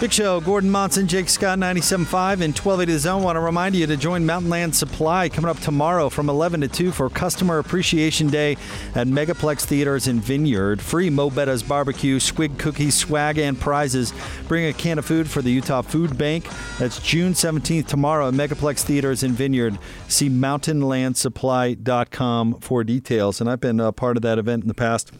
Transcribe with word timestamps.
Big 0.00 0.12
Show, 0.14 0.40
Gordon 0.40 0.70
Monson, 0.70 1.06
Jake 1.06 1.28
Scott, 1.28 1.58
97.5 1.58 2.40
and 2.40 2.56
1280 2.56 2.92
The 2.92 2.98
Zone. 2.98 3.22
Want 3.22 3.36
to 3.36 3.40
remind 3.40 3.76
you 3.76 3.86
to 3.86 3.98
join 3.98 4.24
Mountain 4.24 4.48
Land 4.48 4.74
Supply 4.74 5.28
coming 5.28 5.50
up 5.50 5.58
tomorrow 5.58 6.08
from 6.08 6.30
11 6.30 6.62
to 6.62 6.68
2 6.68 6.90
for 6.90 7.10
Customer 7.10 7.58
Appreciation 7.58 8.28
Day 8.28 8.56
at 8.94 9.08
Megaplex 9.08 9.66
Theaters 9.66 10.08
in 10.08 10.18
Vineyard. 10.18 10.80
Free 10.80 11.10
Mo' 11.10 11.28
Bettahs 11.28 11.68
barbecue, 11.68 12.18
Swig 12.18 12.58
cookies, 12.58 12.94
swag, 12.94 13.36
and 13.36 13.60
prizes. 13.60 14.14
Bring 14.48 14.64
a 14.64 14.72
can 14.72 14.98
of 14.98 15.04
food 15.04 15.28
for 15.28 15.42
the 15.42 15.52
Utah 15.52 15.82
Food 15.82 16.16
Bank. 16.16 16.48
That's 16.78 16.98
June 17.02 17.34
17th 17.34 17.86
tomorrow 17.86 18.28
at 18.28 18.34
Megaplex 18.34 18.80
Theaters 18.80 19.22
in 19.22 19.32
Vineyard. 19.32 19.78
See 20.08 20.30
mountainlandsupply.com 20.30 22.54
for 22.60 22.84
details. 22.84 23.42
And 23.42 23.50
I've 23.50 23.60
been 23.60 23.80
a 23.80 23.92
part 23.92 24.16
of 24.16 24.22
that 24.22 24.38
event 24.38 24.62
in 24.62 24.68
the 24.68 24.74
past. 24.74 25.12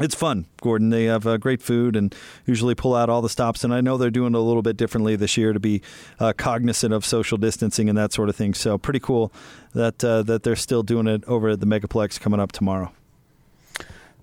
It's 0.00 0.14
fun, 0.14 0.46
Gordon. 0.62 0.88
They 0.88 1.04
have 1.04 1.26
uh, 1.26 1.36
great 1.36 1.60
food 1.60 1.94
and 1.94 2.14
usually 2.46 2.74
pull 2.74 2.94
out 2.94 3.10
all 3.10 3.20
the 3.20 3.28
stops. 3.28 3.64
And 3.64 3.74
I 3.74 3.82
know 3.82 3.98
they're 3.98 4.10
doing 4.10 4.34
a 4.34 4.40
little 4.40 4.62
bit 4.62 4.78
differently 4.78 5.14
this 5.14 5.36
year 5.36 5.52
to 5.52 5.60
be 5.60 5.82
uh, 6.18 6.32
cognizant 6.32 6.94
of 6.94 7.04
social 7.04 7.36
distancing 7.36 7.88
and 7.90 7.98
that 7.98 8.12
sort 8.14 8.30
of 8.30 8.36
thing. 8.36 8.54
So 8.54 8.78
pretty 8.78 9.00
cool 9.00 9.30
that 9.74 10.02
uh, 10.02 10.22
that 10.22 10.42
they're 10.42 10.56
still 10.56 10.82
doing 10.82 11.06
it 11.06 11.22
over 11.26 11.50
at 11.50 11.60
the 11.60 11.66
Megaplex 11.66 12.18
coming 12.18 12.40
up 12.40 12.50
tomorrow. 12.50 12.92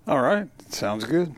All 0.08 0.20
right, 0.20 0.48
sounds 0.72 1.04
good. 1.04 1.36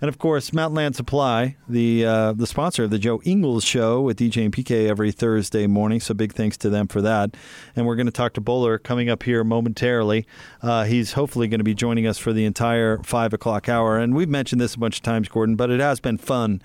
And 0.00 0.08
of 0.08 0.18
course, 0.18 0.52
Mountain 0.52 0.76
Land 0.76 0.96
Supply, 0.96 1.56
the 1.68 2.04
uh, 2.04 2.32
the 2.32 2.46
sponsor 2.46 2.84
of 2.84 2.90
the 2.90 2.98
Joe 2.98 3.20
Ingles 3.24 3.64
Show 3.64 4.00
with 4.02 4.18
DJ 4.18 4.44
and 4.44 4.52
PK 4.52 4.88
every 4.88 5.10
Thursday 5.10 5.66
morning. 5.66 5.98
So 6.00 6.14
big 6.14 6.32
thanks 6.32 6.56
to 6.58 6.70
them 6.70 6.86
for 6.86 7.02
that. 7.02 7.36
And 7.74 7.84
we're 7.84 7.96
going 7.96 8.06
to 8.06 8.12
talk 8.12 8.34
to 8.34 8.40
Boler 8.40 8.78
coming 8.78 9.08
up 9.08 9.24
here 9.24 9.42
momentarily. 9.42 10.26
Uh, 10.62 10.84
he's 10.84 11.14
hopefully 11.14 11.48
going 11.48 11.58
to 11.58 11.64
be 11.64 11.74
joining 11.74 12.06
us 12.06 12.16
for 12.16 12.32
the 12.32 12.44
entire 12.44 12.98
five 13.02 13.32
o'clock 13.32 13.68
hour. 13.68 13.98
And 13.98 14.14
we've 14.14 14.28
mentioned 14.28 14.60
this 14.60 14.74
a 14.74 14.78
bunch 14.78 14.98
of 14.98 15.02
times, 15.02 15.28
Gordon, 15.28 15.56
but 15.56 15.70
it 15.70 15.80
has 15.80 15.98
been 15.98 16.16
fun 16.16 16.62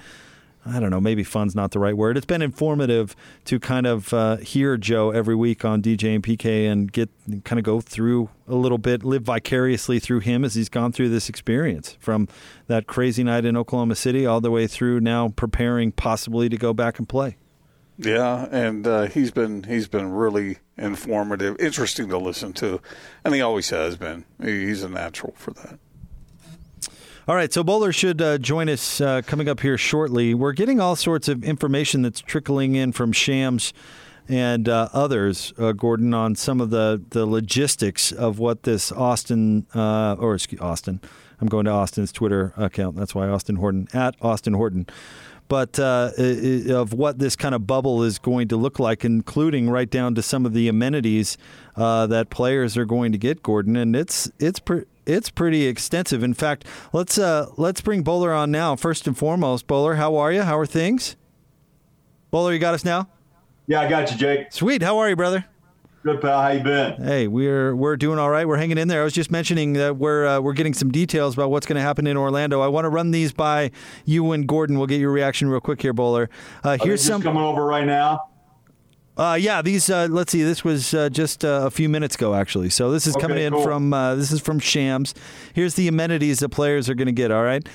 I 0.66 0.80
don't 0.80 0.92
know, 0.92 1.02
maybe 1.02 1.24
fun's 1.24 1.56
not 1.56 1.72
the 1.72 1.80
right 1.80 1.96
word. 1.96 2.16
It's 2.16 2.26
been 2.26 2.42
informative 2.42 3.16
to 3.46 3.60
kind 3.60 3.86
of 3.86 4.14
uh, 4.14 4.38
hear 4.38 4.78
Joe 4.78 5.12
every 5.12 5.36
week 5.36 5.66
on 5.66 5.82
DJ 5.82 6.16
and 6.16 6.24
PK 6.24 6.72
and 6.72 6.92
get 6.92 7.10
kind 7.44 7.60
of 7.60 7.66
go 7.66 7.82
through 7.82 8.30
a 8.48 8.56
little 8.56 8.78
bit, 8.78 9.04
live 9.04 9.24
vicariously 9.24 10.00
through 10.00 10.20
him 10.22 10.46
as 10.46 10.56
he's 10.56 10.70
gone 10.70 10.92
through 10.92 11.10
this 11.10 11.28
experience 11.28 11.98
from 12.00 12.28
that 12.68 12.88
crazy 12.88 13.24
night 13.24 13.44
in 13.44 13.58
Oklahoma 13.58 13.96
City 13.96 14.26
all 14.26 14.40
the 14.40 14.52
way 14.52 14.68
through 14.68 15.02
now 15.02 15.30
preparing 15.30 15.92
possibly 15.92 16.48
to 16.48 16.58
go 16.58 16.74
back 16.74 16.98
and 16.98 17.10
play. 17.10 17.38
Yeah, 17.98 18.48
and 18.52 18.88
uh, 18.88 19.04
he's 19.04 19.32
been 19.32 19.64
he's 19.64 19.88
been 19.88 20.12
really 20.12 20.58
informative, 20.78 21.60
interesting 21.60 22.10
to 22.10 22.18
listen 22.18 22.54
to, 22.54 22.82
and 23.24 23.36
he 23.36 23.42
always 23.42 23.70
has 23.70 23.98
been. 23.98 24.26
He's 24.42 24.82
a 24.84 24.90
natural 24.90 25.34
for 25.38 25.52
that. 25.52 25.78
All 27.26 27.36
right, 27.36 27.54
so 27.54 27.64
Boler 27.64 27.94
should 27.94 28.22
uh, 28.22 28.38
join 28.38 28.68
us 28.68 29.00
uh, 29.00 29.22
coming 29.26 29.48
up 29.48 29.62
here 29.62 29.78
shortly. 29.78 30.34
We're 30.34 30.52
getting 30.52 30.82
all 30.82 30.98
sorts 30.98 31.30
of 31.30 31.42
information 31.42 32.02
that's 32.02 32.20
trickling 32.20 32.76
in 32.76 32.92
from 32.92 33.14
Shams 33.14 33.72
and 34.28 34.68
uh, 34.68 34.90
others, 34.92 35.54
uh, 35.58 35.72
Gordon, 35.72 36.14
on 36.14 36.36
some 36.36 36.60
of 36.60 36.70
the, 36.70 37.02
the 37.12 37.26
logistics 37.26 38.12
of 38.12 38.40
what 38.40 38.64
this 38.64 38.92
Austin, 38.92 39.66
uh, 39.74 40.18
or 40.20 40.36
excuse 40.36 40.60
Austin, 40.60 41.00
I'm 41.40 41.48
going 41.48 41.64
to 41.64 41.72
Austin's 41.72 42.12
Twitter 42.12 42.54
account. 42.58 42.98
That's 42.98 43.16
why 43.16 43.30
Austin 43.30 43.56
Horton, 43.56 43.88
at 43.94 44.16
Austin 44.22 44.56
Horton 44.56 44.86
but 45.48 45.80
uh, 45.80 46.12
of 46.70 46.94
what 46.94 47.20
this 47.20 47.36
kind 47.36 47.54
of 47.54 47.68
bubble 47.68 48.04
is 48.04 48.20
going 48.20 48.48
to 48.48 48.58
look 48.58 48.80
like, 48.80 49.06
including 49.06 49.70
right 49.70 49.90
down 49.90 50.16
to 50.16 50.22
some 50.22 50.46
of 50.46 50.54
the 50.54 50.68
amenities 50.68 51.38
uh, 51.76 52.08
that 52.08 52.30
players 52.30 52.78
are 52.78 52.86
going 52.86 53.12
to 53.12 53.18
get, 53.18 53.44
Gordon. 53.44 53.76
And 53.76 53.96
it's 53.96 54.32
it's 54.40 54.60
pre- 54.60 54.86
it's 55.06 55.30
pretty 55.30 55.68
extensive. 55.68 56.24
In 56.24 56.34
fact, 56.34 56.66
let's 56.92 57.18
uh, 57.18 57.48
let's 57.58 57.82
bring 57.82 58.04
Boler 58.04 58.36
on 58.36 58.52
now. 58.52 58.76
First 58.76 59.08
and 59.08 59.18
foremost, 59.18 59.68
Boler, 59.68 59.96
how 59.96 60.16
are 60.16 60.32
you? 60.32 60.44
How 60.44 60.58
are 60.58 60.66
things? 60.66 61.16
Boler, 62.32 62.54
you 62.54 62.60
got 62.60 62.74
us 62.74 62.86
now. 62.86 63.10
Yeah, 63.68 63.82
I 63.82 63.90
got 63.90 64.12
you, 64.12 64.18
Jake. 64.18 64.52
Sweet. 64.52 64.82
How 64.82 64.98
are 64.98 65.10
you, 65.10 65.16
brother? 65.16 65.46
Good 66.04 66.20
pal. 66.20 66.42
How 66.42 66.50
you 66.50 66.62
been? 66.62 67.02
Hey, 67.02 67.30
we're 67.30 67.74
we're 67.74 67.96
doing 67.96 68.20
all 68.20 68.30
right. 68.30 68.46
We're 68.46 68.58
hanging 68.58 68.78
in 68.78 68.90
there. 68.90 69.00
I 69.00 69.04
was 69.06 69.14
just 69.14 69.32
mentioning 69.32 69.72
that 69.74 69.96
we're 69.96 70.28
uh, 70.28 70.42
we're 70.42 70.52
getting 70.52 70.74
some 70.74 70.92
details 70.92 71.34
about 71.34 71.50
what's 71.50 71.66
going 71.66 71.78
to 71.78 71.82
happen 71.82 72.08
in 72.08 72.18
Orlando. 72.18 72.60
I 72.60 72.68
want 72.68 72.84
to 72.84 72.90
run 72.90 73.12
these 73.12 73.32
by 73.32 73.72
you 74.04 74.34
and 74.34 74.46
Gordon. 74.46 74.78
We'll 74.78 74.88
get 74.88 75.00
your 75.00 75.12
reaction 75.12 75.48
real 75.48 75.62
quick 75.62 75.82
here, 75.82 75.94
Boler. 75.94 76.28
Uh, 76.62 76.78
here's 76.82 77.02
some 77.02 77.22
coming 77.22 77.42
over 77.42 77.66
right 77.66 77.86
now. 77.86 78.20
Uh, 79.16 79.38
yeah, 79.40 79.62
these. 79.62 79.90
Uh, 79.90 80.10
let's 80.12 80.34
see. 80.34 80.44
This 80.44 80.66
was 80.66 80.94
uh, 80.94 81.08
just 81.08 81.46
uh, 81.46 81.62
a 81.64 81.72
few 81.72 81.88
minutes 81.88 82.16
ago, 82.16 82.34
actually. 82.36 82.70
So 82.70 82.92
this 82.92 83.08
is 83.08 83.16
okay, 83.16 83.22
coming 83.22 83.38
in 83.38 83.54
cool. 83.54 83.64
from. 83.64 83.94
Uh, 83.94 84.16
this 84.16 84.34
is 84.34 84.42
from 84.42 84.60
Shams. 84.60 85.16
Here's 85.54 85.76
the 85.76 85.88
amenities 85.88 86.40
that 86.40 86.50
players 86.50 86.90
are 86.90 86.96
going 86.96 87.06
to 87.06 87.14
get. 87.14 87.32
All 87.32 87.44
right. 87.44 87.66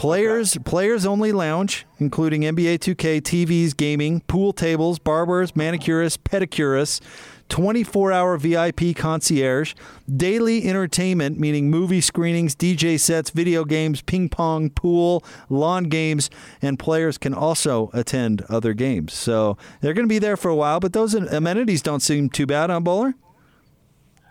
Players 0.00 0.56
okay. 0.56 0.62
players 0.62 1.04
only 1.04 1.30
lounge, 1.30 1.84
including 1.98 2.40
NBA 2.40 2.78
2K, 2.78 3.20
TVs, 3.20 3.76
gaming, 3.76 4.20
pool 4.20 4.54
tables, 4.54 4.98
barbers, 4.98 5.52
manicurists, 5.52 6.16
pedicurists, 6.16 7.02
24 7.50 8.10
hour 8.10 8.38
VIP 8.38 8.96
concierge, 8.96 9.74
daily 10.10 10.66
entertainment, 10.66 11.38
meaning 11.38 11.68
movie 11.68 12.00
screenings, 12.00 12.56
DJ 12.56 12.98
sets, 12.98 13.28
video 13.28 13.66
games, 13.66 14.00
ping 14.00 14.30
pong, 14.30 14.70
pool, 14.70 15.22
lawn 15.50 15.84
games, 15.84 16.30
and 16.62 16.78
players 16.78 17.18
can 17.18 17.34
also 17.34 17.90
attend 17.92 18.40
other 18.48 18.72
games. 18.72 19.12
So 19.12 19.58
they're 19.82 19.92
going 19.92 20.06
to 20.06 20.14
be 20.14 20.18
there 20.18 20.38
for 20.38 20.48
a 20.48 20.56
while, 20.56 20.80
but 20.80 20.94
those 20.94 21.12
amenities 21.12 21.82
don't 21.82 22.00
seem 22.00 22.30
too 22.30 22.46
bad 22.46 22.70
on 22.70 22.84
Boler. 22.84 23.12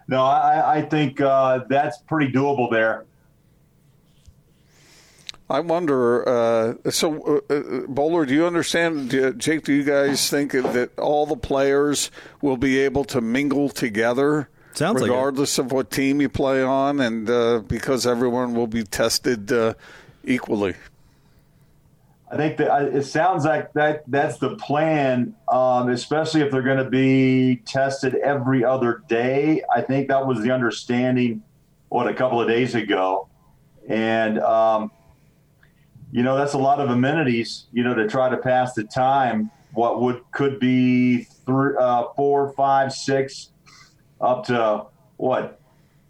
No, 0.08 0.24
I, 0.24 0.78
I 0.78 0.82
think 0.82 1.22
uh, 1.22 1.60
that's 1.70 2.00
pretty 2.00 2.32
doable 2.32 2.72
there. 2.72 3.06
I 5.50 5.62
wonder. 5.62 6.28
Uh, 6.28 6.92
so, 6.92 7.42
uh, 7.50 7.54
uh, 7.54 7.62
Boler, 7.88 8.26
do 8.26 8.34
you 8.34 8.46
understand, 8.46 9.10
do, 9.10 9.34
Jake? 9.34 9.64
Do 9.64 9.74
you 9.74 9.84
guys 9.84 10.30
think 10.30 10.52
that 10.52 10.92
all 11.00 11.26
the 11.26 11.36
players 11.36 12.12
will 12.42 12.58
be 12.58 12.78
able 12.80 13.04
to 13.06 13.22
mingle 13.22 13.70
together? 13.70 14.50
Sounds 14.74 15.02
regardless 15.02 15.58
like 15.58 15.66
of 15.66 15.72
what 15.72 15.90
team 15.90 16.22
you 16.22 16.30
play 16.30 16.62
on, 16.62 17.00
and 17.00 17.28
uh, 17.30 17.60
because 17.68 18.06
everyone 18.06 18.54
will 18.54 18.68
be 18.68 18.84
tested 18.84 19.52
uh, 19.52 19.74
equally. 20.24 20.76
I 22.32 22.38
think 22.38 22.58
that 22.58 22.84
it 22.94 23.06
sounds 23.06 23.44
like 23.46 23.74
that 23.74 24.04
that's 24.06 24.38
the 24.38 24.56
plan, 24.56 25.36
um, 25.52 25.90
especially 25.90 26.42
if 26.42 26.52
they're 26.52 26.62
going 26.62 26.78
to 26.78 26.90
be 26.90 27.58
tested 27.66 28.14
every 28.16 28.64
other 28.64 29.02
day. 29.10 29.64
I 29.76 29.82
think 29.82 30.10
that 30.10 30.28
was 30.28 30.42
the 30.44 30.52
understanding, 30.52 31.42
what 31.90 32.08
a 32.08 32.14
couple 32.14 32.40
of 32.40 32.48
days 32.48 32.76
ago, 32.76 33.28
and 33.88 34.38
um, 34.40 34.92
you 36.12 36.24
know, 36.24 36.36
that's 36.36 36.54
a 36.54 36.58
lot 36.58 36.80
of 36.80 36.90
amenities, 36.90 37.68
you 37.72 37.84
know, 37.84 37.94
to 37.94 38.08
try 38.08 38.30
to 38.30 38.38
pass 38.38 38.74
the 38.74 38.84
time. 38.84 39.52
What 39.74 40.02
would 40.02 40.24
could 40.32 40.60
be 40.60 41.24
three, 41.24 41.76
uh, 41.80 42.06
four, 42.16 42.52
five, 42.54 42.92
six, 42.92 43.52
up 44.20 44.46
to 44.46 44.86
what, 45.18 45.60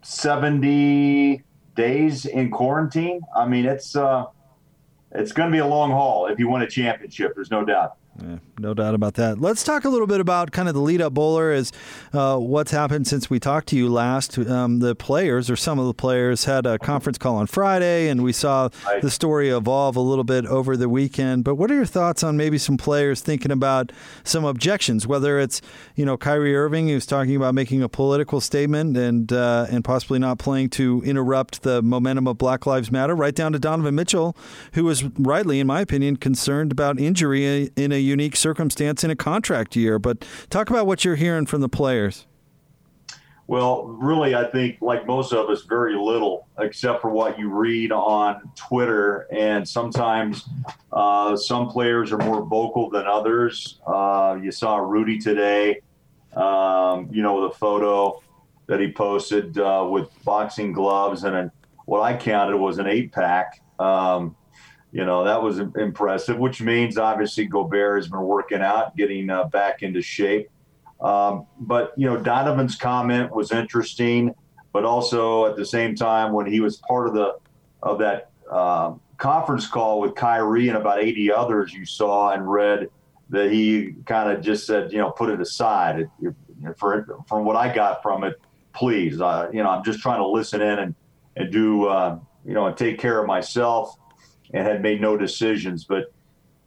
70 0.02 1.44
days 1.76 2.26
in 2.26 2.50
quarantine? 2.50 3.22
I 3.36 3.46
mean, 3.46 3.66
it's, 3.66 3.96
uh, 3.96 4.26
it's 5.12 5.34
going 5.34 5.50
to 5.50 5.52
be 5.52 5.60
a 5.60 5.68
long 5.68 5.92
haul 5.92 6.28
if 6.28 6.40
you 6.40 6.50
win 6.50 6.62
a 6.62 6.70
championship. 6.70 7.34
There's 7.36 7.52
no 7.52 7.66
doubt. 7.66 7.99
Yeah, 8.22 8.38
no 8.60 8.74
doubt 8.74 8.96
about 8.96 9.14
that. 9.16 9.40
Let's 9.40 9.64
talk 9.64 9.86
a 9.86 9.90
little 9.90 10.08
bit 10.08 10.20
about 10.20 10.52
kind 10.52 10.68
of 10.68 10.74
the 10.74 10.82
lead 10.82 11.02
up 11.02 11.14
Boler 11.14 11.54
as 11.54 11.72
uh, 12.14 12.38
what's 12.38 12.72
happened 12.72 13.08
since 13.08 13.30
we 13.30 13.40
talked 13.40 13.68
to 13.70 13.78
you 13.78 13.88
last. 13.90 14.38
Um, 14.38 14.80
the 14.80 14.96
players, 14.96 15.50
or 15.50 15.56
some 15.56 15.80
of 15.80 15.88
the 15.88 15.94
players, 15.94 16.46
had 16.46 16.66
a 16.66 16.78
conference 16.78 17.18
call 17.18 17.38
on 17.38 17.48
Friday, 17.48 18.10
and 18.10 18.24
we 18.24 18.34
saw 18.34 18.70
the 19.02 19.10
story 19.10 19.50
evolve 19.50 19.96
a 19.96 20.02
little 20.02 20.24
bit 20.24 20.46
over 20.46 20.76
the 20.76 20.90
weekend. 20.90 21.44
But 21.44 21.56
what 21.56 21.72
are 21.72 21.76
your 21.76 21.86
thoughts 21.86 22.24
on 22.24 22.36
maybe 22.36 22.58
some 22.58 22.78
players 22.78 23.22
thinking 23.22 23.52
about 23.52 23.92
some 24.24 24.44
objections? 24.44 25.08
Whether 25.08 25.40
it's 25.40 25.62
you 25.96 26.06
know 26.06 26.18
Kyrie 26.18 26.56
Irving, 26.56 26.90
who's 26.90 27.06
talking 27.06 27.36
about 27.36 27.54
making 27.54 27.82
a 27.82 27.90
political 27.90 28.42
statement 28.42 28.98
and 28.98 29.32
uh, 29.32 29.68
and 29.70 29.84
possibly 29.84 30.20
not 30.20 30.40
playing 30.40 30.70
to 30.72 31.02
interrupt 31.06 31.64
the 31.64 31.82
momentum 31.82 32.28
of 32.28 32.38
Black 32.38 32.66
Lives 32.66 32.92
Matter, 32.92 33.16
right 33.16 33.36
down 33.36 33.54
to 33.54 33.60
Donovan 33.60 33.96
Mitchell, 33.96 34.36
who 34.74 34.84
was 34.84 35.04
rightly, 35.18 35.60
in 35.60 35.68
my 35.68 35.82
opinion, 35.82 36.18
concerned 36.18 36.72
about 36.72 37.00
injury 37.00 37.70
in 37.76 37.92
a 37.92 38.09
unique 38.10 38.36
circumstance 38.36 39.04
in 39.04 39.12
a 39.12 39.16
contract 39.16 39.76
year. 39.76 40.00
But 40.00 40.26
talk 40.50 40.70
about 40.70 40.86
what 40.88 41.06
you're 41.06 41.16
hearing 41.16 41.46
from 41.46 41.62
the 41.62 41.70
players. 41.70 42.26
Well, 43.48 43.86
really, 43.88 44.36
I 44.36 44.44
think, 44.44 44.78
like 44.80 45.08
most 45.08 45.34
of 45.34 45.50
us, 45.50 45.64
very 45.64 45.96
little, 45.96 46.48
except 46.60 47.02
for 47.02 47.10
what 47.10 47.40
you 47.40 47.50
read 47.50 47.92
on 47.92 48.52
Twitter. 48.56 49.28
And 49.32 49.68
sometimes 49.68 50.48
uh, 50.94 51.36
some 51.36 51.68
players 51.68 52.12
are 52.12 52.20
more 52.20 52.46
vocal 52.46 52.92
than 52.92 53.08
others. 53.08 53.80
Uh, 53.88 54.38
you 54.40 54.52
saw 54.52 54.78
Rudy 54.78 55.18
today, 55.18 55.82
um, 56.36 57.10
you 57.12 57.24
know, 57.24 57.48
the 57.48 57.56
photo 57.56 58.22
that 58.68 58.80
he 58.80 58.92
posted 58.92 59.58
uh, 59.58 59.88
with 59.90 60.10
boxing 60.24 60.72
gloves 60.72 61.24
and 61.24 61.36
an, 61.36 61.52
what 61.88 62.02
I 62.02 62.16
counted 62.16 62.56
was 62.56 62.78
an 62.78 62.86
eight 62.86 63.12
pack. 63.12 63.64
Um, 63.80 64.36
you 64.92 65.06
know, 65.06 65.24
that 65.24 65.42
was 65.42 65.60
impressive, 65.60 66.38
which 66.38 66.62
means 66.62 66.98
obviously 66.98 67.46
Gobert 67.46 67.98
has 67.98 68.10
been 68.10 68.22
working 68.22 68.62
out, 68.62 68.96
getting 68.96 69.30
uh, 69.30 69.46
back 69.46 69.84
into 69.84 70.02
shape. 70.02 70.50
Um, 71.00 71.46
but 71.60 71.94
you 71.96 72.08
know, 72.08 72.18
Donovan's 72.18 72.76
comment 72.76 73.34
was 73.34 73.52
interesting, 73.52 74.34
but 74.74 74.86
also 74.86 75.46
at 75.46 75.56
the 75.56 75.66
same 75.66 75.96
time, 75.96 76.34
when 76.34 76.48
he 76.48 76.60
was 76.60 76.78
part 76.78 77.08
of 77.08 77.14
the 77.14 77.38
of 77.82 78.00
that 78.00 78.32
uh, 78.52 78.94
conference 79.18 79.68
call 79.68 80.02
with 80.02 80.16
Kyrie 80.16 80.68
and 80.68 80.78
about 80.78 81.02
80 81.02 81.32
others, 81.32 81.74
you 81.74 81.86
saw 81.86 82.32
and 82.32 82.50
read 82.50 82.90
that 83.30 83.52
he 83.52 83.94
kind 84.06 84.32
of 84.32 84.42
just 84.44 84.66
said, 84.66 84.92
you 84.92 84.98
know, 84.98 85.12
put 85.12 85.30
it 85.30 85.40
aside. 85.40 86.00
It, 86.00 86.10
it, 86.22 86.36
for 86.78 87.06
from 87.28 87.46
what 87.46 87.56
I 87.56 87.74
got 87.74 88.02
from 88.02 88.24
it, 88.24 88.42
please, 88.74 89.22
uh, 89.22 89.50
you 89.54 89.64
know, 89.64 89.70
I'm 89.70 89.84
just 89.84 90.00
trying 90.00 90.20
to 90.20 90.28
listen 90.28 90.62
in 90.62 90.80
and 90.80 90.96
and 91.36 91.52
do, 91.52 91.86
uh, 91.86 92.20
you 92.44 92.54
know, 92.54 92.66
and 92.66 92.76
take 92.76 93.00
care 93.00 93.20
of 93.20 93.28
myself, 93.28 93.96
and 94.54 94.66
had 94.66 94.82
made 94.82 95.02
no 95.02 95.18
decisions, 95.18 95.86
but 95.86 96.12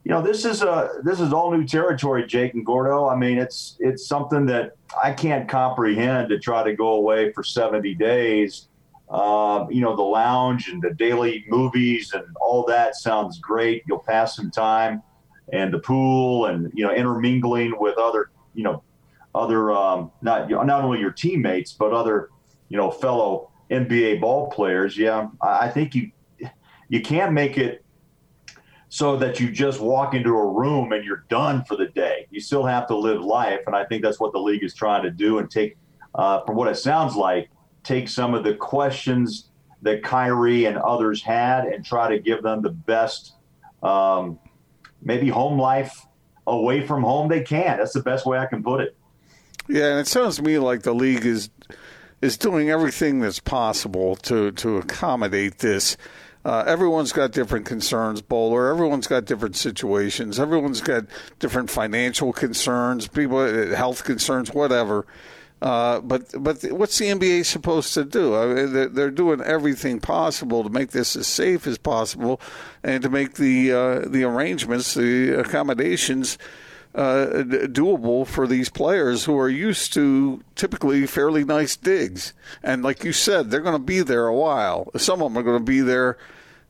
you 0.04 0.10
know, 0.10 0.20
this 0.20 0.44
is 0.44 0.62
a 0.62 0.90
this 1.04 1.20
is 1.20 1.32
all 1.32 1.52
new 1.52 1.64
territory, 1.64 2.26
Jake 2.26 2.54
and 2.54 2.66
Gordo. 2.66 3.08
I 3.08 3.16
mean, 3.16 3.38
it's 3.38 3.76
it's 3.78 4.06
something 4.06 4.46
that 4.46 4.72
I 5.00 5.12
can't 5.12 5.48
comprehend 5.48 6.28
to 6.30 6.40
try 6.40 6.64
to 6.64 6.74
go 6.74 6.94
away 6.94 7.32
for 7.32 7.44
70 7.44 7.94
days. 7.94 8.68
Uh, 9.08 9.66
you 9.70 9.80
know, 9.80 9.94
the 9.94 10.02
lounge 10.02 10.68
and 10.68 10.82
the 10.82 10.90
daily 10.94 11.44
movies 11.48 12.12
and 12.14 12.24
all 12.40 12.64
that 12.64 12.96
sounds 12.96 13.38
great. 13.38 13.84
You'll 13.86 14.00
pass 14.00 14.34
some 14.34 14.50
time, 14.50 15.02
and 15.52 15.72
the 15.72 15.78
pool 15.78 16.46
and 16.46 16.72
you 16.74 16.84
know 16.84 16.92
intermingling 16.92 17.74
with 17.78 17.96
other 17.96 18.30
you 18.54 18.64
know 18.64 18.82
other 19.34 19.70
um, 19.70 20.10
not 20.20 20.50
not 20.50 20.82
only 20.82 20.98
your 20.98 21.12
teammates 21.12 21.72
but 21.72 21.92
other 21.92 22.30
you 22.68 22.76
know 22.76 22.90
fellow 22.90 23.50
NBA 23.70 24.20
ball 24.20 24.50
players. 24.50 24.98
Yeah, 24.98 25.28
I 25.40 25.68
think 25.68 25.94
you 25.94 26.10
you 26.92 27.00
can't 27.00 27.32
make 27.32 27.56
it 27.56 27.82
so 28.90 29.16
that 29.16 29.40
you 29.40 29.50
just 29.50 29.80
walk 29.80 30.12
into 30.12 30.28
a 30.28 30.46
room 30.46 30.92
and 30.92 31.06
you're 31.06 31.24
done 31.30 31.64
for 31.64 31.74
the 31.74 31.86
day. 31.86 32.26
You 32.30 32.38
still 32.38 32.66
have 32.66 32.86
to 32.88 32.94
live 32.94 33.22
life, 33.22 33.60
and 33.66 33.74
I 33.74 33.86
think 33.86 34.02
that's 34.02 34.20
what 34.20 34.34
the 34.34 34.38
league 34.38 34.62
is 34.62 34.74
trying 34.74 35.02
to 35.04 35.10
do. 35.10 35.38
And 35.38 35.50
take, 35.50 35.78
uh, 36.14 36.44
from 36.44 36.54
what 36.56 36.68
it 36.68 36.76
sounds 36.76 37.16
like, 37.16 37.48
take 37.82 38.10
some 38.10 38.34
of 38.34 38.44
the 38.44 38.54
questions 38.54 39.48
that 39.80 40.02
Kyrie 40.02 40.66
and 40.66 40.76
others 40.76 41.22
had 41.22 41.64
and 41.64 41.82
try 41.82 42.10
to 42.10 42.18
give 42.18 42.42
them 42.42 42.60
the 42.60 42.68
best, 42.68 43.36
um, 43.82 44.38
maybe 45.00 45.30
home 45.30 45.58
life 45.58 46.06
away 46.46 46.86
from 46.86 47.02
home 47.02 47.30
they 47.30 47.40
can. 47.40 47.78
That's 47.78 47.94
the 47.94 48.02
best 48.02 48.26
way 48.26 48.36
I 48.36 48.44
can 48.44 48.62
put 48.62 48.82
it. 48.82 48.94
Yeah, 49.66 49.92
and 49.92 50.00
it 50.00 50.08
sounds 50.08 50.36
to 50.36 50.42
me 50.42 50.58
like 50.58 50.82
the 50.82 50.94
league 50.94 51.24
is 51.24 51.48
is 52.20 52.36
doing 52.36 52.68
everything 52.68 53.20
that's 53.20 53.40
possible 53.40 54.14
to 54.16 54.52
to 54.52 54.76
accommodate 54.76 55.60
this. 55.60 55.96
Uh, 56.44 56.64
everyone's 56.66 57.12
got 57.12 57.30
different 57.30 57.66
concerns, 57.66 58.20
Boler. 58.20 58.70
Everyone's 58.70 59.06
got 59.06 59.24
different 59.24 59.56
situations. 59.56 60.40
Everyone's 60.40 60.80
got 60.80 61.04
different 61.38 61.70
financial 61.70 62.32
concerns, 62.32 63.06
people, 63.06 63.38
uh, 63.38 63.76
health 63.76 64.04
concerns, 64.04 64.52
whatever. 64.52 65.06
Uh, 65.62 66.00
but 66.00 66.24
but 66.42 66.60
what's 66.72 66.98
the 66.98 67.06
NBA 67.06 67.46
supposed 67.46 67.94
to 67.94 68.04
do? 68.04 68.34
I 68.34 68.46
mean, 68.46 68.94
they're 68.94 69.12
doing 69.12 69.40
everything 69.40 70.00
possible 70.00 70.64
to 70.64 70.70
make 70.70 70.90
this 70.90 71.14
as 71.14 71.28
safe 71.28 71.68
as 71.68 71.78
possible, 71.78 72.40
and 72.82 73.00
to 73.04 73.08
make 73.08 73.34
the 73.34 73.70
uh, 73.70 73.98
the 74.00 74.24
arrangements, 74.24 74.94
the 74.94 75.38
accommodations. 75.38 76.36
Uh, 76.94 77.42
doable 77.68 78.26
for 78.26 78.46
these 78.46 78.68
players 78.68 79.24
who 79.24 79.38
are 79.38 79.48
used 79.48 79.94
to 79.94 80.42
typically 80.54 81.06
fairly 81.06 81.42
nice 81.42 81.74
digs. 81.74 82.34
And 82.62 82.82
like 82.82 83.02
you 83.02 83.14
said, 83.14 83.50
they're 83.50 83.60
going 83.60 83.78
to 83.78 83.78
be 83.78 84.00
there 84.00 84.26
a 84.26 84.36
while. 84.36 84.90
Some 84.98 85.22
of 85.22 85.32
them 85.32 85.38
are 85.38 85.42
going 85.42 85.58
to 85.58 85.64
be 85.64 85.80
there 85.80 86.18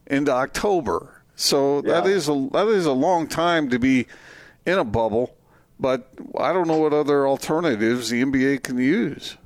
into 0.06 0.30
October. 0.30 1.22
So 1.34 1.82
yeah. 1.84 2.00
that 2.00 2.06
is 2.06 2.28
a 2.28 2.48
that 2.52 2.68
is 2.68 2.86
a 2.86 2.92
long 2.92 3.26
time 3.26 3.68
to 3.70 3.80
be 3.80 4.06
in 4.64 4.78
a 4.78 4.84
bubble. 4.84 5.34
But 5.80 6.08
I 6.38 6.52
don't 6.52 6.68
know 6.68 6.78
what 6.78 6.92
other 6.92 7.26
alternatives 7.26 8.10
the 8.10 8.22
NBA 8.22 8.62
can 8.62 8.78
use. 8.78 9.36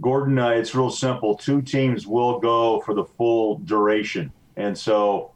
Gordon, 0.00 0.38
uh, 0.38 0.50
it's 0.50 0.74
real 0.74 0.90
simple. 0.90 1.36
Two 1.36 1.62
teams 1.62 2.06
will 2.06 2.38
go 2.38 2.80
for 2.80 2.94
the 2.94 3.04
full 3.04 3.58
duration, 3.58 4.32
and 4.56 4.76
so 4.76 5.32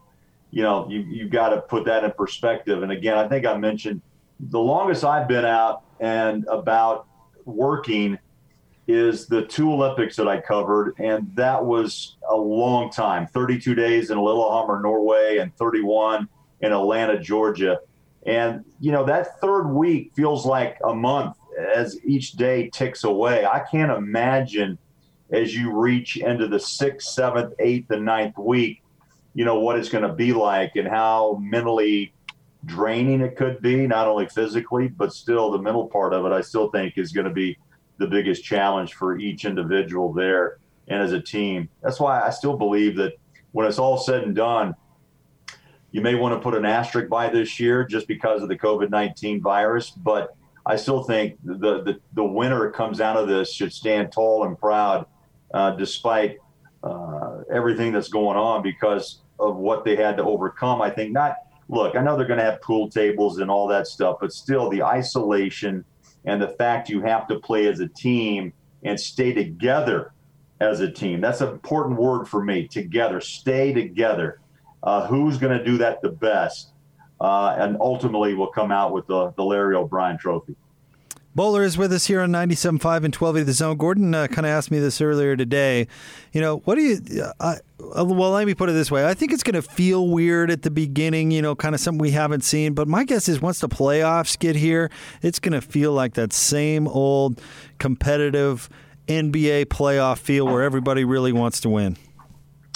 you 0.50 0.62
know 0.62 0.86
you 0.88 1.00
you've 1.00 1.30
got 1.30 1.50
to 1.50 1.60
put 1.60 1.84
that 1.86 2.04
in 2.04 2.12
perspective. 2.12 2.82
And 2.82 2.92
again, 2.92 3.16
I 3.16 3.28
think 3.28 3.46
I 3.46 3.56
mentioned 3.56 4.02
the 4.40 4.58
longest 4.58 5.04
I've 5.04 5.28
been 5.28 5.44
out 5.44 5.82
and 6.00 6.46
about 6.50 7.06
working 7.44 8.18
is 8.88 9.26
the 9.26 9.42
two 9.42 9.72
Olympics 9.72 10.16
that 10.16 10.28
I 10.28 10.40
covered, 10.40 10.94
and 10.98 11.34
that 11.34 11.64
was 11.64 12.16
a 12.30 12.36
long 12.36 12.90
time 12.90 13.26
32 13.26 13.74
days 13.74 14.10
in 14.10 14.18
Lillehammer, 14.18 14.80
Norway, 14.80 15.38
and 15.38 15.54
31 15.56 16.28
in 16.60 16.72
Atlanta, 16.72 17.18
Georgia. 17.18 17.80
And, 18.26 18.64
you 18.80 18.92
know, 18.92 19.04
that 19.04 19.40
third 19.40 19.68
week 19.68 20.12
feels 20.14 20.46
like 20.46 20.78
a 20.84 20.94
month 20.94 21.36
as 21.74 21.98
each 22.04 22.32
day 22.32 22.70
ticks 22.70 23.04
away. 23.04 23.44
I 23.44 23.60
can't 23.70 23.90
imagine 23.90 24.78
as 25.30 25.54
you 25.54 25.76
reach 25.76 26.16
into 26.16 26.46
the 26.46 26.60
sixth, 26.60 27.08
seventh, 27.08 27.54
eighth, 27.58 27.90
and 27.90 28.04
ninth 28.04 28.38
week, 28.38 28.82
you 29.34 29.44
know, 29.44 29.58
what 29.58 29.78
it's 29.78 29.88
going 29.88 30.06
to 30.06 30.12
be 30.12 30.32
like 30.32 30.76
and 30.76 30.86
how 30.86 31.38
mentally 31.42 32.12
draining 32.66 33.20
it 33.20 33.36
could 33.36 33.62
be, 33.62 33.86
not 33.86 34.06
only 34.06 34.28
physically, 34.28 34.88
but 34.88 35.12
still 35.12 35.50
the 35.50 35.58
mental 35.58 35.86
part 35.86 36.12
of 36.12 36.26
it, 36.26 36.32
I 36.32 36.40
still 36.40 36.68
think 36.70 36.98
is 36.98 37.12
going 37.12 37.26
to 37.26 37.32
be 37.32 37.56
the 37.98 38.06
biggest 38.06 38.44
challenge 38.44 38.94
for 38.94 39.18
each 39.18 39.44
individual 39.44 40.12
there 40.12 40.58
and 40.88 41.02
as 41.02 41.12
a 41.12 41.20
team. 41.20 41.68
That's 41.82 41.98
why 41.98 42.20
I 42.20 42.30
still 42.30 42.56
believe 42.56 42.96
that 42.96 43.14
when 43.52 43.66
it's 43.66 43.78
all 43.78 43.96
said 43.96 44.24
and 44.24 44.34
done, 44.34 44.74
you 45.92 46.00
may 46.02 46.14
want 46.14 46.34
to 46.34 46.40
put 46.40 46.54
an 46.54 46.66
asterisk 46.66 47.08
by 47.08 47.28
this 47.30 47.58
year 47.58 47.84
just 47.84 48.06
because 48.06 48.42
of 48.42 48.48
the 48.48 48.56
COVID 48.58 48.90
19 48.90 49.40
virus, 49.40 49.90
but 49.90 50.36
I 50.66 50.76
still 50.76 51.04
think 51.04 51.38
the, 51.44 51.82
the, 51.82 52.00
the 52.14 52.24
winner 52.24 52.70
comes 52.70 53.00
out 53.00 53.16
of 53.16 53.28
this 53.28 53.52
should 53.52 53.72
stand 53.72 54.12
tall 54.12 54.44
and 54.44 54.58
proud 54.58 55.06
uh, 55.54 55.70
despite 55.70 56.38
uh, 56.82 57.38
everything 57.50 57.92
that's 57.92 58.08
going 58.08 58.36
on 58.36 58.62
because 58.62 59.22
of 59.38 59.56
what 59.56 59.84
they 59.84 59.96
had 59.96 60.16
to 60.16 60.24
overcome. 60.24 60.82
I 60.82 60.90
think 60.90 61.12
not 61.12 61.36
look, 61.68 61.96
I 61.96 62.02
know 62.02 62.16
they're 62.16 62.26
going 62.26 62.38
to 62.38 62.44
have 62.44 62.60
pool 62.60 62.88
tables 62.88 63.38
and 63.38 63.50
all 63.50 63.66
that 63.68 63.87
stuff, 63.87 64.18
but 64.20 64.32
still 64.32 64.70
the 64.70 64.82
isolation 64.82 65.85
and 66.25 66.40
the 66.40 66.49
fact 66.49 66.88
you 66.88 67.00
have 67.02 67.26
to 67.28 67.38
play 67.38 67.66
as 67.66 67.80
a 67.80 67.88
team 67.88 68.52
and 68.82 68.99
stay 68.99 69.32
together 69.32 70.12
as 70.61 70.80
a 70.80 70.90
team. 70.90 71.20
That's 71.20 71.40
an 71.40 71.49
important 71.49 71.99
word 71.99 72.26
for 72.26 72.42
me 72.42 72.66
together, 72.66 73.20
stay 73.20 73.73
together. 73.73 74.40
Uh, 74.82 75.06
who's 75.06 75.38
going 75.38 75.56
to 75.56 75.64
do 75.64 75.78
that 75.78 76.00
the 76.02 76.11
best? 76.11 76.73
Uh, 77.20 77.56
and 77.58 77.76
ultimately, 77.80 78.35
we'll 78.35 78.49
come 78.49 78.70
out 78.70 78.92
with 78.92 79.06
the, 79.06 79.32
the 79.32 79.42
Larry 79.42 79.75
O'Brien 79.75 80.18
trophy. 80.18 80.54
Boler 81.37 81.64
is 81.64 81.76
with 81.76 81.93
us 81.93 82.07
here 82.07 82.23
on 82.23 82.31
97.5 82.31 82.64
and 83.05 83.14
1280 83.14 83.45
The 83.45 83.52
Zone. 83.52 83.76
Gordon 83.76 84.14
uh, 84.14 84.26
kind 84.26 84.47
of 84.47 84.52
asked 84.52 84.71
me 84.71 84.78
this 84.78 85.02
earlier 85.02 85.37
today. 85.37 85.87
You 86.33 86.40
know, 86.40 86.61
what 86.64 86.76
do 86.76 86.81
you. 86.81 87.31
Uh, 87.38 87.57
well, 87.78 88.31
let 88.31 88.47
me 88.47 88.55
put 88.55 88.71
it 88.71 88.73
this 88.73 88.90
way. 88.90 89.07
I 89.07 89.12
think 89.12 89.33
it's 89.33 89.43
going 89.43 89.52
to 89.52 89.61
feel 89.61 90.09
weird 90.09 90.50
at 90.50 90.62
the 90.62 90.71
beginning, 90.71 91.31
you 91.31 91.43
know, 91.43 91.55
kind 91.55 91.75
of 91.75 91.81
something 91.83 91.99
we 91.99 92.12
haven't 92.12 92.43
seen. 92.43 92.73
But 92.73 92.88
my 92.88 93.05
guess 93.05 93.28
is 93.28 93.43
once 93.43 93.59
the 93.59 93.69
playoffs 93.69 94.38
get 94.38 94.57
here, 94.57 94.90
it's 95.21 95.38
going 95.38 95.52
to 95.52 95.61
feel 95.61 95.93
like 95.93 96.14
that 96.14 96.33
same 96.33 96.88
old 96.88 97.43
competitive 97.78 98.71
NBA 99.07 99.66
playoff 99.66 100.16
feel 100.16 100.47
where 100.47 100.62
everybody 100.62 101.05
really 101.05 101.33
wants 101.33 101.61
to 101.61 101.69
win. 101.69 101.99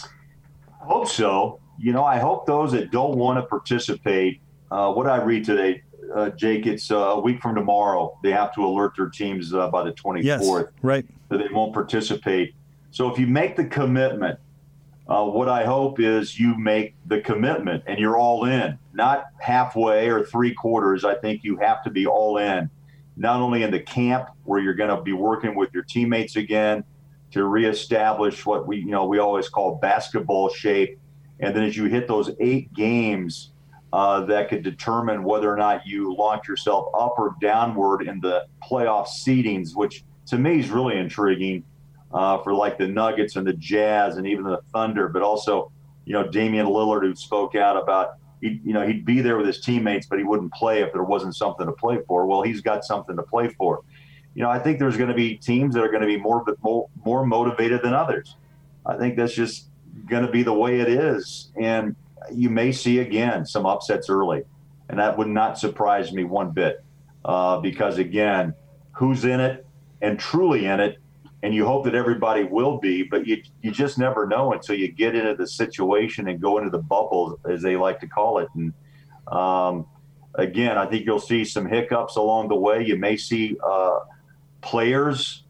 I 0.02 0.84
hope 0.84 1.08
so. 1.08 1.60
You 1.78 1.94
know, 1.94 2.04
I 2.04 2.18
hope 2.18 2.44
those 2.44 2.72
that 2.72 2.90
don't 2.90 3.16
want 3.16 3.38
to 3.38 3.42
participate. 3.42 4.42
Uh, 4.70 4.92
what 4.92 5.06
I 5.06 5.16
read 5.22 5.46
today, 5.46 5.82
uh, 6.14 6.30
Jake, 6.30 6.66
it's 6.66 6.90
uh, 6.90 6.96
a 6.96 7.20
week 7.20 7.40
from 7.40 7.54
tomorrow. 7.54 8.18
They 8.22 8.32
have 8.32 8.54
to 8.54 8.64
alert 8.64 8.92
their 8.96 9.08
teams 9.08 9.54
uh, 9.54 9.68
by 9.68 9.84
the 9.84 9.92
24th. 9.92 10.22
Yes, 10.22 10.72
right. 10.82 11.06
That 11.28 11.38
they 11.38 11.48
won't 11.52 11.72
participate. 11.72 12.54
So 12.90 13.10
if 13.12 13.18
you 13.18 13.26
make 13.26 13.56
the 13.56 13.64
commitment, 13.64 14.38
uh, 15.08 15.24
what 15.24 15.48
I 15.48 15.64
hope 15.64 15.98
is 15.98 16.38
you 16.38 16.56
make 16.56 16.94
the 17.06 17.20
commitment 17.20 17.84
and 17.86 17.98
you're 17.98 18.16
all 18.16 18.44
in, 18.44 18.78
not 18.92 19.26
halfway 19.38 20.08
or 20.08 20.24
three 20.24 20.54
quarters. 20.54 21.04
I 21.04 21.14
think 21.14 21.42
you 21.42 21.56
have 21.56 21.82
to 21.84 21.90
be 21.90 22.06
all 22.06 22.38
in, 22.38 22.70
not 23.16 23.40
only 23.40 23.62
in 23.62 23.70
the 23.70 23.80
camp 23.80 24.28
where 24.44 24.60
you're 24.60 24.74
going 24.74 24.94
to 24.94 25.02
be 25.02 25.12
working 25.12 25.54
with 25.54 25.70
your 25.72 25.82
teammates 25.82 26.36
again 26.36 26.84
to 27.32 27.44
reestablish 27.44 28.44
what 28.44 28.66
we, 28.66 28.78
you 28.78 28.90
know, 28.90 29.04
we 29.04 29.18
always 29.18 29.48
call 29.48 29.76
basketball 29.76 30.48
shape. 30.48 30.98
And 31.38 31.56
then 31.56 31.64
as 31.64 31.76
you 31.76 31.84
hit 31.84 32.06
those 32.06 32.30
eight 32.38 32.72
games, 32.72 33.49
uh, 33.92 34.24
that 34.26 34.48
could 34.48 34.62
determine 34.62 35.24
whether 35.24 35.52
or 35.52 35.56
not 35.56 35.86
you 35.86 36.14
launch 36.14 36.46
yourself 36.46 36.88
up 36.94 37.14
or 37.18 37.34
downward 37.40 38.02
in 38.02 38.20
the 38.20 38.46
playoff 38.62 39.08
seedings, 39.08 39.74
which 39.74 40.04
to 40.26 40.38
me 40.38 40.60
is 40.60 40.70
really 40.70 40.96
intriguing 40.96 41.64
uh, 42.12 42.38
for 42.42 42.54
like 42.54 42.78
the 42.78 42.86
Nuggets 42.86 43.36
and 43.36 43.46
the 43.46 43.52
Jazz 43.54 44.16
and 44.16 44.26
even 44.26 44.44
the 44.44 44.60
Thunder, 44.72 45.08
but 45.08 45.22
also, 45.22 45.72
you 46.04 46.12
know, 46.12 46.26
Damian 46.28 46.66
Lillard 46.66 47.02
who 47.02 47.14
spoke 47.14 47.54
out 47.54 47.76
about 47.76 48.14
he, 48.40 48.60
you 48.64 48.72
know, 48.72 48.86
he'd 48.86 49.04
be 49.04 49.20
there 49.20 49.36
with 49.36 49.46
his 49.46 49.60
teammates, 49.60 50.06
but 50.06 50.18
he 50.18 50.24
wouldn't 50.24 50.52
play 50.52 50.82
if 50.82 50.92
there 50.92 51.02
wasn't 51.02 51.36
something 51.36 51.66
to 51.66 51.72
play 51.72 51.98
for. 52.06 52.26
Well, 52.26 52.42
he's 52.42 52.60
got 52.60 52.84
something 52.84 53.16
to 53.16 53.22
play 53.22 53.48
for. 53.48 53.82
You 54.34 54.42
know, 54.42 54.50
I 54.50 54.58
think 54.58 54.78
there's 54.78 54.96
going 54.96 55.10
to 55.10 55.14
be 55.14 55.36
teams 55.36 55.74
that 55.74 55.82
are 55.82 55.90
going 55.90 56.00
to 56.00 56.06
be 56.06 56.16
more 56.16 56.44
more, 56.62 56.88
more 57.04 57.26
motivated 57.26 57.82
than 57.82 57.92
others. 57.92 58.36
I 58.86 58.96
think 58.96 59.16
that's 59.16 59.34
just 59.34 59.68
going 60.08 60.24
to 60.24 60.30
be 60.30 60.42
the 60.42 60.52
way 60.52 60.80
it 60.80 60.88
is, 60.88 61.50
and 61.60 61.94
you 62.32 62.50
may 62.50 62.72
see 62.72 62.98
again 62.98 63.46
some 63.46 63.66
upsets 63.66 64.08
early, 64.08 64.42
and 64.88 64.98
that 64.98 65.16
would 65.16 65.28
not 65.28 65.58
surprise 65.58 66.12
me 66.12 66.24
one 66.24 66.50
bit, 66.50 66.84
uh, 67.24 67.58
because 67.60 67.98
again, 67.98 68.54
who's 68.92 69.24
in 69.24 69.40
it 69.40 69.66
and 70.02 70.18
truly 70.18 70.66
in 70.66 70.80
it 70.80 70.98
and 71.42 71.54
you 71.54 71.64
hope 71.64 71.84
that 71.84 71.94
everybody 71.94 72.44
will 72.44 72.78
be, 72.78 73.02
but 73.02 73.26
you 73.26 73.42
you 73.62 73.70
just 73.70 73.98
never 73.98 74.26
know 74.26 74.52
until 74.52 74.76
you 74.76 74.88
get 74.88 75.14
into 75.14 75.34
the 75.34 75.46
situation 75.46 76.28
and 76.28 76.40
go 76.40 76.58
into 76.58 76.70
the 76.70 76.78
bubble, 76.78 77.38
as 77.48 77.62
they 77.62 77.76
like 77.76 78.00
to 78.00 78.06
call 78.06 78.38
it. 78.38 78.48
And 78.54 78.72
um, 79.28 79.86
again, 80.34 80.76
I 80.76 80.86
think 80.86 81.06
you'll 81.06 81.18
see 81.18 81.44
some 81.44 81.66
hiccups 81.66 82.16
along 82.16 82.48
the 82.48 82.56
way. 82.56 82.84
You 82.84 82.96
may 82.98 83.16
see 83.16 83.56
uh, 83.64 84.00
players 84.60 85.44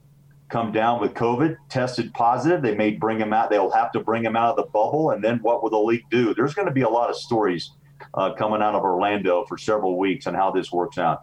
come 0.51 0.73
down 0.73 1.01
with 1.01 1.15
COVID, 1.15 1.57
tested 1.69 2.13
positive. 2.13 2.63
They 2.63 2.75
may 2.75 2.91
bring 2.91 3.19
them 3.19 3.33
out. 3.33 3.51
They'll 3.51 3.71
have 3.71 3.93
to 3.93 4.01
bring 4.01 4.23
them 4.23 4.37
out 4.37 4.51
of 4.51 4.57
the 4.57 4.71
bubble, 4.71 5.11
and 5.11 5.23
then 5.23 5.39
what 5.39 5.63
will 5.63 5.71
the 5.71 5.79
league 5.79 6.05
do? 6.11 6.35
There's 6.35 6.55
going 6.55 6.67
to 6.67 6.75
be 6.75 6.83
a 6.83 6.89
lot 6.89 7.09
of 7.09 7.17
stories 7.17 7.71
uh, 8.15 8.35
coming 8.35 8.61
out 8.61 8.75
of 8.75 8.83
Orlando 8.83 9.45
for 9.47 9.57
several 9.57 9.97
weeks 9.97 10.27
on 10.27 10.35
how 10.35 10.51
this 10.51 10.73
works 10.73 10.99
out. 10.99 11.23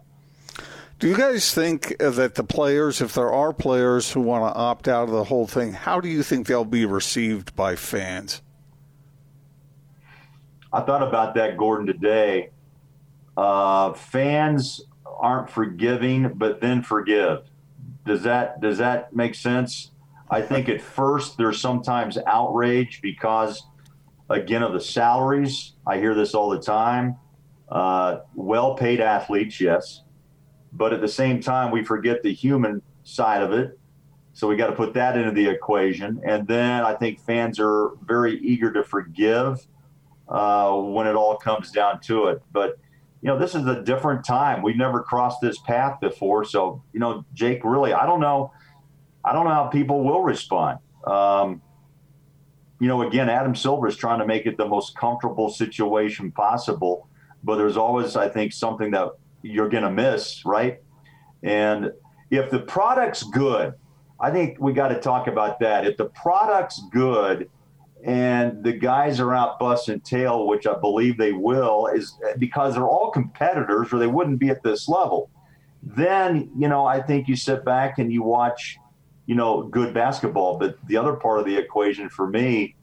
Do 0.98 1.06
you 1.06 1.16
guys 1.16 1.54
think 1.54 1.96
that 1.98 2.34
the 2.34 2.42
players, 2.42 3.00
if 3.00 3.14
there 3.14 3.32
are 3.32 3.52
players 3.52 4.10
who 4.10 4.20
want 4.20 4.52
to 4.52 4.58
opt 4.58 4.88
out 4.88 5.04
of 5.04 5.10
the 5.10 5.24
whole 5.24 5.46
thing, 5.46 5.72
how 5.72 6.00
do 6.00 6.08
you 6.08 6.24
think 6.24 6.48
they'll 6.48 6.64
be 6.64 6.86
received 6.86 7.54
by 7.54 7.76
fans? 7.76 8.42
I 10.72 10.80
thought 10.80 11.06
about 11.06 11.34
that, 11.36 11.56
Gordon, 11.56 11.86
today. 11.86 12.50
Uh, 13.36 13.92
fans 13.92 14.80
aren't 15.06 15.50
forgiving, 15.50 16.32
but 16.34 16.60
then 16.60 16.82
forgive. 16.82 17.47
Does 18.08 18.22
that 18.24 18.60
does 18.60 18.78
that 18.78 19.14
make 19.14 19.34
sense? 19.34 19.92
I 20.30 20.42
think 20.42 20.68
at 20.68 20.80
first 20.80 21.38
there's 21.38 21.60
sometimes 21.60 22.18
outrage 22.26 23.00
because, 23.00 23.62
again, 24.28 24.62
of 24.62 24.72
the 24.72 24.80
salaries. 24.80 25.74
I 25.86 25.98
hear 25.98 26.14
this 26.14 26.34
all 26.34 26.50
the 26.50 26.60
time. 26.60 27.16
Uh, 27.70 28.20
well-paid 28.34 29.00
athletes, 29.00 29.60
yes 29.60 30.02
but 30.72 30.92
at 30.92 31.00
the 31.00 31.08
same 31.08 31.40
time, 31.40 31.70
we 31.70 31.84
forget 31.84 32.22
the 32.22 32.32
human 32.32 32.82
side 33.04 33.42
of 33.42 33.52
it. 33.52 33.78
So 34.32 34.46
we 34.46 34.56
got 34.56 34.68
to 34.68 34.76
put 34.76 34.94
that 34.94 35.16
into 35.16 35.32
the 35.32 35.48
equation. 35.48 36.20
And 36.24 36.46
then 36.46 36.84
I 36.84 36.94
think 36.94 37.20
fans 37.20 37.58
are 37.58 37.92
very 38.04 38.38
eager 38.38 38.72
to 38.72 38.84
forgive 38.84 39.66
uh, 40.28 40.72
when 40.74 41.06
it 41.06 41.16
all 41.16 41.36
comes 41.36 41.72
down 41.72 42.00
to 42.02 42.26
it. 42.26 42.42
But 42.52 42.78
you 43.20 43.28
know, 43.28 43.38
this 43.38 43.54
is 43.54 43.66
a 43.66 43.82
different 43.82 44.24
time. 44.24 44.62
We've 44.62 44.76
never 44.76 45.02
crossed 45.02 45.40
this 45.40 45.58
path 45.58 46.00
before. 46.00 46.44
So 46.44 46.82
you 46.92 47.00
know, 47.00 47.24
Jake, 47.34 47.64
really, 47.64 47.92
I 47.92 48.06
don't 48.06 48.20
know. 48.20 48.52
I 49.24 49.32
don't 49.32 49.44
know 49.44 49.54
how 49.54 49.66
people 49.66 50.04
will 50.04 50.22
respond. 50.22 50.78
Um, 51.06 51.60
you 52.80 52.86
know, 52.86 53.02
again, 53.02 53.28
Adam 53.28 53.54
Silver 53.54 53.88
is 53.88 53.96
trying 53.96 54.20
to 54.20 54.26
make 54.26 54.46
it 54.46 54.56
the 54.56 54.66
most 54.66 54.96
comfortable 54.96 55.50
situation 55.50 56.30
possible. 56.30 57.08
But 57.42 57.56
there's 57.56 57.76
always, 57.76 58.16
I 58.16 58.28
think, 58.28 58.52
something 58.52 58.90
that 58.92 59.10
you're 59.42 59.68
going 59.68 59.82
to 59.82 59.90
miss, 59.90 60.44
right? 60.44 60.80
And 61.42 61.92
if 62.30 62.50
the 62.50 62.60
product's 62.60 63.22
good, 63.24 63.74
I 64.20 64.30
think 64.30 64.58
we 64.60 64.72
got 64.72 64.88
to 64.88 65.00
talk 65.00 65.26
about 65.28 65.60
that. 65.60 65.86
If 65.86 65.96
the 65.96 66.06
product's 66.06 66.82
good 66.90 67.48
and 68.04 68.62
the 68.62 68.72
guys 68.72 69.18
are 69.20 69.34
out 69.34 69.58
busting 69.58 70.00
tail, 70.00 70.46
which 70.46 70.66
I 70.66 70.78
believe 70.78 71.16
they 71.18 71.32
will, 71.32 71.86
is 71.88 72.14
because 72.38 72.74
they're 72.74 72.86
all 72.86 73.10
competitors 73.10 73.92
or 73.92 73.98
they 73.98 74.06
wouldn't 74.06 74.38
be 74.38 74.50
at 74.50 74.62
this 74.62 74.88
level. 74.88 75.30
Then, 75.82 76.50
you 76.56 76.68
know, 76.68 76.86
I 76.86 77.02
think 77.02 77.28
you 77.28 77.36
sit 77.36 77.64
back 77.64 77.98
and 77.98 78.12
you 78.12 78.22
watch, 78.22 78.78
you 79.26 79.34
know, 79.34 79.62
good 79.62 79.92
basketball. 79.92 80.58
But 80.58 80.76
the 80.86 80.96
other 80.96 81.14
part 81.14 81.40
of 81.40 81.46
the 81.46 81.56
equation 81.56 82.08
for 82.08 82.28
me, 82.28 82.76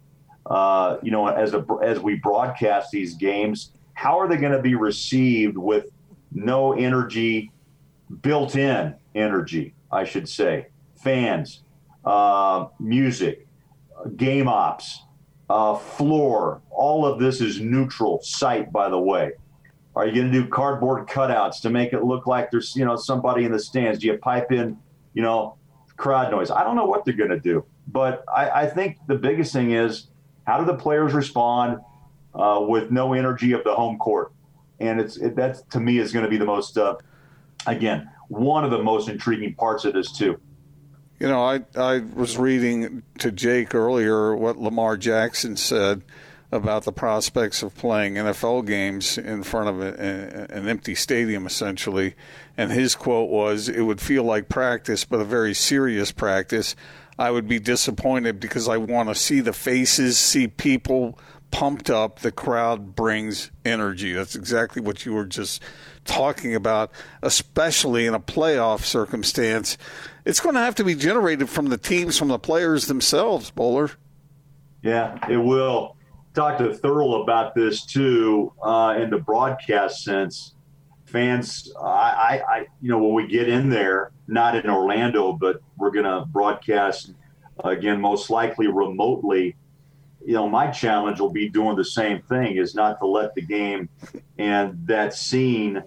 uh, 0.46 0.98
you 1.02 1.12
know, 1.12 1.28
as 1.28 1.54
a 1.54 1.66
as 1.82 2.00
we 2.00 2.16
broadcast 2.16 2.92
these 2.92 3.16
games, 3.16 3.72
how 3.94 4.20
are 4.20 4.28
they 4.28 4.38
going 4.38 4.52
to 4.52 4.62
be 4.62 4.76
received 4.76 5.58
with 5.58 5.88
no 6.32 6.74
energy, 6.74 7.52
built 8.22 8.56
in 8.56 8.96
energy, 9.16 9.74
I 9.92 10.04
should 10.04 10.28
say, 10.28 10.68
fans, 11.02 11.64
uh, 12.04 12.68
music, 12.80 13.48
game 14.16 14.48
ops, 14.48 15.05
uh, 15.50 15.76
floor. 15.76 16.62
All 16.70 17.06
of 17.06 17.20
this 17.20 17.42
is 17.42 17.60
neutral 17.60 18.22
site, 18.22 18.72
by 18.72 18.90
the 18.90 19.00
way. 19.00 19.34
Are 19.96 20.06
you 20.06 20.14
going 20.14 20.32
to 20.32 20.44
do 20.44 20.48
cardboard 20.48 21.08
cutouts 21.08 21.62
to 21.62 21.70
make 21.70 21.94
it 21.94 22.04
look 22.04 22.28
like 22.28 22.52
there's 22.52 22.76
you 22.76 22.86
know 22.86 22.96
somebody 22.96 23.46
in 23.46 23.52
the 23.52 23.60
stands? 23.60 24.00
Do 24.00 24.08
you 24.08 24.18
pipe 24.18 24.52
in 24.52 24.78
you 25.14 25.22
know 25.22 25.56
crowd 25.98 26.32
noise? 26.32 26.52
I 26.52 26.64
don't 26.64 26.76
know 26.76 26.86
what 26.86 27.06
they're 27.06 27.14
going 27.14 27.30
to 27.30 27.40
do, 27.40 27.64
but 27.88 28.24
I, 28.28 28.50
I, 28.50 28.68
think 28.68 28.98
the 29.08 29.16
biggest 29.16 29.54
thing 29.54 29.72
is 29.72 30.08
how 30.46 30.60
do 30.60 30.66
the 30.66 30.76
players 30.76 31.14
respond 31.14 31.80
uh, 32.34 32.60
with 32.68 32.92
no 32.92 33.14
energy 33.14 33.54
of 33.54 33.64
the 33.64 33.74
home 33.74 33.98
court? 33.98 34.34
and 34.80 35.00
it's 35.00 35.18
it, 35.18 35.36
that 35.36 35.70
to 35.72 35.80
me 35.80 35.98
is 35.98 36.12
going 36.12 36.24
to 36.24 36.30
be 36.30 36.38
the 36.38 36.46
most 36.46 36.78
uh, 36.78 36.96
again 37.68 38.10
one 38.28 38.64
of 38.64 38.72
the 38.72 38.82
most 38.82 39.08
intriguing 39.08 39.54
parts 39.54 39.86
of 39.86 39.94
this 39.94 40.12
too. 40.12 40.40
You 41.20 41.28
know, 41.28 41.44
I 41.44 41.62
I 41.76 42.00
was 42.00 42.38
reading 42.38 43.04
to 43.20 43.32
Jake 43.32 43.74
earlier 43.74 44.36
what 44.36 44.58
Lamar 44.58 44.98
Jackson 44.98 45.56
said 45.56 46.02
about 46.52 46.84
the 46.84 46.92
prospects 46.92 47.64
of 47.64 47.76
playing 47.76 48.16
NFL 48.16 48.66
games 48.68 49.18
in 49.18 49.44
front 49.44 49.70
of 49.70 49.82
a, 49.82 50.50
a, 50.52 50.58
an 50.58 50.68
empty 50.68 50.96
stadium, 50.96 51.46
essentially. 51.46 52.16
And 52.58 52.72
his 52.72 52.96
quote 52.96 53.30
was, 53.30 53.70
"It 53.70 53.82
would 53.82 54.02
feel 54.02 54.24
like 54.24 54.50
practice, 54.50 55.06
but 55.06 55.22
a 55.22 55.26
very 55.26 55.54
serious 55.54 56.12
practice. 56.12 56.76
I 57.18 57.32
would 57.32 57.48
be 57.48 57.60
disappointed 57.60 58.42
because 58.42 58.68
I 58.68 58.76
want 58.76 59.08
to 59.08 59.16
see 59.16 59.40
the 59.40 59.54
faces, 59.54 60.18
see 60.18 60.48
people." 60.48 61.18
pumped 61.52 61.90
up, 61.90 62.20
the 62.20 62.34
crowd 62.34 62.96
brings 62.98 63.50
energy. 63.64 64.12
That's 64.12 64.36
exactly 64.36 64.82
what 64.82 65.06
you 65.06 65.14
were 65.14 65.26
just 65.26 65.62
talking 66.04 66.54
about, 66.54 66.92
especially 67.22 68.06
in 68.06 68.14
a 68.14 68.20
playoff 68.20 68.82
circumstance. 68.82 69.78
It's 70.26 70.40
going 70.40 70.56
to 70.56 70.62
have 70.62 70.76
to 70.76 70.84
be 70.84 70.96
generated 70.96 71.50
from 71.50 71.70
the 71.70 71.78
teams, 71.78 72.18
from 72.18 72.30
the 72.30 72.40
players 72.40 72.88
themselves, 72.88 73.52
Boler. 73.52 73.92
Yeah, 74.82 75.18
it 75.30 75.38
will. 75.38 75.96
Talk 76.34 76.58
to 76.58 76.70
Thurl 76.70 77.22
about 77.24 77.56
this 77.56 77.86
too 77.86 78.52
uh, 78.62 78.96
in 79.00 79.10
the 79.10 79.20
broadcast 79.20 80.04
sense. 80.04 80.56
Fans, 81.06 81.72
I, 81.82 82.42
I, 82.48 82.60
you 82.82 82.90
know, 82.90 82.98
when 82.98 83.14
we 83.14 83.28
get 83.28 83.48
in 83.48 83.70
there, 83.70 84.12
not 84.28 84.56
in 84.56 84.70
Orlando, 84.70 85.32
but 85.34 85.62
we're 85.78 85.92
going 85.92 86.06
to 86.06 86.26
broadcast 86.26 87.14
again, 87.64 88.02
most 88.02 88.30
likely 88.30 88.68
remotely 88.68 89.56
you 90.26 90.34
know, 90.34 90.50
my 90.50 90.72
challenge 90.72 91.20
will 91.20 91.32
be 91.32 91.50
doing 91.50 91.76
the 91.76 91.86
same 91.86 92.22
thing 92.24 92.58
is 92.58 92.74
not 92.74 93.00
to 93.00 93.06
let 93.06 93.36
the 93.36 93.42
game 93.42 93.88
and 94.38 94.76
that 94.88 95.14
scene 95.14 95.84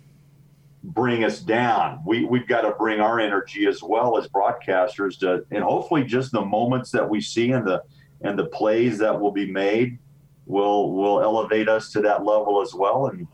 bring 0.88 1.24
us 1.24 1.40
down. 1.40 2.02
We, 2.04 2.24
we've 2.24 2.46
got 2.46 2.62
to 2.62 2.72
bring 2.72 3.00
our 3.00 3.20
energy 3.20 3.66
as 3.66 3.82
well 3.82 4.16
as 4.18 4.26
broadcasters 4.28 5.18
to, 5.20 5.44
and 5.50 5.62
hopefully 5.62 6.04
just 6.04 6.32
the 6.32 6.44
moments 6.44 6.90
that 6.92 7.08
we 7.08 7.20
see 7.20 7.52
and 7.52 7.66
the, 7.66 7.82
and 8.22 8.38
the 8.38 8.46
plays 8.46 8.98
that 8.98 9.18
will 9.18 9.30
be 9.30 9.50
made 9.50 9.98
will, 10.46 10.92
will 10.92 11.20
elevate 11.20 11.68
us 11.68 11.92
to 11.92 12.00
that 12.02 12.24
level 12.24 12.62
as 12.62 12.74
well. 12.74 13.06
And 13.06 13.26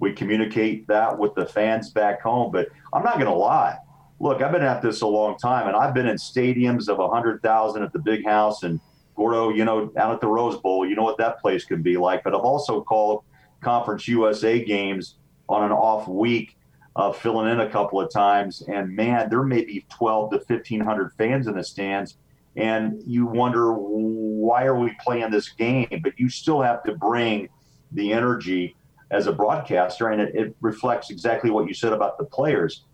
we 0.00 0.12
communicate 0.12 0.86
that 0.88 1.16
with 1.16 1.34
the 1.34 1.46
fans 1.46 1.90
back 1.90 2.20
home. 2.20 2.50
But 2.52 2.68
I'm 2.92 3.04
not 3.04 3.14
going 3.14 3.26
to 3.26 3.32
lie. 3.32 3.76
Look, 4.20 4.42
I've 4.42 4.52
been 4.52 4.62
at 4.62 4.82
this 4.82 5.00
a 5.02 5.06
long 5.06 5.38
time 5.38 5.68
and 5.68 5.76
I've 5.76 5.94
been 5.94 6.08
in 6.08 6.16
stadiums 6.16 6.88
of 6.88 6.98
a 6.98 7.08
hundred 7.08 7.40
thousand 7.42 7.84
at 7.84 7.92
the 7.92 8.00
big 8.00 8.26
house 8.26 8.64
and 8.64 8.80
Gordo, 9.14 9.50
you 9.50 9.64
know, 9.64 9.86
down 9.86 10.12
at 10.12 10.20
the 10.20 10.28
Rose 10.28 10.60
Bowl, 10.60 10.86
you 10.86 10.94
know 10.94 11.02
what 11.02 11.18
that 11.18 11.40
place 11.40 11.64
can 11.64 11.82
be 11.82 11.96
like. 11.96 12.22
But 12.22 12.34
I've 12.34 12.40
also 12.40 12.82
called 12.82 13.24
Conference 13.60 14.06
USA 14.06 14.64
games 14.64 15.16
on 15.48 15.64
an 15.64 15.72
off 15.72 16.06
week, 16.06 16.56
uh, 16.98 17.12
filling 17.12 17.50
in 17.50 17.60
a 17.60 17.70
couple 17.70 18.00
of 18.00 18.10
times. 18.10 18.62
And 18.66 18.94
man, 18.94 19.30
there 19.30 19.44
may 19.44 19.64
be 19.64 19.86
12 19.88 20.32
to 20.32 20.36
1,500 20.38 21.12
fans 21.16 21.46
in 21.46 21.54
the 21.54 21.62
stands. 21.62 22.16
And 22.56 23.00
you 23.06 23.24
wonder, 23.24 23.72
why 23.72 24.64
are 24.64 24.76
we 24.76 24.94
playing 25.00 25.30
this 25.30 25.48
game? 25.50 26.00
But 26.02 26.18
you 26.18 26.28
still 26.28 26.60
have 26.60 26.82
to 26.82 26.94
bring 26.94 27.48
the 27.92 28.12
energy 28.12 28.74
as 29.12 29.28
a 29.28 29.32
broadcaster. 29.32 30.08
And 30.08 30.20
it, 30.20 30.34
it 30.34 30.56
reflects 30.60 31.10
exactly 31.10 31.50
what 31.50 31.68
you 31.68 31.72
said 31.72 31.92
about 31.92 32.18
the 32.18 32.24
players. 32.24 32.84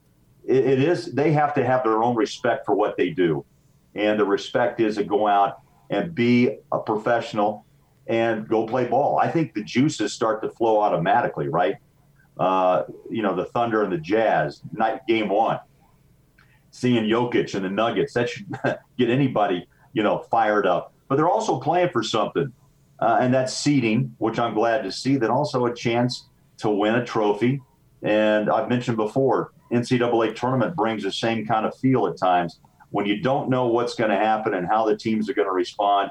It, 0.45 0.67
it 0.67 0.83
is, 0.83 1.15
they 1.15 1.33
have 1.33 1.55
to 1.55 1.65
have 1.65 1.83
their 1.83 2.03
own 2.03 2.15
respect 2.15 2.67
for 2.67 2.75
what 2.75 2.99
they 2.99 3.09
do. 3.09 3.43
And 3.95 4.21
the 4.21 4.27
respect 4.27 4.81
is 4.81 4.97
to 4.97 5.05
go 5.05 5.27
out 5.27 5.61
and 5.89 6.15
be 6.15 6.59
a 6.73 6.79
professional 6.79 7.65
and 8.07 8.47
go 8.47 8.67
play 8.67 8.87
ball. 8.87 9.19
I 9.19 9.31
think 9.31 9.55
the 9.55 9.63
juices 9.63 10.13
start 10.13 10.43
to 10.43 10.51
flow 10.51 10.79
automatically, 10.79 11.49
right? 11.49 11.77
Uh, 12.39 12.83
you 13.11 13.23
know, 13.23 13.35
the 13.35 13.45
Thunder 13.47 13.83
and 13.83 13.93
the 13.93 13.99
Jazz, 13.99 14.61
night 14.73 15.07
game 15.07 15.29
one. 15.29 15.61
seeing 16.71 17.05
Jokic 17.05 17.55
and 17.55 17.65
the 17.65 17.71
Nuggets. 17.71 18.15
That 18.15 18.29
should 18.29 18.47
get 18.99 19.09
anybody, 19.09 19.67
you 19.93 20.03
know, 20.03 20.19
fired 20.31 20.67
up. 20.67 20.93
But 21.09 21.17
they're 21.17 21.29
also 21.29 21.61
playing 21.61 21.91
for 21.91 22.03
something, 22.03 22.53
uh, 22.99 23.19
and 23.21 23.33
that's 23.33 23.55
seeding, 23.55 24.15
which 24.19 24.39
I'm 24.39 24.55
glad 24.55 24.83
to 24.83 24.91
see. 24.91 25.17
That 25.17 25.31
also 25.31 25.67
a 25.67 25.75
chance 25.75 26.27
to 26.59 26.71
win 26.71 26.97
a 26.97 27.05
trophy. 27.05 27.61
And 28.03 28.51
I've 28.51 28.69
mentioned 28.69 28.97
before, 28.97 29.53
NCAA 29.73 30.35
tournament 30.35 30.75
brings 30.77 31.03
the 31.05 31.13
same 31.13 31.47
kind 31.47 31.67
of 31.67 31.77
feel 31.79 32.07
at 32.07 32.17
times 32.17 32.61
when 32.91 33.07
you 33.07 33.21
don't 33.21 33.49
know 33.49 33.67
what's 33.67 33.95
going 33.95 34.11
to 34.11 34.17
happen 34.17 34.55
and 34.55 34.67
how 34.67 34.85
the 34.85 34.97
teams 34.97 35.29
are 35.29 35.35
going 35.35 35.49
to 35.49 35.53
respond. 35.53 36.11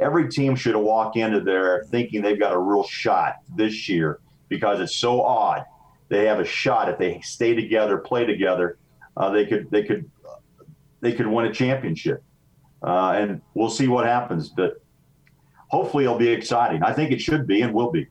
Every 0.00 0.28
team 0.28 0.56
should 0.56 0.76
walk 0.76 1.16
into 1.16 1.40
there 1.40 1.84
thinking 1.90 2.22
they've 2.22 2.38
got 2.38 2.52
a 2.52 2.58
real 2.58 2.84
shot 2.84 3.36
this 3.56 3.88
year 3.88 4.20
because 4.52 4.80
it's 4.80 4.94
so 4.94 5.22
odd. 5.22 5.64
They 6.10 6.26
have 6.26 6.38
a 6.38 6.44
shot 6.44 6.90
if 6.90 6.98
they 6.98 7.22
stay 7.22 7.54
together, 7.54 7.96
play 7.96 8.26
together. 8.26 8.76
Uh, 9.16 9.30
they 9.30 9.46
could 9.46 9.70
they 9.70 9.82
could 9.82 10.10
they 11.00 11.12
could 11.12 11.26
win 11.26 11.46
a 11.46 11.52
championship, 11.52 12.22
uh, 12.86 13.12
and 13.16 13.40
we'll 13.54 13.70
see 13.70 13.88
what 13.88 14.04
happens. 14.04 14.50
But 14.50 14.82
hopefully, 15.68 16.04
it'll 16.04 16.18
be 16.18 16.28
exciting. 16.28 16.82
I 16.82 16.92
think 16.92 17.12
it 17.12 17.20
should 17.20 17.46
be 17.46 17.62
and 17.62 17.72
will 17.72 17.90
be. 17.90 18.08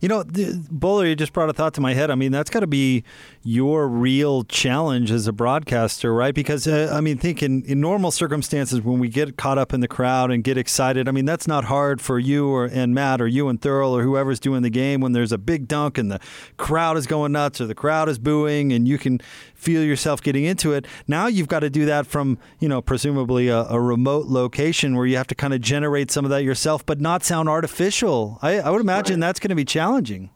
You 0.00 0.08
know, 0.08 0.24
Boler, 0.24 1.06
you 1.06 1.16
just 1.16 1.34
brought 1.34 1.50
a 1.50 1.52
thought 1.52 1.74
to 1.74 1.80
my 1.82 1.92
head. 1.92 2.10
I 2.10 2.14
mean, 2.14 2.32
that's 2.32 2.48
got 2.48 2.60
to 2.60 2.66
be 2.66 3.04
your 3.46 3.86
real 3.86 4.42
challenge 4.42 5.10
as 5.10 5.26
a 5.26 5.32
broadcaster, 5.32 6.14
right? 6.14 6.34
Because, 6.34 6.66
uh, 6.66 6.90
I 6.90 7.02
mean, 7.02 7.18
think 7.18 7.42
in, 7.42 7.62
in 7.64 7.78
normal 7.78 8.10
circumstances 8.10 8.80
when 8.80 8.98
we 8.98 9.10
get 9.10 9.36
caught 9.36 9.58
up 9.58 9.74
in 9.74 9.80
the 9.80 9.88
crowd 9.88 10.30
and 10.30 10.42
get 10.42 10.56
excited, 10.56 11.10
I 11.10 11.12
mean, 11.12 11.26
that's 11.26 11.46
not 11.46 11.64
hard 11.64 12.00
for 12.00 12.18
you 12.18 12.48
or 12.48 12.64
and 12.64 12.94
Matt 12.94 13.20
or 13.20 13.26
you 13.26 13.48
and 13.48 13.60
Thurl 13.60 13.90
or 13.90 14.02
whoever's 14.02 14.40
doing 14.40 14.62
the 14.62 14.70
game 14.70 15.02
when 15.02 15.12
there's 15.12 15.30
a 15.30 15.36
big 15.36 15.68
dunk 15.68 15.98
and 15.98 16.10
the 16.10 16.20
crowd 16.56 16.96
is 16.96 17.06
going 17.06 17.32
nuts 17.32 17.60
or 17.60 17.66
the 17.66 17.74
crowd 17.74 18.08
is 18.08 18.18
booing 18.18 18.72
and 18.72 18.88
you 18.88 18.96
can 18.96 19.20
feel 19.54 19.84
yourself 19.84 20.22
getting 20.22 20.44
into 20.44 20.72
it. 20.72 20.86
Now 21.06 21.26
you've 21.26 21.48
got 21.48 21.60
to 21.60 21.70
do 21.70 21.84
that 21.84 22.06
from, 22.06 22.38
you 22.60 22.68
know, 22.68 22.80
presumably 22.80 23.48
a, 23.48 23.64
a 23.64 23.78
remote 23.78 24.26
location 24.26 24.96
where 24.96 25.04
you 25.04 25.18
have 25.18 25.26
to 25.26 25.34
kind 25.34 25.52
of 25.52 25.60
generate 25.60 26.10
some 26.10 26.24
of 26.24 26.30
that 26.30 26.44
yourself, 26.44 26.86
but 26.86 26.98
not 26.98 27.22
sound 27.22 27.50
artificial. 27.50 28.38
I, 28.40 28.60
I 28.60 28.70
would 28.70 28.80
imagine 28.80 29.20
right. 29.20 29.26
that's 29.26 29.38
going 29.38 29.50
to 29.50 29.54
be 29.54 29.66
challenging. 29.66 30.30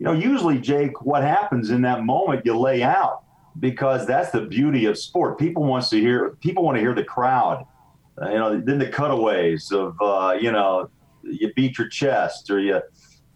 You 0.00 0.06
know, 0.06 0.12
usually, 0.12 0.58
Jake, 0.58 1.02
what 1.02 1.22
happens 1.22 1.68
in 1.68 1.82
that 1.82 2.04
moment, 2.04 2.46
you 2.46 2.58
lay 2.58 2.82
out 2.82 3.22
because 3.58 4.06
that's 4.06 4.30
the 4.30 4.40
beauty 4.40 4.86
of 4.86 4.96
sport. 4.96 5.38
People 5.38 5.64
wants 5.64 5.90
to 5.90 6.00
hear. 6.00 6.30
People 6.40 6.64
want 6.64 6.76
to 6.76 6.80
hear 6.80 6.94
the 6.94 7.04
crowd. 7.04 7.66
Uh, 8.20 8.30
you 8.30 8.38
know, 8.38 8.58
then 8.58 8.78
the 8.78 8.88
cutaways 8.88 9.70
of 9.70 9.94
uh, 10.00 10.34
you 10.40 10.52
know, 10.52 10.88
you 11.22 11.52
beat 11.52 11.76
your 11.76 11.86
chest 11.88 12.50
or 12.50 12.60
you, 12.60 12.80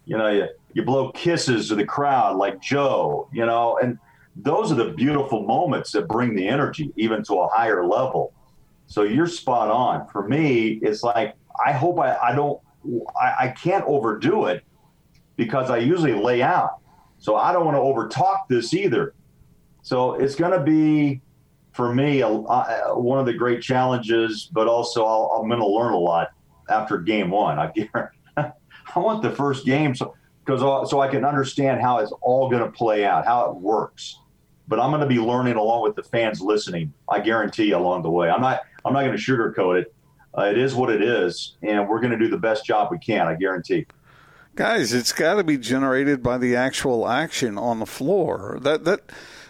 you 0.05 0.17
know, 0.17 0.27
you 0.27 0.47
you 0.73 0.81
blow 0.81 1.11
kisses 1.11 1.69
to 1.69 1.75
the 1.75 1.85
crowd 1.85 2.35
like 2.37 2.59
Joe. 2.63 3.29
You 3.31 3.45
know, 3.45 3.77
and 3.77 3.99
those 4.35 4.71
are 4.71 4.75
the 4.75 4.89
beautiful 4.89 5.43
moments 5.43 5.91
that 5.91 6.07
bring 6.07 6.35
the 6.35 6.47
energy 6.47 6.91
even 6.95 7.23
to 7.25 7.35
a 7.41 7.47
higher 7.49 7.85
level. 7.85 8.33
So 8.87 9.03
you're 9.03 9.27
spot 9.27 9.69
on. 9.69 10.07
For 10.07 10.27
me, 10.27 10.79
it's 10.81 11.03
like 11.03 11.35
I 11.63 11.73
hope 11.73 11.99
I, 11.99 12.17
I 12.17 12.33
don't 12.33 12.59
I, 13.21 13.33
I 13.41 13.47
can't 13.49 13.85
overdo 13.85 14.45
it 14.45 14.63
because 15.35 15.69
I 15.69 15.77
usually 15.77 16.13
lay 16.13 16.41
out. 16.41 16.79
So 17.17 17.35
I 17.35 17.53
don't 17.53 17.65
want 17.65 17.75
to 17.75 17.81
overtalk 17.81 18.47
this 18.49 18.73
either. 18.73 19.13
So 19.81 20.15
it's 20.15 20.35
going 20.35 20.51
to 20.51 20.63
be 20.63 21.21
for 21.73 21.93
me 21.93 22.21
a, 22.21 22.27
a, 22.27 22.99
one 22.99 23.19
of 23.19 23.25
the 23.25 23.33
great 23.33 23.61
challenges, 23.61 24.49
but 24.51 24.67
also 24.67 25.05
i 25.05 25.39
am 25.39 25.47
going 25.47 25.59
to 25.59 25.67
learn 25.67 25.93
a 25.93 25.97
lot 25.97 26.29
after 26.69 26.97
game 26.97 27.29
one. 27.29 27.59
I 27.59 27.71
guarantee. 27.75 28.11
I 28.37 28.99
want 28.99 29.21
the 29.21 29.31
first 29.31 29.65
game 29.65 29.95
so 29.95 30.15
because 30.45 30.89
so 30.89 31.01
I 31.01 31.07
can 31.07 31.25
understand 31.25 31.81
how 31.81 31.97
it's 31.97 32.13
all 32.21 32.49
going 32.49 32.63
to 32.63 32.71
play 32.71 33.03
out, 33.03 33.25
how 33.25 33.49
it 33.49 33.55
works 33.55 34.19
but 34.67 34.79
I'm 34.79 34.89
going 34.89 35.01
to 35.01 35.07
be 35.07 35.19
learning 35.19 35.55
along 35.55 35.83
with 35.83 35.95
the 35.95 36.03
fans 36.03 36.41
listening. 36.41 36.93
I 37.09 37.19
guarantee 37.19 37.65
you 37.65 37.77
along 37.77 38.03
the 38.03 38.09
way. 38.09 38.29
I'm 38.29 38.41
not 38.41 38.61
I'm 38.83 38.93
not 38.93 39.03
going 39.03 39.17
to 39.17 39.21
sugarcoat 39.21 39.81
it. 39.81 39.93
Uh, 40.37 40.43
it 40.43 40.57
is 40.57 40.75
what 40.75 40.89
it 40.89 41.01
is, 41.01 41.55
and 41.61 41.87
we're 41.87 41.99
going 41.99 42.11
to 42.11 42.17
do 42.17 42.27
the 42.27 42.37
best 42.37 42.65
job 42.65 42.89
we 42.91 42.97
can. 42.97 43.27
I 43.27 43.35
guarantee. 43.35 43.85
Guys, 44.55 44.93
it's 44.93 45.11
got 45.11 45.35
to 45.35 45.43
be 45.43 45.57
generated 45.57 46.23
by 46.23 46.37
the 46.37 46.55
actual 46.55 47.09
action 47.09 47.57
on 47.57 47.79
the 47.79 47.85
floor. 47.85 48.57
That 48.61 48.85
that 48.85 49.01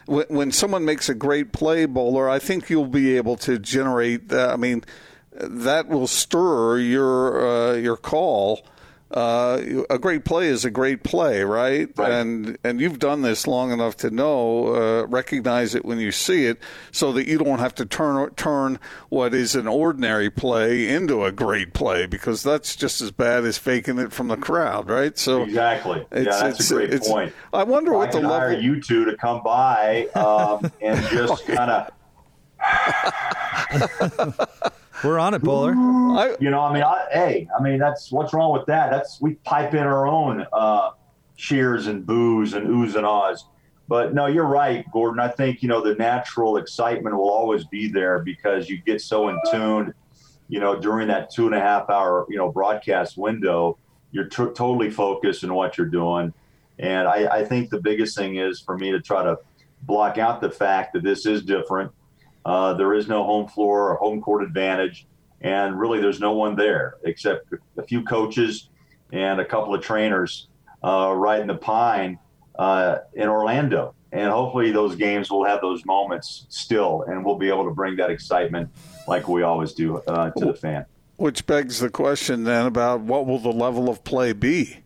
when 0.07 0.51
someone 0.51 0.83
makes 0.83 1.09
a 1.09 1.13
great 1.13 1.51
play, 1.51 1.85
Boler, 1.85 2.27
I 2.27 2.39
think 2.39 2.69
you'll 2.71 2.87
be 2.87 3.15
able 3.15 3.37
to 3.37 3.59
generate. 3.59 4.33
Uh, 4.33 4.51
I 4.51 4.55
mean, 4.55 4.83
that 5.31 5.87
will 5.87 6.07
stir 6.07 6.79
your 6.79 7.47
uh, 7.47 7.73
your 7.75 7.97
call 7.97 8.65
uh, 9.11 9.61
a 9.89 9.99
great 9.99 10.25
play 10.25 10.47
is 10.47 10.65
a 10.65 10.71
great 10.71 11.03
play, 11.03 11.43
right? 11.43 11.89
right? 11.95 12.11
And 12.11 12.57
and 12.63 12.81
you've 12.81 12.97
done 12.97 13.21
this 13.21 13.45
long 13.45 13.71
enough 13.71 13.95
to 13.97 14.09
know, 14.09 14.75
uh, 14.75 15.05
recognize 15.05 15.75
it 15.75 15.85
when 15.85 15.99
you 15.99 16.11
see 16.11 16.47
it, 16.47 16.59
so 16.91 17.11
that 17.13 17.27
you 17.27 17.37
don't 17.37 17.59
have 17.59 17.75
to 17.75 17.85
turn 17.85 18.31
turn 18.31 18.79
what 19.09 19.35
is 19.35 19.55
an 19.55 19.67
ordinary 19.67 20.31
play 20.31 20.89
into 20.89 21.23
a 21.23 21.31
great 21.31 21.73
play 21.73 22.07
because 22.07 22.41
that's 22.41 22.75
just 22.75 22.99
as 22.99 23.11
bad 23.11 23.45
as 23.45 23.59
faking 23.59 23.99
it 23.99 24.11
from 24.11 24.27
the 24.27 24.37
crowd, 24.37 24.89
right? 24.89 25.17
So 25.19 25.43
exactly, 25.43 26.05
yeah, 26.11 26.23
that's 26.23 26.71
a 26.71 26.73
great 26.73 27.01
point. 27.01 27.33
I 27.53 27.63
wonder 27.63 27.91
well, 27.91 27.99
what 27.99 28.11
the 28.11 28.21
level. 28.21 28.37
Hire 28.37 28.59
you 28.59 28.81
two 28.81 29.05
to 29.05 29.15
come 29.17 29.43
by 29.43 30.07
um, 30.15 30.71
and 30.81 31.05
just 31.09 31.45
kind 31.47 31.69
of. 31.69 31.91
We're 35.05 35.19
on 35.19 35.33
it, 35.33 35.41
Boler. 35.41 35.73
You 36.39 36.49
know, 36.49 36.61
I 36.61 36.73
mean, 36.73 36.83
I, 36.83 37.05
hey, 37.11 37.47
I 37.57 37.61
mean, 37.61 37.77
that's 37.77 38.11
what's 38.11 38.33
wrong 38.33 38.51
with 38.53 38.65
that. 38.65 38.89
That's 38.89 39.21
we 39.21 39.35
pipe 39.35 39.73
in 39.73 39.81
our 39.81 40.07
own 40.07 40.45
uh, 40.51 40.91
cheers 41.35 41.87
and 41.87 42.05
boos 42.05 42.53
and 42.53 42.67
oohs 42.67 42.95
and 42.95 43.05
ahs. 43.05 43.45
But 43.87 44.15
no, 44.15 44.25
you're 44.25 44.47
right, 44.47 44.83
Gordon. 44.91 45.19
I 45.19 45.27
think 45.27 45.61
you 45.61 45.69
know 45.69 45.81
the 45.81 45.93
natural 45.95 46.57
excitement 46.57 47.15
will 47.15 47.29
always 47.29 47.65
be 47.65 47.87
there 47.87 48.19
because 48.19 48.67
you 48.67 48.81
get 48.81 49.01
so 49.01 49.29
in 49.29 49.39
tune. 49.51 49.93
You 50.47 50.59
know, 50.59 50.79
during 50.79 51.07
that 51.09 51.29
two 51.29 51.45
and 51.45 51.55
a 51.55 51.59
half 51.59 51.89
hour 51.89 52.25
you 52.29 52.37
know 52.37 52.51
broadcast 52.51 53.17
window, 53.17 53.77
you're 54.11 54.25
t- 54.25 54.37
totally 54.55 54.89
focused 54.89 55.43
on 55.43 55.53
what 55.53 55.77
you're 55.77 55.87
doing. 55.87 56.33
And 56.79 57.07
I, 57.07 57.27
I 57.27 57.45
think 57.45 57.69
the 57.69 57.79
biggest 57.79 58.17
thing 58.17 58.37
is 58.37 58.59
for 58.59 58.77
me 58.77 58.91
to 58.91 58.99
try 58.99 59.23
to 59.23 59.37
block 59.83 60.17
out 60.17 60.41
the 60.41 60.49
fact 60.49 60.93
that 60.93 61.03
this 61.03 61.25
is 61.25 61.43
different 61.43 61.91
uh, 62.45 62.73
there 62.75 62.93
is 62.93 63.07
no 63.07 63.23
home 63.23 63.47
floor 63.47 63.91
or 63.91 63.95
home 63.95 64.21
court 64.21 64.43
advantage, 64.43 65.07
and 65.41 65.79
really 65.79 65.99
there's 65.99 66.19
no 66.19 66.33
one 66.33 66.55
there 66.55 66.95
except 67.03 67.51
a 67.77 67.83
few 67.83 68.03
coaches 68.03 68.69
and 69.11 69.39
a 69.39 69.45
couple 69.45 69.73
of 69.73 69.81
trainers 69.81 70.47
uh, 70.83 71.11
riding 71.15 71.47
the 71.47 71.55
pine 71.55 72.19
uh, 72.57 72.99
in 73.13 73.27
Orlando. 73.27 73.95
And 74.11 74.31
hopefully 74.31 74.71
those 74.71 74.95
games 74.95 75.29
will 75.29 75.43
have 75.43 75.59
those 75.59 75.83
moments 75.85 76.45
still, 76.49 77.03
and 77.07 77.25
we'll 77.25 77.37
be 77.37 77.49
able 77.49 77.65
to 77.65 77.71
bring 77.71 77.97
that 77.97 78.09
excitement 78.09 78.69
like 79.07 79.27
we 79.27 79.41
always 79.41 79.73
do 79.73 79.97
uh, 80.07 80.29
to 80.31 80.45
the 80.45 80.53
fan. 80.53 80.85
Which 81.17 81.45
begs 81.45 81.79
the 81.79 81.89
question 81.89 82.43
then 82.43 82.65
about 82.65 83.01
what 83.01 83.25
will 83.25 83.39
the 83.39 83.51
level 83.51 83.89
of 83.89 84.03
play 84.03 84.31
be? 84.33 84.77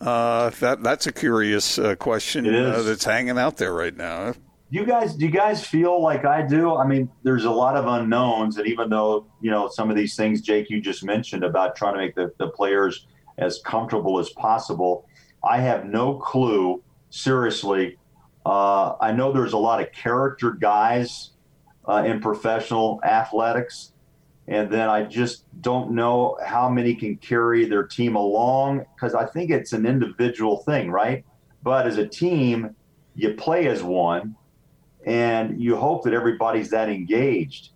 Uh, 0.00 0.50
that 0.60 0.82
that's 0.82 1.06
a 1.06 1.12
curious 1.12 1.78
uh, 1.78 1.96
question 1.96 2.46
uh, 2.54 2.82
that's 2.82 3.04
hanging 3.04 3.38
out 3.38 3.56
there 3.56 3.72
right 3.72 3.96
now 3.96 4.34
you 4.68 4.84
guys 4.84 5.14
do 5.14 5.24
you 5.24 5.30
guys 5.30 5.64
feel 5.64 6.02
like 6.02 6.24
I 6.24 6.42
do? 6.42 6.74
I 6.74 6.86
mean, 6.86 7.08
there's 7.22 7.44
a 7.44 7.50
lot 7.50 7.76
of 7.76 7.86
unknowns, 7.86 8.56
and 8.58 8.66
even 8.66 8.90
though 8.90 9.26
you 9.40 9.50
know 9.50 9.68
some 9.68 9.90
of 9.90 9.96
these 9.96 10.16
things, 10.16 10.40
Jake, 10.40 10.70
you 10.70 10.80
just 10.80 11.04
mentioned 11.04 11.44
about 11.44 11.76
trying 11.76 11.94
to 11.94 12.00
make 12.00 12.14
the, 12.14 12.32
the 12.38 12.48
players 12.48 13.06
as 13.38 13.60
comfortable 13.64 14.18
as 14.18 14.30
possible, 14.30 15.06
I 15.48 15.58
have 15.58 15.84
no 15.84 16.14
clue. 16.14 16.82
Seriously, 17.10 17.96
uh, 18.44 18.94
I 19.00 19.12
know 19.12 19.32
there's 19.32 19.52
a 19.52 19.58
lot 19.58 19.80
of 19.80 19.92
character 19.92 20.50
guys 20.50 21.30
uh, 21.88 22.02
in 22.04 22.20
professional 22.20 23.00
athletics, 23.04 23.92
and 24.48 24.68
then 24.70 24.88
I 24.88 25.04
just 25.04 25.44
don't 25.62 25.92
know 25.92 26.36
how 26.44 26.68
many 26.68 26.96
can 26.96 27.16
carry 27.18 27.66
their 27.66 27.84
team 27.84 28.16
along 28.16 28.84
because 28.96 29.14
I 29.14 29.26
think 29.26 29.52
it's 29.52 29.72
an 29.72 29.86
individual 29.86 30.58
thing, 30.64 30.90
right? 30.90 31.24
But 31.62 31.86
as 31.86 31.98
a 31.98 32.06
team, 32.06 32.74
you 33.14 33.34
play 33.34 33.68
as 33.68 33.84
one 33.84 34.34
and 35.06 35.60
you 35.60 35.76
hope 35.76 36.02
that 36.04 36.12
everybody's 36.12 36.70
that 36.70 36.88
engaged. 36.88 37.70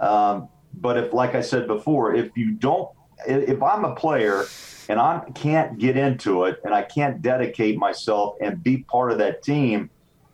Um, 0.00 0.48
but 0.74 0.98
if, 0.98 1.12
like 1.12 1.34
I 1.34 1.40
said 1.40 1.66
before, 1.66 2.14
if 2.14 2.36
you 2.36 2.50
don't, 2.50 2.90
if 3.26 3.62
I'm 3.62 3.84
a 3.84 3.94
player 3.94 4.44
and 4.88 5.00
I 5.00 5.24
can't 5.34 5.78
get 5.78 5.96
into 5.96 6.44
it 6.44 6.60
and 6.64 6.74
I 6.74 6.82
can't 6.82 7.22
dedicate 7.22 7.78
myself 7.78 8.36
and 8.40 8.62
be 8.62 8.78
part 8.78 9.12
of 9.12 9.18
that 9.18 9.42
team, 9.42 9.88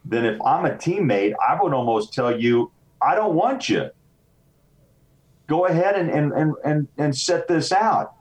then 0.05 0.25
if 0.25 0.41
I'm 0.43 0.65
a 0.65 0.71
teammate, 0.71 1.35
I 1.47 1.63
would 1.63 1.73
almost 1.73 2.13
tell 2.13 2.41
you, 2.41 2.73
I 3.01 3.15
don't 3.15 3.35
want 3.35 3.69
you. 3.69 3.91
Go 5.47 5.67
ahead 5.67 5.97
and, 5.97 6.11
and, 6.11 6.33
and, 6.33 6.55
and, 6.65 6.89
and 6.99 7.17
set 7.17 7.47
this 7.47 7.73
out. 7.73 8.15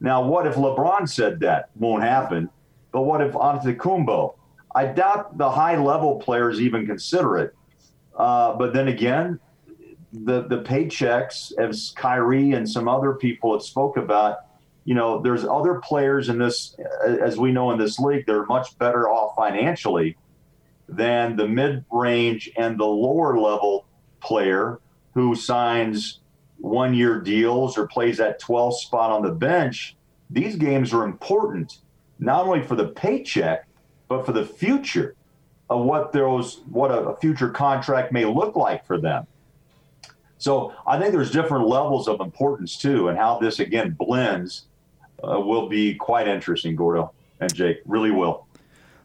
Now, 0.00 0.24
what 0.24 0.46
if 0.46 0.54
LeBron 0.54 1.08
said 1.08 1.40
that? 1.40 1.70
Won't 1.76 2.02
happen. 2.02 2.50
But 2.92 3.02
what 3.02 3.20
if 3.20 3.32
Antetokounmpo? 3.34 4.34
I 4.74 4.86
doubt 4.86 5.38
the 5.38 5.50
high 5.50 5.76
level 5.76 6.16
players 6.16 6.60
even 6.60 6.86
consider 6.86 7.38
it. 7.38 7.54
Uh, 8.16 8.54
but 8.56 8.72
then 8.72 8.88
again, 8.88 9.38
the 10.12 10.42
the 10.42 10.62
paychecks, 10.62 11.52
as 11.58 11.92
Kyrie 11.96 12.52
and 12.52 12.68
some 12.68 12.88
other 12.88 13.14
people 13.14 13.52
have 13.52 13.62
spoke 13.62 13.96
about, 13.96 14.38
you 14.84 14.94
know, 14.94 15.20
there's 15.20 15.44
other 15.44 15.76
players 15.76 16.28
in 16.28 16.38
this, 16.38 16.76
as 17.04 17.38
we 17.38 17.52
know 17.52 17.70
in 17.70 17.78
this 17.78 17.98
league, 17.98 18.26
they're 18.26 18.46
much 18.46 18.76
better 18.78 19.08
off 19.08 19.34
financially 19.36 20.16
than 20.88 21.36
the 21.36 21.48
mid 21.48 21.84
range 21.90 22.50
and 22.56 22.78
the 22.78 22.84
lower 22.84 23.38
level 23.38 23.86
player 24.20 24.80
who 25.14 25.34
signs 25.34 26.20
one 26.58 26.94
year 26.94 27.20
deals 27.20 27.76
or 27.76 27.86
plays 27.86 28.18
that 28.18 28.40
12th 28.40 28.74
spot 28.74 29.10
on 29.10 29.22
the 29.22 29.32
bench, 29.32 29.96
these 30.30 30.56
games 30.56 30.92
are 30.92 31.04
important, 31.04 31.78
not 32.18 32.46
only 32.46 32.62
for 32.62 32.76
the 32.76 32.88
paycheck, 32.88 33.66
but 34.12 34.26
for 34.26 34.32
the 34.32 34.44
future 34.44 35.14
of 35.70 35.84
what 35.86 36.12
those 36.12 36.60
what 36.70 36.90
a, 36.90 37.16
future 37.16 37.48
contract 37.48 38.12
may 38.12 38.26
look 38.26 38.56
like 38.56 38.86
for 38.86 39.00
them. 39.00 39.26
So 40.36 40.74
I 40.86 40.98
think 40.98 41.12
there's 41.12 41.30
different 41.30 41.66
levels 41.66 42.08
of 42.08 42.20
importance 42.20 42.76
too, 42.76 43.08
and 43.08 43.16
how 43.16 43.38
this 43.38 43.58
again 43.58 43.96
blends 43.98 44.66
uh, 45.26 45.40
will 45.40 45.66
be 45.68 45.94
quite 45.94 46.28
interesting, 46.28 46.76
Gordo 46.76 47.12
and 47.40 47.52
Jake. 47.54 47.78
Really 47.86 48.10
will. 48.10 48.46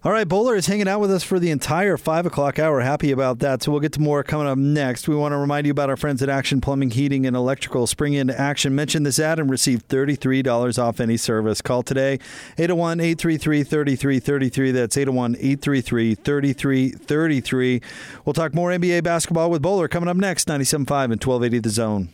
All 0.04 0.12
right, 0.12 0.28
Boler 0.28 0.56
is 0.56 0.68
hanging 0.68 0.88
out 0.88 1.00
with 1.00 1.12
us 1.12 1.24
for 1.24 1.40
the 1.40 1.50
entire 1.50 1.98
five 1.98 2.28
o'clock 2.28 2.60
hour. 2.60 2.82
Happy 2.82 3.12
about 3.12 3.40
that. 3.40 3.64
So 3.64 3.72
we'll 3.72 3.82
get 3.82 3.94
to 3.94 4.00
more 4.00 4.24
coming 4.24 4.46
up 4.46 4.58
next. 4.60 5.08
We 5.08 5.16
want 5.16 5.34
to 5.34 5.38
remind 5.38 5.66
you 5.66 5.72
about 5.72 5.90
our 5.90 5.98
friends 5.98 6.22
at 6.22 6.30
Action 6.30 6.62
Plumbing, 6.62 6.92
Heating, 6.92 7.26
and 7.26 7.36
Electrical. 7.36 7.88
Spring 7.88 8.14
into 8.14 8.40
action. 8.40 8.76
Mention 8.76 9.02
this 9.02 9.18
ad 9.18 9.40
and 9.40 9.50
receive 9.50 9.88
$33 9.88 10.78
off 10.82 11.00
any 11.00 11.18
service. 11.18 11.64
Call 11.64 11.82
today, 11.82 12.20
801 12.60 13.00
833 13.00 13.64
3333. 13.64 14.72
That's 14.72 14.98
801 14.98 15.36
833 15.36 16.16
3333. 16.16 17.82
We'll 18.24 18.34
talk 18.34 18.54
more 18.54 18.70
NBA 18.70 19.04
basketball 19.04 19.50
with 19.50 19.64
Boler 19.64 19.90
coming 19.90 20.10
up 20.10 20.18
next, 20.18 20.48
97.5 20.48 21.06
and 21.06 21.24
1280 21.24 21.60
The 21.60 21.70
Zone. 21.70 22.10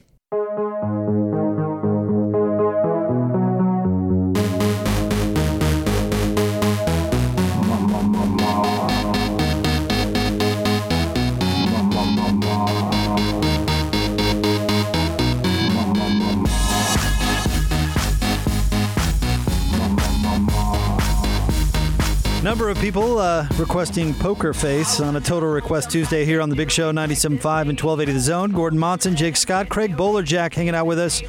Number 22.54 22.70
of 22.70 22.78
people 22.78 23.18
uh, 23.18 23.48
requesting 23.58 24.13
Poker 24.13 24.54
Face 24.54 25.00
on 25.00 25.16
a 25.16 25.20
Total 25.20 25.50
Request 25.50 25.89
Tuesday 25.89 26.24
here 26.24 26.39
on 26.39 26.50
the 26.50 26.56
Big 26.56 26.70
Show 26.70 26.92
97.5 26.92 27.62
and 27.62 27.82
1280 27.82 28.12
The 28.12 28.20
Zone. 28.20 28.52
Gordon 28.52 28.78
Monson, 28.78 29.16
Jake 29.16 29.38
Scott, 29.38 29.70
Craig 29.70 29.98
Bolerjack 29.98 30.54
hanging 30.54 30.76
out 30.76 30.86
with 30.86 31.00
us 31.00 31.24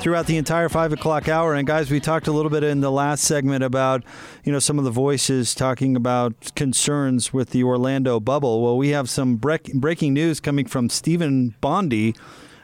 throughout 0.00 0.26
the 0.26 0.36
entire 0.36 0.68
five 0.68 0.92
o'clock 0.92 1.28
hour. 1.28 1.54
And 1.54 1.68
guys, 1.68 1.88
we 1.88 2.00
talked 2.00 2.26
a 2.26 2.32
little 2.32 2.50
bit 2.50 2.64
in 2.64 2.80
the 2.80 2.90
last 2.90 3.22
segment 3.22 3.62
about 3.62 4.02
you 4.42 4.50
know 4.50 4.58
some 4.58 4.76
of 4.76 4.84
the 4.84 4.90
voices 4.90 5.54
talking 5.54 5.94
about 5.94 6.34
concerns 6.56 7.32
with 7.32 7.50
the 7.50 7.62
Orlando 7.62 8.18
bubble. 8.18 8.60
Well, 8.60 8.76
we 8.76 8.88
have 8.88 9.08
some 9.08 9.36
break- 9.36 9.72
breaking 9.72 10.14
news 10.14 10.40
coming 10.40 10.66
from 10.66 10.88
Stephen 10.88 11.54
Bondy 11.60 12.12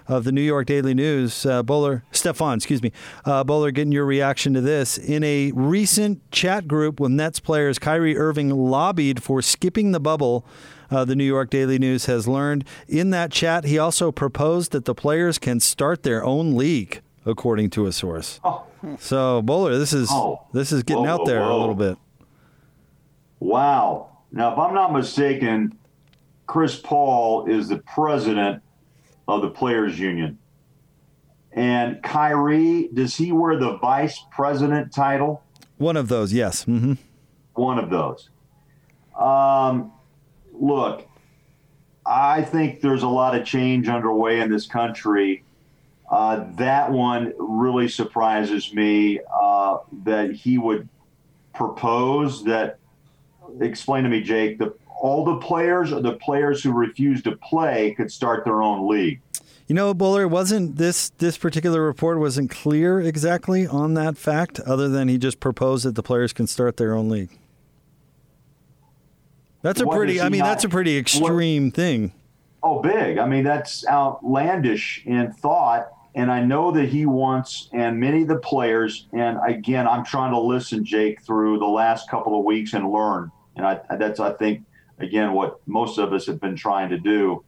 of 0.08 0.24
the 0.24 0.32
New 0.32 0.42
York 0.42 0.66
Daily 0.66 0.94
News, 0.94 1.46
uh, 1.46 1.62
Boler, 1.62 2.02
Stefan, 2.12 2.56
excuse 2.56 2.82
me, 2.82 2.92
uh, 3.24 3.44
Boler, 3.44 3.72
getting 3.72 3.92
your 3.92 4.04
reaction 4.04 4.54
to 4.54 4.60
this. 4.60 4.98
In 4.98 5.22
a 5.24 5.52
recent 5.52 6.30
chat 6.30 6.66
group 6.68 7.00
with 7.00 7.12
Nets 7.12 7.40
players, 7.40 7.78
Kyrie 7.78 8.16
Irving 8.16 8.50
lobbied 8.50 9.22
for 9.22 9.42
skipping 9.42 9.92
the 9.92 10.00
bubble. 10.00 10.44
Uh, 10.90 11.04
the 11.06 11.16
New 11.16 11.24
York 11.24 11.48
Daily 11.48 11.78
News 11.78 12.06
has 12.06 12.28
learned. 12.28 12.64
In 12.86 13.10
that 13.10 13.32
chat, 13.32 13.64
he 13.64 13.78
also 13.78 14.12
proposed 14.12 14.72
that 14.72 14.84
the 14.84 14.94
players 14.94 15.38
can 15.38 15.58
start 15.58 16.02
their 16.02 16.22
own 16.22 16.54
league, 16.54 17.00
according 17.24 17.70
to 17.70 17.86
a 17.86 17.92
source. 17.92 18.40
Oh. 18.44 18.64
So, 18.98 19.40
Boler, 19.42 19.78
this 19.78 19.92
is 19.92 20.10
Oh. 20.10 20.42
this 20.52 20.72
is 20.72 20.82
getting 20.82 21.04
Whoa, 21.04 21.10
out 21.10 21.20
whoa, 21.20 21.26
there 21.26 21.40
a 21.42 21.56
little 21.56 21.74
bit. 21.74 21.96
Wow. 23.40 24.08
Now, 24.32 24.52
if 24.52 24.58
I'm 24.58 24.74
not 24.74 24.92
mistaken, 24.92 25.78
Chris 26.46 26.76
Paul 26.78 27.46
is 27.46 27.68
the 27.68 27.78
president 27.78 28.62
of 29.36 29.42
the 29.42 29.50
Players 29.50 29.98
Union. 29.98 30.38
And 31.52 32.02
Kyrie, 32.02 32.88
does 32.92 33.14
he 33.16 33.30
wear 33.32 33.58
the 33.58 33.76
vice 33.76 34.20
president 34.30 34.92
title? 34.92 35.42
One 35.76 35.96
of 35.96 36.08
those, 36.08 36.32
yes. 36.32 36.64
hmm 36.64 36.94
One 37.54 37.78
of 37.78 37.90
those. 37.90 38.30
Um, 39.18 39.92
look, 40.52 41.06
I 42.06 42.42
think 42.42 42.80
there's 42.80 43.02
a 43.02 43.08
lot 43.08 43.34
of 43.34 43.44
change 43.44 43.88
underway 43.88 44.40
in 44.40 44.50
this 44.50 44.66
country. 44.66 45.44
Uh, 46.10 46.44
that 46.56 46.90
one 46.90 47.32
really 47.38 47.88
surprises 47.88 48.72
me 48.72 49.20
uh, 49.40 49.78
that 50.04 50.32
he 50.32 50.58
would 50.58 50.88
propose 51.54 52.44
that. 52.44 52.78
Explain 53.60 54.04
to 54.04 54.10
me, 54.10 54.22
Jake. 54.22 54.58
The, 54.58 54.74
all 55.02 55.24
the 55.24 55.36
players 55.38 55.92
or 55.92 56.00
the 56.00 56.12
players 56.12 56.62
who 56.62 56.72
refuse 56.72 57.22
to 57.22 57.32
play 57.36 57.92
could 57.96 58.10
start 58.10 58.44
their 58.44 58.62
own 58.62 58.88
league. 58.88 59.20
You 59.66 59.74
know, 59.74 59.92
Boler 59.92 60.30
wasn't 60.30 60.76
this 60.76 61.10
this 61.18 61.36
particular 61.36 61.82
report 61.82 62.18
wasn't 62.18 62.50
clear 62.50 63.00
exactly 63.00 63.66
on 63.66 63.94
that 63.94 64.16
fact, 64.16 64.60
other 64.60 64.88
than 64.88 65.08
he 65.08 65.18
just 65.18 65.40
proposed 65.40 65.84
that 65.84 65.96
the 65.96 66.02
players 66.04 66.32
can 66.32 66.46
start 66.46 66.76
their 66.76 66.94
own 66.94 67.08
league. 67.08 67.36
That's 69.62 69.80
a 69.80 69.86
What 69.86 69.96
pretty. 69.96 70.20
I 70.20 70.28
mean, 70.28 70.40
not- 70.40 70.46
that's 70.46 70.64
a 70.64 70.68
pretty 70.68 70.96
extreme 70.96 71.72
thing. 71.72 72.12
Oh, 72.62 72.80
big. 72.80 73.18
I 73.18 73.26
mean, 73.26 73.42
that's 73.42 73.84
outlandish 73.88 75.02
in 75.04 75.32
thought. 75.32 75.88
And 76.14 76.30
I 76.30 76.44
know 76.44 76.70
that 76.72 76.88
he 76.90 77.06
wants, 77.06 77.70
and 77.72 77.98
many 77.98 78.22
of 78.22 78.28
the 78.28 78.36
players, 78.36 79.08
and 79.12 79.38
again, 79.44 79.88
I'm 79.88 80.04
trying 80.04 80.30
to 80.32 80.38
listen, 80.38 80.84
Jake, 80.84 81.22
through 81.22 81.58
the 81.58 81.66
last 81.66 82.08
couple 82.10 82.38
of 82.38 82.44
weeks 82.44 82.74
and 82.74 82.88
learn. 82.92 83.32
And 83.56 83.66
I, 83.66 83.80
that's, 83.96 84.20
I 84.20 84.32
think, 84.34 84.62
again, 85.02 85.32
what 85.32 85.60
most 85.66 85.98
of 85.98 86.12
us 86.12 86.26
have 86.26 86.40
been 86.40 86.56
trying 86.56 86.90
to 86.90 86.98
do 86.98 87.44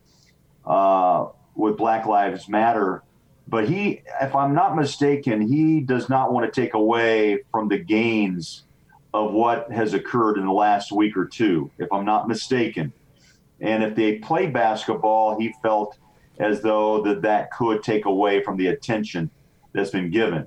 uh, 0.66 1.26
with 1.54 1.76
Black 1.76 2.06
Lives 2.06 2.48
Matter. 2.48 3.02
But 3.46 3.68
he, 3.68 4.02
if 4.20 4.34
I'm 4.34 4.54
not 4.54 4.74
mistaken, 4.74 5.40
he 5.40 5.80
does 5.80 6.08
not 6.08 6.32
want 6.32 6.52
to 6.52 6.60
take 6.60 6.74
away 6.74 7.40
from 7.50 7.68
the 7.68 7.78
gains 7.78 8.64
of 9.12 9.32
what 9.32 9.70
has 9.70 9.94
occurred 9.94 10.38
in 10.38 10.46
the 10.46 10.52
last 10.52 10.90
week 10.90 11.16
or 11.16 11.26
two, 11.26 11.70
if 11.78 11.92
I'm 11.92 12.04
not 12.04 12.26
mistaken. 12.26 12.92
And 13.60 13.84
if 13.84 13.94
they 13.94 14.18
play 14.18 14.46
basketball, 14.46 15.38
he 15.38 15.54
felt 15.62 15.98
as 16.38 16.62
though 16.62 17.02
that 17.02 17.22
that 17.22 17.52
could 17.52 17.82
take 17.82 18.06
away 18.06 18.42
from 18.42 18.56
the 18.56 18.68
attention 18.68 19.30
that's 19.72 19.90
been 19.90 20.10
given. 20.10 20.46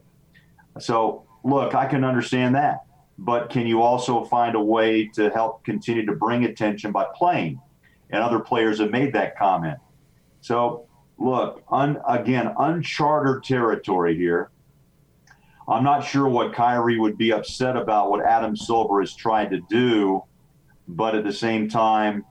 So, 0.79 1.23
look, 1.43 1.75
I 1.75 1.85
can 1.85 2.03
understand 2.03 2.55
that. 2.55 2.86
But 3.17 3.49
can 3.49 3.65
you 3.65 3.81
also 3.81 4.25
find 4.25 4.55
a 4.55 4.61
way 4.61 5.07
to 5.09 5.29
help 5.29 5.63
continue 5.63 6.05
to 6.05 6.13
bring 6.13 6.45
attention 6.45 6.91
by 6.91 7.07
playing? 7.15 7.59
And 8.09 8.23
other 8.23 8.39
players 8.39 8.79
have 8.79 8.91
made 8.91 9.13
that 9.13 9.37
comment. 9.37 9.79
So, 10.41 10.85
look, 11.17 11.63
un, 11.69 11.99
again, 12.07 12.53
uncharted 12.57 13.43
territory 13.43 14.15
here. 14.15 14.51
I'm 15.67 15.83
not 15.83 16.01
sure 16.01 16.27
what 16.27 16.53
Kyrie 16.53 16.99
would 16.99 17.17
be 17.17 17.33
upset 17.33 17.75
about 17.75 18.09
what 18.09 18.23
Adam 18.23 18.55
Silver 18.55 19.01
has 19.01 19.13
tried 19.13 19.49
to 19.49 19.59
do, 19.69 20.23
but 20.87 21.13
at 21.15 21.25
the 21.25 21.33
same 21.33 21.67
time, 21.67 22.23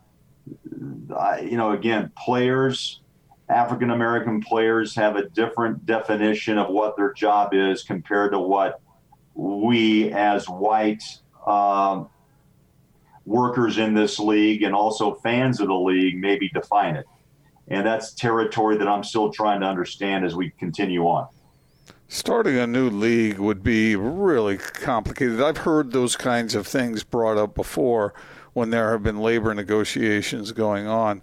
I, 1.14 1.40
you 1.40 1.59
know, 1.59 1.72
again, 1.72 2.11
players, 2.16 3.03
African 3.49 3.90
American 3.90 4.40
players 4.40 4.94
have 4.94 5.16
a 5.16 5.29
different 5.29 5.85
definition 5.85 6.57
of 6.57 6.70
what 6.70 6.96
their 6.96 7.12
job 7.12 7.53
is 7.53 7.83
compared 7.83 8.33
to 8.33 8.38
what 8.38 8.81
we 9.37 10.11
as 10.12 10.49
white 10.49 11.03
um, 11.46 12.09
workers 13.27 13.79
in 13.79 13.94
this 13.94 14.18
league 14.18 14.62
and 14.62 14.75
also 14.75 15.14
fans 15.16 15.61
of 15.61 15.68
the 15.68 15.75
league 15.75 16.18
maybe 16.18 16.49
define 16.49 16.96
it. 16.96 17.07
And 17.68 17.87
that's 17.87 18.12
territory 18.12 18.77
that 18.79 18.88
I'm 18.88 19.05
still 19.05 19.31
trying 19.31 19.61
to 19.61 19.66
understand 19.66 20.25
as 20.25 20.35
we 20.35 20.51
continue 20.51 21.05
on. 21.05 21.29
Starting 22.09 22.57
a 22.57 22.66
new 22.66 22.88
league 22.88 23.38
would 23.38 23.62
be 23.62 23.96
really 23.96 24.57
complicated. 24.57 25.40
I've 25.40 25.59
heard 25.59 25.90
those 25.90 26.16
kinds 26.16 26.55
of 26.55 26.66
things 26.66 27.03
brought 27.03 27.37
up 27.37 27.55
before 27.55 28.14
when 28.53 28.70
there 28.70 28.92
have 28.92 29.03
been 29.03 29.18
labor 29.18 29.53
negotiations 29.53 30.53
going 30.53 30.87
on, 30.87 31.20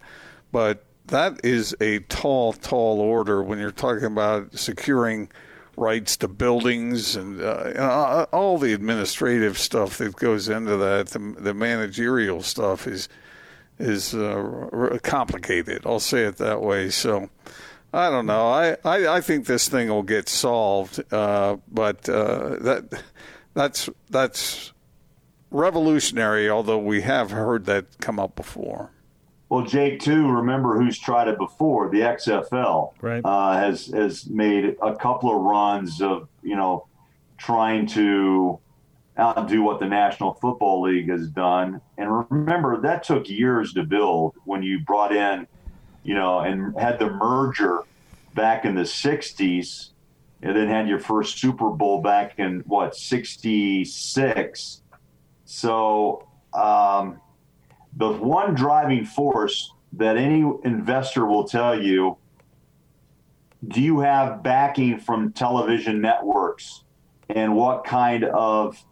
but 0.52 0.84
that 1.06 1.40
is 1.44 1.76
a 1.80 2.00
tall, 2.00 2.54
tall 2.54 3.00
order 3.00 3.42
when 3.42 3.60
you're 3.60 3.72
talking 3.72 4.06
about 4.06 4.58
securing 4.60 5.30
rights 5.76 6.18
to 6.18 6.28
buildings 6.28 7.16
and 7.16 7.42
uh, 7.42 8.26
all 8.32 8.58
the 8.58 8.74
administrative 8.74 9.58
stuff 9.58 9.98
that 9.98 10.16
goes 10.16 10.50
into 10.50 10.78
that. 10.78 11.08
The, 11.08 11.36
the 11.40 11.54
managerial 11.54 12.42
stuff 12.42 12.88
is 12.88 13.10
is 13.80 14.14
uh, 14.14 15.00
complicated. 15.04 15.82
I'll 15.86 16.00
say 16.00 16.24
it 16.24 16.38
that 16.38 16.62
way. 16.62 16.90
So. 16.90 17.30
I 17.96 18.10
don't 18.10 18.26
know. 18.26 18.48
I, 18.48 18.76
I, 18.84 19.18
I 19.18 19.22
think 19.22 19.46
this 19.46 19.70
thing 19.70 19.88
will 19.88 20.02
get 20.02 20.28
solved, 20.28 21.00
uh, 21.14 21.58
but 21.72 22.10
uh, 22.10 22.56
that 22.62 23.04
that's 23.54 23.88
that's 24.10 24.74
revolutionary. 25.52 26.50
Although 26.50 26.80
we 26.80 27.02
have 27.02 27.30
heard 27.30 27.66
that 27.66 28.00
come 28.00 28.20
up 28.20 28.36
before. 28.36 28.90
Well, 29.54 29.64
Jake, 29.64 30.00
too, 30.00 30.28
remember 30.32 30.82
who's 30.82 30.98
tried 30.98 31.28
it 31.28 31.38
before? 31.38 31.88
The 31.92 32.00
XFL 32.00 32.94
Right. 33.02 33.22
uh, 33.24 33.54
has 33.54 33.86
has 33.88 34.28
made 34.28 34.76
a 34.82 34.96
couple 34.96 35.30
of 35.30 35.44
runs 35.44 36.02
of 36.02 36.28
you 36.42 36.56
know 36.56 36.88
trying 37.38 37.86
to 37.88 38.60
outdo 39.20 39.62
what 39.62 39.80
the 39.80 39.86
National 39.86 40.34
Football 40.34 40.82
League 40.82 41.08
has 41.08 41.30
done. 41.30 41.82
And 42.00 42.26
remember 42.32 42.82
that 42.82 43.04
took 43.04 43.30
years 43.30 43.74
to 43.74 43.84
build 43.84 44.34
when 44.46 44.64
you 44.64 44.80
brought 44.80 45.16
in 45.16 45.46
you 46.04 46.16
know, 46.16 46.40
and 46.40 46.78
had 46.78 47.00
the 47.00 47.10
merger 47.10 47.80
back 48.36 48.66
in 48.66 48.76
the 48.76 48.82
60s, 48.82 49.90
and 50.42 50.56
then 50.56 50.68
had 50.68 50.88
your 50.88 51.00
first 51.00 51.40
Super 51.40 51.70
Bowl 51.70 52.02
back 52.02 52.40
in 52.40 52.60
what, 52.66 52.96
66. 52.96 54.82
So, 55.46 56.28
um, 56.54 57.22
the 57.96 58.12
one 58.12 58.56
driving 58.56 59.06
force 59.06 59.72
that 59.94 60.18
any 60.18 60.40
investor 60.64 61.26
will 61.26 61.44
tell 61.44 61.80
you 61.82 62.18
do 63.68 63.82
you 63.82 64.00
have 64.00 64.44
backing 64.44 65.00
from 65.00 65.32
television 65.32 66.02
networks? 66.02 66.84
And 67.30 67.56
what 67.56 67.84
kind 67.86 68.26
of 68.26 68.84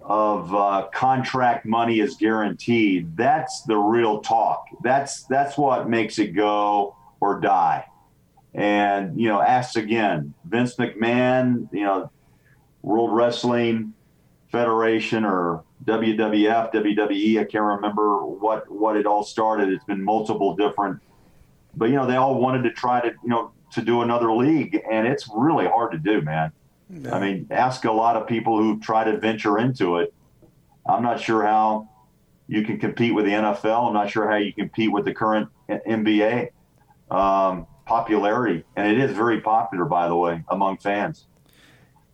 of 0.00 0.54
uh, 0.54 0.88
contract 0.94 1.66
money 1.66 2.00
is 2.00 2.16
guaranteed? 2.16 3.16
That's 3.16 3.62
the 3.62 3.76
real 3.76 4.20
talk. 4.20 4.66
That's 4.82 5.24
that's 5.24 5.58
what 5.58 5.88
makes 5.88 6.18
it 6.18 6.28
go 6.28 6.96
or 7.20 7.40
die. 7.40 7.86
And 8.54 9.20
you 9.20 9.28
know 9.28 9.40
ask 9.42 9.76
again 9.76 10.32
vince 10.46 10.76
mcmahon 10.76 11.68
you 11.72 11.84
know 11.84 12.10
world 12.80 13.14
wrestling 13.14 13.92
federation 14.50 15.26
or 15.26 15.62
wwf 15.84 16.72
wwe 16.72 17.40
i 17.40 17.44
can't 17.44 17.64
remember 17.64 18.24
what 18.26 18.70
what 18.70 18.96
it 18.96 19.06
all 19.06 19.22
started 19.22 19.68
it's 19.68 19.84
been 19.84 20.02
multiple 20.02 20.56
different 20.56 21.00
but 21.76 21.90
you 21.90 21.94
know 21.94 22.06
they 22.06 22.16
all 22.16 22.40
wanted 22.40 22.62
to 22.62 22.72
try 22.72 23.00
to 23.00 23.08
you 23.08 23.28
know 23.28 23.52
to 23.72 23.82
do 23.82 24.02
another 24.02 24.32
league, 24.32 24.80
and 24.90 25.06
it's 25.06 25.28
really 25.34 25.66
hard 25.66 25.92
to 25.92 25.98
do, 25.98 26.20
man. 26.22 26.52
I 27.12 27.18
mean, 27.18 27.46
ask 27.50 27.84
a 27.84 27.92
lot 27.92 28.16
of 28.16 28.26
people 28.26 28.58
who 28.58 28.78
try 28.78 29.04
to 29.04 29.18
venture 29.18 29.58
into 29.58 29.98
it. 29.98 30.14
I'm 30.88 31.02
not 31.02 31.20
sure 31.20 31.42
how 31.42 31.88
you 32.46 32.64
can 32.64 32.78
compete 32.78 33.12
with 33.12 33.24
the 33.24 33.32
NFL. 33.32 33.88
I'm 33.88 33.94
not 33.94 34.10
sure 34.10 34.30
how 34.30 34.36
you 34.36 34.52
compete 34.52 34.92
with 34.92 35.04
the 35.04 35.12
current 35.12 35.48
NBA 35.68 36.50
um, 37.10 37.66
popularity, 37.86 38.64
and 38.76 38.90
it 38.90 38.98
is 38.98 39.16
very 39.16 39.40
popular, 39.40 39.84
by 39.84 40.08
the 40.08 40.14
way, 40.14 40.44
among 40.48 40.78
fans. 40.78 41.26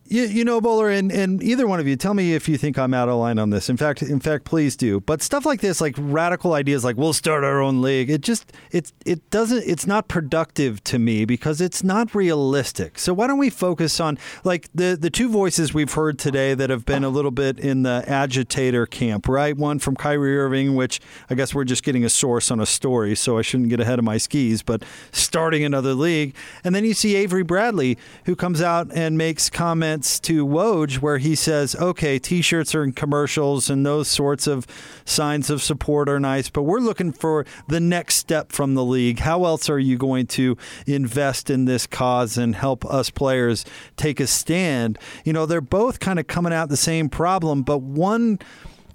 You, 0.07 0.25
you 0.25 0.45
know, 0.45 0.61
Boler, 0.61 0.91
and, 0.91 1.11
and 1.12 1.43
either 1.43 1.67
one 1.67 1.81
of 1.81 1.87
you, 1.87 1.97
tell 1.97 2.12
me 2.12 2.35
if 2.35 2.49
you 2.49 2.59
think 2.59 2.79
I'm 2.79 2.93
out 2.93 3.09
of 3.09 3.19
line 3.19 3.38
on 3.38 3.51
this. 3.51 3.71
In 3.71 3.77
fact, 3.77 4.03
in 4.03 4.21
fact, 4.21 4.45
please 4.45 4.77
do. 4.77 5.01
But 5.01 5.23
stuff 5.23 5.47
like 5.47 5.61
this, 5.61 5.81
like 5.81 5.95
radical 5.97 6.55
ideas, 6.55 6.85
like 6.85 6.97
we'll 6.97 7.12
start 7.12 7.45
our 7.45 7.62
own 7.62 7.81
league, 7.81 8.11
it 8.11 8.21
just 8.21 8.53
it 8.73 8.93
it 9.07 9.31
doesn't 9.31 9.62
it's 9.67 9.87
not 9.87 10.09
productive 10.09 10.83
to 10.85 10.99
me 10.99 11.25
because 11.25 11.61
it's 11.61 11.85
not 11.85 12.15
realistic. 12.15 12.99
So 12.99 13.15
why 13.15 13.27
don't 13.27 13.38
we 13.38 13.49
focus 13.49 14.01
on 14.01 14.19
like 14.45 14.69
the 14.75 14.99
the 15.01 15.09
two 15.09 15.31
voices 15.31 15.73
we've 15.73 15.93
heard 15.93 16.19
today 16.19 16.55
that 16.55 16.69
have 16.69 16.85
been 16.85 17.05
a 17.05 17.09
little 17.09 17.31
bit 17.31 17.59
in 17.59 17.85
the 17.85 18.05
agitator 18.07 18.87
camp, 18.87 19.29
right? 19.29 19.57
One 19.57 19.79
from 19.79 19.95
Kyrie 19.95 20.37
Irving, 20.37 20.75
which 20.75 21.01
I 21.31 21.35
guess 21.35 21.55
we're 21.55 21.65
just 21.65 21.85
getting 21.85 22.05
a 22.05 22.11
source 22.11 22.51
on 22.51 22.61
a 22.61 22.67
story, 22.67 23.15
so 23.15 23.38
I 23.38 23.43
shouldn't 23.43 23.71
get 23.71 23.81
ahead 23.81 23.99
of 23.99 24.05
my 24.05 24.19
skis, 24.19 24.62
but 24.62 24.83
starting 25.12 25.65
another 25.65 25.95
league, 25.95 26.35
and 26.65 26.75
then 26.75 26.85
you 26.85 26.93
see 26.93 27.15
Avery 27.15 27.45
Bradley 27.45 27.97
who 28.27 28.35
comes 28.35 28.61
out 28.61 28.91
and 28.93 29.17
makes 29.17 29.49
comments 29.49 29.92
to 30.01 30.47
Woj 30.47 30.99
where 30.99 31.19
he 31.19 31.35
says, 31.35 31.77
okay, 31.77 32.19
t 32.19 32.41
shirts 32.41 32.75
are 32.75 32.83
in 32.83 32.93
commercials 32.93 33.69
and 33.69 33.85
those 33.85 34.09
sorts 34.09 34.47
of 34.47 34.67
signs 35.05 35.51
of 35.51 35.63
support 35.63 36.09
are 36.09 36.19
nice, 36.19 36.49
but 36.49 36.63
we're 36.63 36.81
looking 36.81 37.13
for 37.13 37.45
the 37.69 37.81
next 37.81 38.17
step 38.17 38.53
from 38.53 38.75
the 38.75 38.85
league. 38.85 39.19
How 39.19 39.45
else 39.45 39.69
are 39.69 39.79
you 39.79 39.99
going 39.99 40.27
to 40.29 40.57
invest 40.87 41.51
in 41.51 41.67
this 41.67 41.87
cause 41.87 42.39
and 42.39 42.55
help 42.55 42.85
us 42.87 43.11
players 43.11 43.65
take 43.97 44.21
a 44.21 44.27
stand? 44.27 44.99
You 45.25 45.33
know, 45.33 45.45
they're 45.45 45.61
both 45.61 46.01
kind 46.01 46.19
of 46.19 46.27
coming 46.27 46.53
out 46.53 46.69
the 46.69 46.77
same 46.77 47.09
problem, 47.09 47.63
but 47.63 47.83
one 47.83 48.39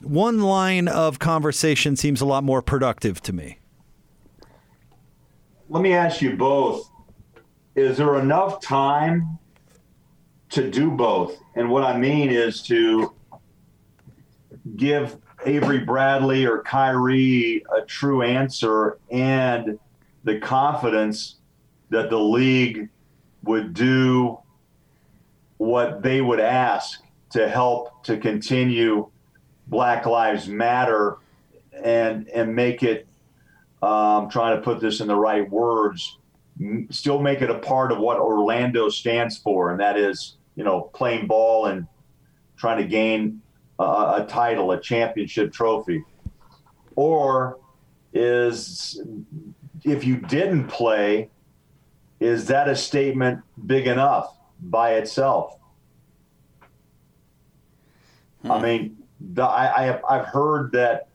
one 0.01 0.41
line 0.41 0.87
of 0.87 1.19
conversation 1.19 1.95
seems 1.95 2.21
a 2.21 2.25
lot 2.25 2.43
more 2.43 2.61
productive 2.61 3.21
to 3.21 3.33
me. 3.33 3.59
Let 5.69 5.83
me 5.83 5.93
ask 5.93 6.21
you 6.21 6.35
both. 6.35 6.89
Is 7.75 7.97
there 7.97 8.19
enough 8.19 8.61
time 8.61 9.37
to 10.49 10.69
do 10.69 10.91
both. 10.91 11.37
And 11.55 11.69
what 11.69 11.83
I 11.83 11.97
mean 11.97 12.29
is 12.29 12.61
to 12.63 13.13
give 14.75 15.17
Avery 15.45 15.79
Bradley 15.79 16.45
or 16.45 16.61
Kyrie 16.63 17.63
a 17.75 17.81
true 17.81 18.21
answer 18.21 18.97
and 19.11 19.79
the 20.23 20.39
confidence 20.39 21.35
that 21.89 22.09
the 22.09 22.19
league 22.19 22.89
would 23.43 23.73
do 23.73 24.39
what 25.57 26.01
they 26.01 26.21
would 26.21 26.39
ask 26.39 27.01
to 27.31 27.47
help 27.47 28.03
to 28.03 28.17
continue 28.17 29.09
Black 29.67 30.05
Lives 30.05 30.47
Matter 30.47 31.17
and 31.83 32.27
and 32.29 32.55
make 32.55 32.83
it 32.83 33.07
um, 33.81 34.29
trying 34.29 34.55
to 34.57 34.61
put 34.61 34.79
this 34.79 35.01
in 35.01 35.07
the 35.07 35.15
right 35.15 35.47
words 35.49 36.17
still 36.89 37.21
make 37.21 37.41
it 37.41 37.49
a 37.49 37.59
part 37.59 37.91
of 37.91 37.99
what 37.99 38.17
Orlando 38.17 38.89
stands 38.89 39.37
for, 39.37 39.71
and 39.71 39.79
that 39.79 39.97
is 39.97 40.36
you 40.57 40.63
know, 40.63 40.81
playing 40.81 41.27
ball 41.27 41.67
and 41.67 41.87
trying 42.57 42.79
to 42.79 42.83
gain 42.83 43.41
a, 43.79 43.83
a 43.83 44.25
title, 44.27 44.71
a 44.71 44.81
championship 44.81 45.53
trophy? 45.53 46.03
Or 46.95 47.59
is 48.11 49.01
if 49.85 50.03
you 50.03 50.17
didn't 50.17 50.67
play, 50.67 51.29
is 52.19 52.47
that 52.47 52.67
a 52.67 52.75
statement 52.75 53.41
big 53.67 53.85
enough 53.85 54.35
by 54.59 54.95
itself? 54.95 55.59
Hmm. 58.41 58.51
I 58.51 58.61
mean, 58.61 58.97
the, 59.21 59.43
I, 59.43 59.83
I 59.83 59.85
have, 59.85 60.01
I've 60.09 60.25
heard 60.25 60.71
that 60.71 61.09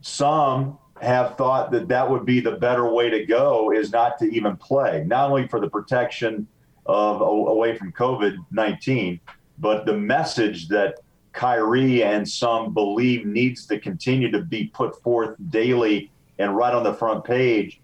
some 0.00 0.78
have 1.02 1.36
thought 1.36 1.70
that 1.72 1.88
that 1.88 2.10
would 2.10 2.24
be 2.24 2.40
the 2.40 2.52
better 2.52 2.90
way 2.90 3.10
to 3.10 3.26
go 3.26 3.70
is 3.70 3.92
not 3.92 4.18
to 4.20 4.24
even 4.34 4.56
play, 4.56 5.04
not 5.06 5.28
only 5.28 5.46
for 5.46 5.60
the 5.60 5.68
protection 5.68 6.46
of 6.86 7.20
away 7.20 7.76
from 7.76 7.92
COVID 7.92 8.36
19. 8.50 9.20
But 9.58 9.86
the 9.86 9.96
message 9.96 10.68
that 10.68 11.00
Kyrie 11.32 12.02
and 12.02 12.28
some 12.28 12.72
believe 12.72 13.26
needs 13.26 13.66
to 13.66 13.78
continue 13.78 14.30
to 14.30 14.40
be 14.40 14.68
put 14.68 15.00
forth 15.02 15.36
daily 15.50 16.10
and 16.38 16.56
right 16.56 16.74
on 16.74 16.82
the 16.82 16.94
front 16.94 17.24
page. 17.24 17.80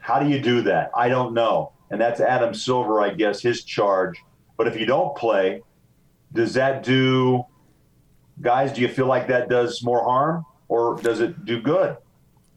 How 0.00 0.18
do 0.18 0.28
you 0.28 0.40
do 0.40 0.62
that? 0.62 0.90
I 0.96 1.08
don't 1.08 1.34
know. 1.34 1.72
And 1.90 2.00
that's 2.00 2.20
Adam 2.20 2.54
Silver, 2.54 3.00
I 3.02 3.10
guess, 3.10 3.42
his 3.42 3.64
charge. 3.64 4.18
But 4.56 4.66
if 4.66 4.78
you 4.78 4.86
don't 4.86 5.14
play, 5.16 5.62
does 6.32 6.54
that 6.54 6.82
do, 6.82 7.44
guys, 8.40 8.72
do 8.72 8.80
you 8.80 8.88
feel 8.88 9.06
like 9.06 9.28
that 9.28 9.48
does 9.48 9.82
more 9.84 10.02
harm 10.02 10.44
or 10.68 10.96
does 11.02 11.20
it 11.20 11.44
do 11.44 11.60
good? 11.60 11.96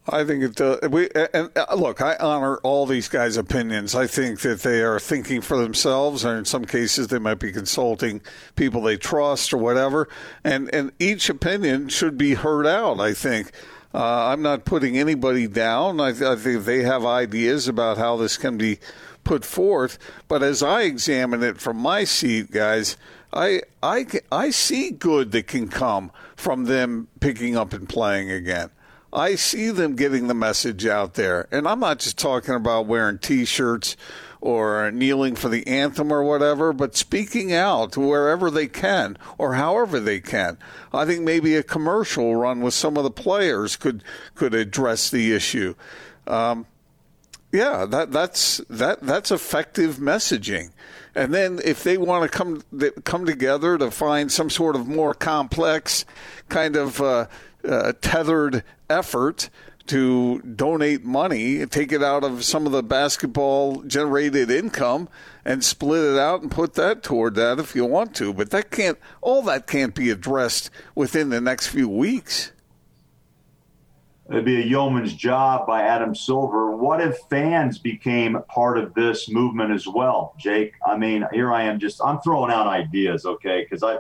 I 0.08 0.24
think 0.24 0.44
it 0.44 0.56
does. 0.56 0.80
We 0.90 1.10
and 1.34 1.50
uh, 1.56 1.74
look, 1.76 2.00
I 2.00 2.16
honor 2.20 2.58
all 2.58 2.86
these 2.86 3.08
guys' 3.08 3.38
opinions. 3.38 3.96
I 3.96 4.06
think 4.06 4.42
that 4.42 4.62
they 4.62 4.82
are 4.82 5.00
thinking 5.00 5.42
for 5.42 5.58
themselves, 5.58 6.24
or 6.24 6.36
in 6.38 6.46
some 6.46 6.66
cases, 6.66 7.08
they 7.08 7.18
might 7.18 7.40
be 7.40 7.52
consulting 7.52 8.22
people 8.56 8.82
they 8.82 8.98
trust 8.98 9.52
or 9.52 9.58
whatever. 9.58 10.08
And 10.44 10.74
and 10.74 10.92
each 11.00 11.30
opinion 11.30 11.90
should 11.90 12.18
be 12.18 12.36
heard 12.36 12.68
out. 12.68 13.00
I 13.00 13.14
think. 13.14 13.52
Uh, 13.94 14.28
I'm 14.28 14.42
not 14.42 14.66
putting 14.66 14.98
anybody 14.98 15.48
down. 15.48 16.02
I, 16.02 16.10
I 16.10 16.36
think 16.36 16.66
they 16.66 16.84
have 16.84 17.06
ideas 17.06 17.70
about 17.70 17.98
how 17.98 18.18
this 18.18 18.36
can 18.36 18.58
be 18.58 18.80
put 19.24 19.46
forth. 19.46 19.98
But 20.28 20.44
as 20.44 20.62
I 20.62 20.82
examine 20.82 21.42
it 21.42 21.62
from 21.62 21.78
my 21.78 22.04
seat, 22.04 22.52
guys, 22.52 22.98
I 23.34 23.62
I 23.82 24.06
I 24.32 24.50
see 24.50 24.92
good 24.92 25.32
that 25.32 25.48
can 25.48 25.70
come 25.70 26.12
from 26.36 26.66
them 26.66 27.08
picking 27.22 27.56
up 27.56 27.74
and 27.74 27.88
playing 27.88 28.30
again. 28.30 28.70
I 29.16 29.36
see 29.36 29.70
them 29.72 29.96
getting 29.96 30.28
the 30.28 30.34
message 30.34 30.86
out 30.86 31.14
there. 31.14 31.48
And 31.50 31.68
I'm 31.68 31.80
not 31.80 32.00
just 32.00 32.18
talking 32.18 32.54
about 32.54 32.86
wearing 32.86 33.18
t 33.18 33.46
shirts 33.46 33.96
or 34.42 34.92
kneeling 34.92 35.36
for 35.36 35.48
the 35.48 35.66
anthem 35.66 36.12
or 36.12 36.22
whatever, 36.22 36.74
but 36.74 36.96
speaking 36.96 37.54
out 37.54 37.96
wherever 37.96 38.52
they 38.52 38.68
can 38.68 39.18
or 39.38 39.54
however 39.54 40.00
they 40.00 40.20
can. 40.20 40.58
I 40.94 41.06
think 41.06 41.22
maybe 41.22 41.56
a 41.56 41.64
commercial 41.64 42.36
run 42.36 42.60
with 42.60 42.74
some 42.74 42.98
of 42.98 43.04
the 43.04 43.12
players 43.12 43.78
could 43.78 44.04
could 44.36 44.54
address 44.54 45.10
the 45.10 45.34
issue. 45.34 45.76
Um, 46.28 46.68
yeah, 47.54 47.86
that 47.86 48.12
that's 48.12 48.58
that 48.70 49.02
that's 49.02 49.32
effective 49.32 49.96
messaging. 49.96 50.72
And 51.16 51.34
then 51.34 51.62
if 51.64 51.84
they 51.84 51.98
want 51.98 52.30
to 52.30 52.38
come 52.38 52.62
come 53.06 53.26
together 53.26 53.78
to 53.78 53.90
find 53.90 54.30
some 54.30 54.50
sort 54.50 54.76
of 54.76 54.88
more 54.88 55.14
complex 55.14 56.04
kind 56.50 56.76
of 56.76 57.00
uh, 57.00 57.28
uh, 57.68 57.94
tethered 58.02 58.64
effort 58.90 59.50
to 59.88 60.42
donate 60.42 61.04
money, 61.04 61.66
take 61.66 61.92
it 61.92 62.02
out 62.02 62.24
of 62.24 62.44
some 62.44 62.66
of 62.66 62.72
the 62.72 62.82
basketball 62.82 63.84
generated 63.84 64.50
income 64.50 65.08
and 65.44 65.64
split 65.64 66.04
it 66.04 66.18
out 66.18 66.42
and 66.42 66.50
put 66.50 66.74
that 66.74 67.04
toward 67.04 67.36
that 67.36 67.60
if 67.60 67.76
you 67.76 67.86
want 67.86 68.16
to. 68.16 68.34
But 68.34 68.50
that 68.50 68.72
can't, 68.72 68.98
all 69.22 69.44
that 69.44 69.68
can't 69.68 69.94
be 69.94 70.10
addressed 70.10 70.72
within 70.96 71.30
the 71.30 71.40
next 71.40 71.68
few 71.68 71.88
weeks. 71.88 72.52
It'd 74.28 74.44
be 74.44 74.60
a 74.60 74.66
yeoman's 74.66 75.14
job 75.14 75.68
by 75.68 75.84
Adam 75.84 76.16
Silver. 76.16 76.76
What 76.76 77.00
if 77.00 77.20
fans 77.30 77.78
became 77.78 78.40
part 78.48 78.80
of 78.80 78.96
this 78.96 79.30
movement 79.30 79.72
as 79.72 79.88
well, 79.88 80.34
Jake? 80.40 80.74
I 80.84 80.98
mean, 80.98 81.28
here 81.32 81.54
I 81.54 81.62
am 81.66 81.80
just, 81.80 82.02
I'm 82.04 82.20
throwing 82.22 82.52
out 82.52 82.66
ideas, 82.66 83.28
okay? 83.28 83.62
Because 83.62 83.84
I, 83.84 84.00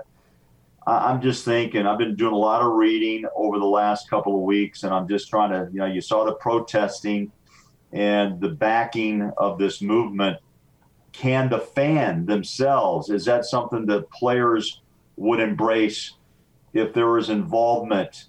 I'm 0.87 1.19
just 1.19 1.43
thinking, 1.43 1.87
I've 1.87 1.97
been 1.97 2.15
doing 2.15 2.33
a 2.33 2.37
lot 2.37 2.61
of 2.61 2.73
reading 2.73 3.25
over 3.35 3.57
the 3.57 3.65
last 3.65 4.07
couple 4.07 4.35
of 4.35 4.41
weeks, 4.41 4.83
and 4.83 4.93
I'm 4.93 5.07
just 5.07 5.29
trying 5.29 5.49
to, 5.49 5.67
you 5.71 5.79
know, 5.79 5.87
you 5.87 5.99
saw 5.99 6.25
the 6.25 6.33
protesting 6.33 7.31
and 7.91 8.39
the 8.39 8.49
backing 8.49 9.31
of 9.37 9.57
this 9.57 9.81
movement, 9.81 10.37
can 11.11 11.49
the 11.49 11.59
fan 11.59 12.25
themselves, 12.25 13.09
is 13.09 13.25
that 13.25 13.45
something 13.45 13.85
that 13.87 14.11
players 14.11 14.81
would 15.15 15.39
embrace 15.39 16.13
if 16.73 16.93
there 16.93 17.09
was 17.09 17.29
involvement? 17.29 18.25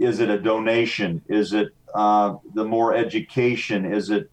Is 0.00 0.20
it 0.20 0.30
a 0.30 0.40
donation? 0.40 1.20
Is 1.28 1.52
it 1.52 1.68
uh, 1.94 2.36
the 2.54 2.64
more 2.64 2.94
education? 2.94 3.84
Is 3.84 4.10
it, 4.10 4.30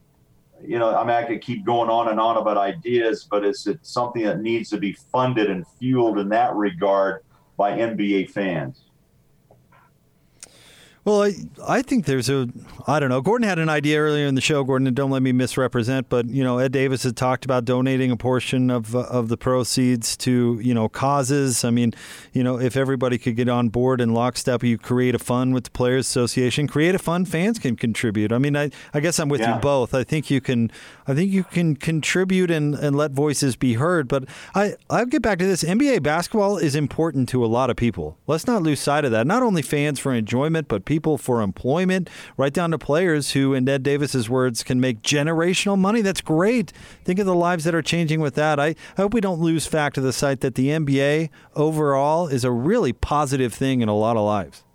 you 0.64 0.80
know, 0.80 0.96
I 0.96 1.02
mean, 1.02 1.16
I 1.16 1.24
could 1.24 1.42
keep 1.42 1.66
going 1.66 1.90
on 1.90 2.08
and 2.08 2.20
on 2.20 2.38
about 2.38 2.56
ideas, 2.56 3.28
but 3.30 3.44
is 3.44 3.68
it 3.68 3.80
something 3.82 4.24
that 4.24 4.40
needs 4.40 4.70
to 4.70 4.78
be 4.78 4.94
funded 4.94 5.50
and 5.50 5.66
fueled 5.80 6.20
in 6.20 6.30
that 6.30 6.56
regard 6.56 7.24
by 7.62 7.74
NBA 7.78 8.32
fans? 8.32 8.91
Well, 11.04 11.24
I, 11.24 11.34
I 11.68 11.82
think 11.82 12.06
there's 12.06 12.30
a 12.30 12.48
I 12.86 13.00
don't 13.00 13.10
know. 13.10 13.22
Gordon 13.22 13.48
had 13.48 13.58
an 13.58 13.70
idea 13.70 14.00
earlier 14.00 14.28
in 14.28 14.36
the 14.36 14.42
show. 14.42 14.64
Gordon, 14.64 14.94
don't 14.94 15.10
let 15.10 15.24
me 15.24 15.32
misrepresent, 15.32 16.10
but 16.10 16.28
you 16.28 16.44
know, 16.44 16.60
Ed 16.60 16.72
Davis 16.72 17.02
had 17.02 17.18
talked 17.18 17.44
about 17.44 17.66
donating 17.66 18.12
a 18.12 18.18
portion 18.18 18.70
of 18.70 18.96
uh, 18.96 19.00
of 19.10 19.28
the 19.28 19.38
proceeds 19.38 20.16
to 20.18 20.60
you 20.62 20.76
know 20.76 20.88
causes. 20.88 21.66
I 21.66 21.72
mean, 21.72 21.94
you 22.34 22.44
know, 22.44 22.60
if 22.60 22.78
everybody 22.78 23.18
could 23.18 23.36
get 23.36 23.50
on 23.50 23.70
board 23.70 24.00
in 24.00 24.14
lockstep, 24.14 24.64
you 24.64 24.78
create 24.78 25.16
a 25.16 25.20
fund 25.20 25.56
with 25.56 25.64
the 25.64 25.72
Players 25.72 26.08
Association. 26.08 26.68
Create 26.68 26.94
a 26.94 27.00
fund, 27.00 27.28
fans 27.28 27.58
can 27.58 27.76
contribute. 27.76 28.32
I 28.32 28.38
mean, 28.38 28.56
I, 28.56 28.70
I 28.94 29.00
guess 29.00 29.20
I'm 29.20 29.30
with 29.30 29.42
yeah. 29.42 29.56
you 29.56 29.62
both. 29.62 29.96
I 29.96 30.04
think 30.04 30.30
you 30.30 30.40
can 30.40 30.72
I 31.08 31.16
think 31.16 31.32
you 31.32 31.44
can 31.44 31.76
contribute 31.76 32.52
and, 32.52 32.76
and 32.76 32.96
let 32.96 33.10
voices 33.10 33.56
be 33.56 33.74
heard. 33.74 34.08
But 34.08 34.26
I 34.54 34.76
I'll 34.88 35.08
get 35.08 35.24
back 35.24 35.40
to 35.40 35.48
this. 35.48 35.64
NBA 35.64 36.04
basketball 36.04 36.58
is 36.58 36.76
important 36.76 37.28
to 37.30 37.44
a 37.44 37.48
lot 37.48 37.72
of 37.72 37.76
people. 37.76 38.20
Let's 38.28 38.46
not 38.46 38.62
lose 38.62 38.80
sight 38.80 39.04
of 39.04 39.10
that. 39.12 39.26
Not 39.26 39.42
only 39.42 39.64
fans 39.64 40.00
for 40.00 40.14
enjoyment, 40.14 40.68
but 40.68 40.86
people 40.92 41.18
for 41.18 41.42
employment, 41.42 42.10
right 42.36 42.52
down 42.52 42.70
to 42.70 42.78
players 42.78 43.32
who, 43.32 43.54
in 43.54 43.70
Ed 43.70 43.82
Davis's 43.82 44.30
words, 44.30 44.62
can 44.62 44.82
make 44.82 45.02
generational 45.02 45.78
money. 45.78 46.02
That's 46.02 46.20
great. 46.20 46.74
Think 47.06 47.18
of 47.18 47.26
the 47.26 47.34
lives 47.34 47.64
that 47.64 47.74
are 47.74 47.82
changing 47.82 48.20
with 48.20 48.36
that. 48.36 48.60
I, 48.60 48.66
I 48.68 48.76
hope 48.98 49.14
we 49.14 49.22
don't 49.22 49.40
lose 49.40 49.66
fact 49.66 49.98
of 49.98 50.04
the 50.04 50.12
sight 50.12 50.42
that 50.42 50.56
the 50.56 50.68
NBA 50.68 51.30
overall 51.56 52.28
is 52.28 52.44
a 52.44 52.52
really 52.52 52.92
positive 52.92 53.54
thing 53.54 53.80
in 53.80 53.88
a 53.88 53.96
lot 53.96 54.18
of 54.18 54.26
lives. 54.26 54.66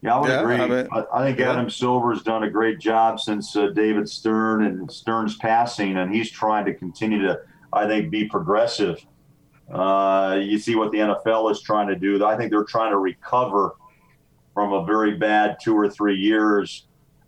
Yeah, 0.00 0.16
I 0.16 0.20
would 0.20 0.28
yeah, 0.30 0.40
agree. 0.40 0.56
I, 0.56 0.98
I, 0.98 1.20
I 1.20 1.26
think 1.26 1.38
yeah. 1.38 1.52
Adam 1.52 1.70
Silver's 1.70 2.24
done 2.24 2.42
a 2.42 2.50
great 2.50 2.80
job 2.80 3.20
since 3.20 3.54
uh, 3.54 3.68
David 3.68 4.08
Stern 4.08 4.64
and 4.64 4.90
Stern's 4.90 5.36
passing, 5.36 5.96
and 5.96 6.12
he's 6.12 6.28
trying 6.28 6.64
to 6.64 6.74
continue 6.74 7.22
to, 7.22 7.40
I 7.72 7.86
think, 7.86 8.10
be 8.10 8.24
progressive. 8.24 9.06
Uh, 9.70 10.40
you 10.42 10.58
see 10.58 10.74
what 10.74 10.90
the 10.90 10.98
NFL 10.98 11.52
is 11.52 11.60
trying 11.60 11.86
to 11.86 11.94
do. 11.94 12.24
I 12.24 12.36
think 12.36 12.50
they're 12.50 12.64
trying 12.64 12.90
to 12.90 12.98
recover 12.98 13.76
from 14.54 14.72
a 14.72 14.84
very 14.84 15.16
bad 15.16 15.56
two 15.62 15.76
or 15.76 15.88
three 15.88 16.16
years 16.16 16.86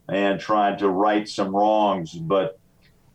and 0.09 0.39
trying 0.39 0.79
to 0.79 0.89
right 0.89 1.29
some 1.29 1.55
wrongs. 1.55 2.13
But 2.13 2.59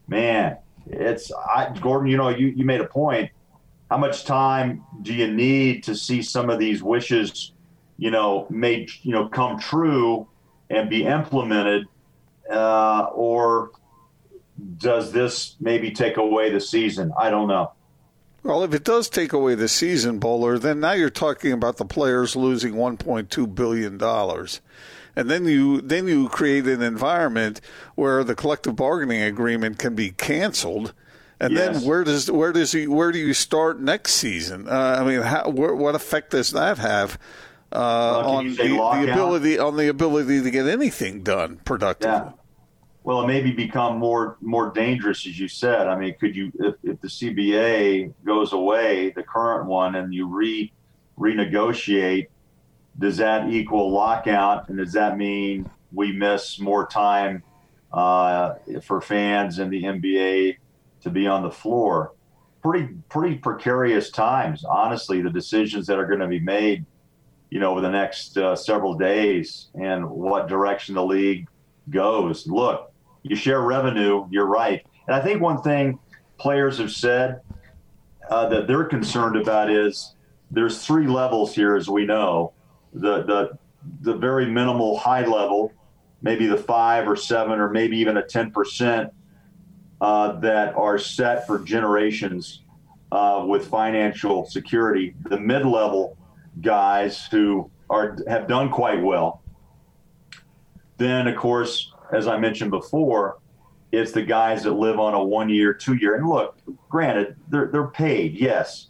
man, 0.08 0.58
it's 0.88 1.32
I, 1.32 1.72
Gordon. 1.82 2.10
You 2.10 2.18
know, 2.18 2.30
you 2.30 2.48
you 2.48 2.66
made 2.66 2.82
a 2.82 2.88
point. 2.88 3.32
How 3.90 3.98
much 3.98 4.26
time 4.26 4.84
do 5.02 5.14
you 5.14 5.32
need 5.32 5.84
to 5.86 5.96
see 5.96 6.22
some 6.22 6.50
of 6.50 6.60
these 6.60 6.84
wishes, 6.84 7.54
you 7.98 8.12
know, 8.12 8.48
made 8.50 8.90
you 9.02 9.12
know 9.12 9.28
come 9.28 9.60
true 9.60 10.28
and 10.70 10.90
be 10.90 11.06
implemented, 11.06 11.86
uh, 12.52 13.08
or 13.14 13.72
does 14.78 15.12
this 15.12 15.56
maybe 15.60 15.92
take 15.92 16.18
away 16.18 16.50
the 16.52 16.60
season? 16.60 17.12
I 17.18 17.30
don't 17.30 17.48
know. 17.48 17.72
Well, 18.44 18.64
if 18.64 18.74
it 18.74 18.84
does 18.84 19.10
take 19.10 19.34
away 19.34 19.56
the 19.56 19.68
season 19.68 20.20
Boler, 20.20 20.58
then 20.60 20.80
now 20.80 20.94
you're 20.94 21.10
talking 21.10 21.52
about 21.52 21.78
the 21.78 21.86
players 21.86 22.36
losing 22.36 22.74
1.2 22.74 23.54
billion 23.54 23.98
dollars. 23.98 24.62
And 25.16 25.30
then 25.30 25.46
you 25.46 25.82
then 25.82 26.08
you 26.08 26.30
create 26.30 26.66
an 26.66 26.82
environment 26.82 27.60
where 27.96 28.24
the 28.24 28.36
collective 28.36 28.76
bargaining 28.76 29.22
agreement 29.22 29.78
can 29.78 29.96
be 29.96 30.12
canceled. 30.12 30.94
And 31.42 31.54
yes. 31.54 31.80
then 31.80 31.88
where 31.88 32.04
does 32.04 32.32
where 32.32 32.54
does 32.54 32.72
he, 32.72 32.88
where 32.88 33.12
do 33.12 33.20
you 33.20 33.34
start 33.34 33.82
next 33.82 34.14
season? 34.14 34.68
Uh, 34.70 34.98
I 35.00 35.04
mean, 35.04 35.22
how, 35.22 35.50
where, 35.50 35.76
what 35.76 35.96
effect 35.96 36.32
does 36.32 36.52
that 36.52 36.78
have 36.78 37.20
uh, 37.74 38.22
on 38.26 38.48
the, 38.48 38.68
the 38.68 39.12
ability 39.12 39.60
on 39.60 39.76
the 39.76 39.90
ability 39.90 40.42
to 40.42 40.52
get 40.52 40.68
anything 40.68 41.24
done 41.24 41.60
productively? 41.66 42.16
Yeah. 42.16 42.32
Well, 43.04 43.24
it 43.24 43.28
maybe 43.28 43.52
become 43.52 43.98
more 43.98 44.38
more 44.42 44.72
dangerous, 44.72 45.26
as 45.26 45.40
you 45.40 45.48
said. 45.48 45.88
I 45.88 45.98
mean, 45.98 46.16
could 46.20 46.36
you, 46.36 46.52
if, 46.60 46.76
if 46.84 47.02
the 47.02 47.08
CBA 47.08 48.14
goes 48.26 48.54
away, 48.54 49.12
the 49.12 49.24
current 49.24 49.68
one, 49.68 49.96
and 49.96 50.14
you 50.14 50.28
re 50.28 50.72
renegotiate, 51.18 52.28
does 52.98 53.18
that 53.18 53.50
equal 53.50 53.92
lockout, 53.92 54.70
and 54.70 54.78
does 54.78 54.94
that 54.94 55.18
mean 55.18 55.70
we 55.94 56.12
miss 56.12 56.60
more 56.60 56.86
time 56.88 57.44
uh, 57.92 58.56
for 58.84 59.02
fans 59.02 59.60
in 59.60 59.70
the 59.70 59.84
NBA 59.84 60.58
to 61.02 61.10
be 61.10 61.26
on 61.26 61.42
the 61.42 61.52
floor? 61.52 62.14
Pretty 62.62 62.90
pretty 63.08 63.36
precarious 63.38 64.10
times, 64.10 64.66
honestly. 64.66 65.22
The 65.22 65.30
decisions 65.30 65.88
that 65.88 65.98
are 65.98 66.06
going 66.06 66.20
to 66.20 66.28
be 66.28 66.42
made, 66.42 66.86
you 67.50 67.62
know, 67.62 67.72
over 67.72 67.80
the 67.80 67.90
next 67.90 68.38
uh, 68.38 68.58
several 68.58 68.96
days, 68.96 69.68
and 69.74 70.10
what 70.10 70.50
direction 70.50 70.96
the 70.96 71.06
league 71.06 71.48
goes. 71.90 72.48
Look, 72.48 72.89
you 73.24 73.36
share 73.36 73.62
revenue, 73.62 74.28
you're 74.30 74.46
right. 74.46 74.86
And 75.08 75.16
I 75.16 75.22
think 75.22 75.42
one 75.42 75.62
thing 75.62 76.00
players 76.38 76.78
have 76.78 76.92
said 76.92 77.42
uh, 78.30 78.48
that 78.50 78.68
they're 78.68 78.86
concerned 78.86 79.36
about 79.36 79.70
is 79.70 80.16
there's 80.52 80.86
three 80.86 81.08
levels 81.08 81.54
here, 81.54 81.76
as 81.76 81.90
we 81.90 82.06
know. 82.06 82.54
The, 82.94 83.24
the, 83.24 83.58
the 84.02 84.16
very 84.16 84.46
minimal 84.46 84.98
high 84.98 85.26
level, 85.26 85.72
maybe 86.22 86.48
the 86.48 86.58
five 86.58 87.08
or 87.08 87.16
seven 87.16 87.60
or 87.60 87.70
maybe 87.70 87.98
even 87.98 88.18
a 88.18 88.24
10% 88.24 89.12
uh, 90.02 90.40
that 90.40 90.76
are 90.76 90.98
set 90.98 91.46
for 91.46 91.60
generations 91.60 92.62
uh, 93.12 93.44
with 93.48 93.68
financial 93.68 94.46
security. 94.46 95.16
The 95.30 95.40
mid 95.40 95.66
level 95.66 96.18
guys 96.62 97.26
who 97.28 97.70
are 97.90 98.18
have 98.28 98.48
done 98.48 98.70
quite 98.70 99.02
well. 99.02 99.42
Then, 100.98 101.28
of 101.28 101.36
course, 101.38 101.94
as 102.12 102.28
I 102.28 102.38
mentioned 102.38 102.72
before, 102.72 103.40
it's 103.92 104.12
the 104.12 104.22
guys 104.22 104.64
that 104.64 104.74
live 104.74 105.00
on 105.00 105.14
a 105.14 105.24
one 105.24 105.50
year, 105.50 105.74
two 105.74 105.96
year. 105.96 106.16
And 106.16 106.28
look, 106.28 106.58
granted, 106.90 107.36
they're, 107.50 107.70
they're 107.72 107.88
paid, 107.88 108.36
yes. 108.36 108.88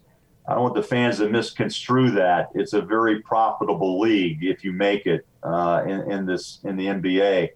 I 0.48 0.56
don't 0.56 0.64
want 0.64 0.76
the 0.76 0.84
fans 0.84 1.18
to 1.18 1.30
misconstrue 1.30 2.12
that. 2.12 2.50
It's 2.56 2.74
a 2.74 2.82
very 2.82 3.22
profitable 3.22 4.00
league 4.00 4.44
if 4.44 4.64
you 4.64 4.72
make 4.72 5.06
it 5.06 5.26
uh, 5.44 5.84
in, 5.86 6.12
in 6.12 6.26
this 6.26 6.60
in 6.64 6.76
the 6.76 6.88
NBA, 6.88 7.50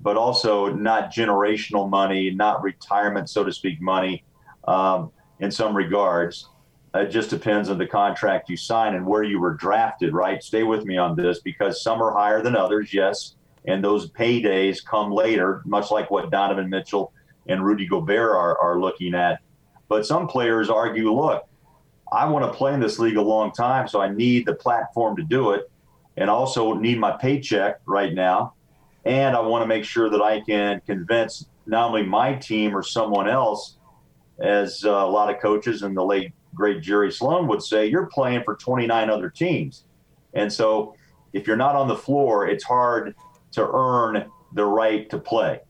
but 0.00 0.16
also 0.16 0.72
not 0.72 1.12
generational 1.12 1.88
money, 1.90 2.30
not 2.30 2.62
retirement, 2.62 3.28
so 3.28 3.44
to 3.44 3.52
speak, 3.52 3.82
money. 3.82 4.24
Um, 4.66 5.12
in 5.40 5.50
some 5.50 5.76
regards, 5.76 6.48
it 6.94 7.10
just 7.10 7.28
depends 7.28 7.68
on 7.68 7.76
the 7.76 7.86
contract 7.86 8.48
you 8.48 8.56
sign 8.56 8.94
and 8.94 9.06
where 9.06 9.24
you 9.24 9.38
were 9.38 9.52
drafted. 9.54 10.14
Right? 10.14 10.42
Stay 10.42 10.62
with 10.62 10.86
me 10.86 10.96
on 10.96 11.14
this 11.14 11.40
because 11.40 11.82
some 11.82 12.00
are 12.00 12.12
higher 12.12 12.42
than 12.42 12.56
others. 12.56 12.94
Yes, 12.94 13.36
and 13.66 13.82
those 13.82 14.10
paydays 14.10 14.84
come 14.84 15.12
later, 15.12 15.62
much 15.64 15.90
like 15.90 16.10
what 16.10 16.30
Donovan 16.30 16.68
Mitchell 16.68 17.12
and 17.46 17.64
Rudy 17.64 17.86
Gobert 17.86 18.34
are, 18.34 18.58
are 18.58 18.80
looking 18.80 19.14
at. 19.14 19.40
But 19.88 20.06
some 20.06 20.26
players 20.26 20.70
argue, 20.70 21.12
look, 21.12 21.46
I 22.12 22.26
want 22.26 22.44
to 22.44 22.56
play 22.56 22.74
in 22.74 22.80
this 22.80 22.98
league 22.98 23.16
a 23.16 23.22
long 23.22 23.52
time, 23.52 23.88
so 23.88 24.00
I 24.00 24.08
need 24.08 24.46
the 24.46 24.54
platform 24.54 25.16
to 25.16 25.22
do 25.22 25.52
it, 25.52 25.70
and 26.16 26.28
also 26.28 26.74
need 26.74 26.98
my 26.98 27.12
paycheck 27.12 27.80
right 27.86 28.12
now, 28.12 28.54
and 29.04 29.34
I 29.34 29.40
want 29.40 29.62
to 29.62 29.66
make 29.66 29.84
sure 29.84 30.10
that 30.10 30.20
I 30.20 30.40
can 30.40 30.80
convince 30.86 31.46
not 31.66 31.88
only 31.88 32.02
my 32.02 32.34
team 32.34 32.76
or 32.76 32.82
someone 32.82 33.28
else, 33.28 33.76
as 34.40 34.84
uh, 34.84 34.90
a 34.90 35.06
lot 35.06 35.34
of 35.34 35.40
coaches 35.40 35.82
and 35.82 35.96
the 35.96 36.04
late 36.04 36.32
great 36.54 36.82
Jerry 36.82 37.10
Sloan 37.10 37.46
would 37.48 37.62
say, 37.62 37.86
you're 37.86 38.06
playing 38.06 38.42
for 38.44 38.56
29 38.56 39.08
other 39.08 39.30
teams, 39.30 39.84
and 40.34 40.52
so 40.52 40.94
if 41.32 41.46
you're 41.46 41.56
not 41.56 41.76
on 41.76 41.88
the 41.88 41.96
floor, 41.96 42.46
it's 42.46 42.64
hard 42.64 43.14
to 43.52 43.68
earn 43.72 44.30
the 44.54 44.64
right 44.64 45.08
to 45.10 45.18
play. 45.18 45.60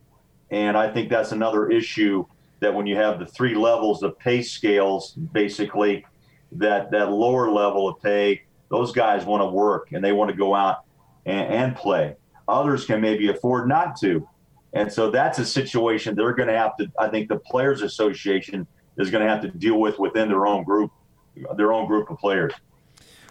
And 0.50 0.76
I 0.76 0.92
think 0.92 1.08
that's 1.08 1.32
another 1.32 1.70
issue 1.70 2.24
that 2.60 2.74
when 2.74 2.86
you 2.86 2.96
have 2.96 3.18
the 3.18 3.26
three 3.26 3.54
levels 3.54 4.02
of 4.02 4.18
pay 4.18 4.42
scales, 4.42 5.12
basically, 5.12 6.04
that 6.52 6.90
that 6.90 7.10
lower 7.10 7.50
level 7.50 7.88
of 7.88 8.00
pay, 8.02 8.42
those 8.68 8.92
guys 8.92 9.24
want 9.24 9.42
to 9.42 9.46
work 9.46 9.92
and 9.92 10.04
they 10.04 10.12
want 10.12 10.30
to 10.30 10.36
go 10.36 10.54
out 10.54 10.84
and, 11.26 11.52
and 11.52 11.76
play. 11.76 12.16
Others 12.48 12.84
can 12.86 13.00
maybe 13.00 13.28
afford 13.28 13.68
not 13.68 13.98
to. 14.00 14.26
And 14.74 14.90
so 14.90 15.10
that's 15.10 15.38
a 15.38 15.44
situation 15.44 16.14
they're 16.14 16.34
going 16.34 16.48
to 16.48 16.56
have 16.56 16.76
to, 16.78 16.90
I 16.98 17.08
think 17.08 17.28
the 17.28 17.38
Players 17.38 17.82
Association 17.82 18.66
is 18.96 19.10
going 19.10 19.24
to 19.24 19.30
have 19.30 19.42
to 19.42 19.48
deal 19.48 19.78
with 19.78 19.98
within 19.98 20.28
their 20.28 20.46
own 20.46 20.64
group, 20.64 20.90
their 21.56 21.72
own 21.72 21.86
group 21.86 22.10
of 22.10 22.18
players. 22.18 22.52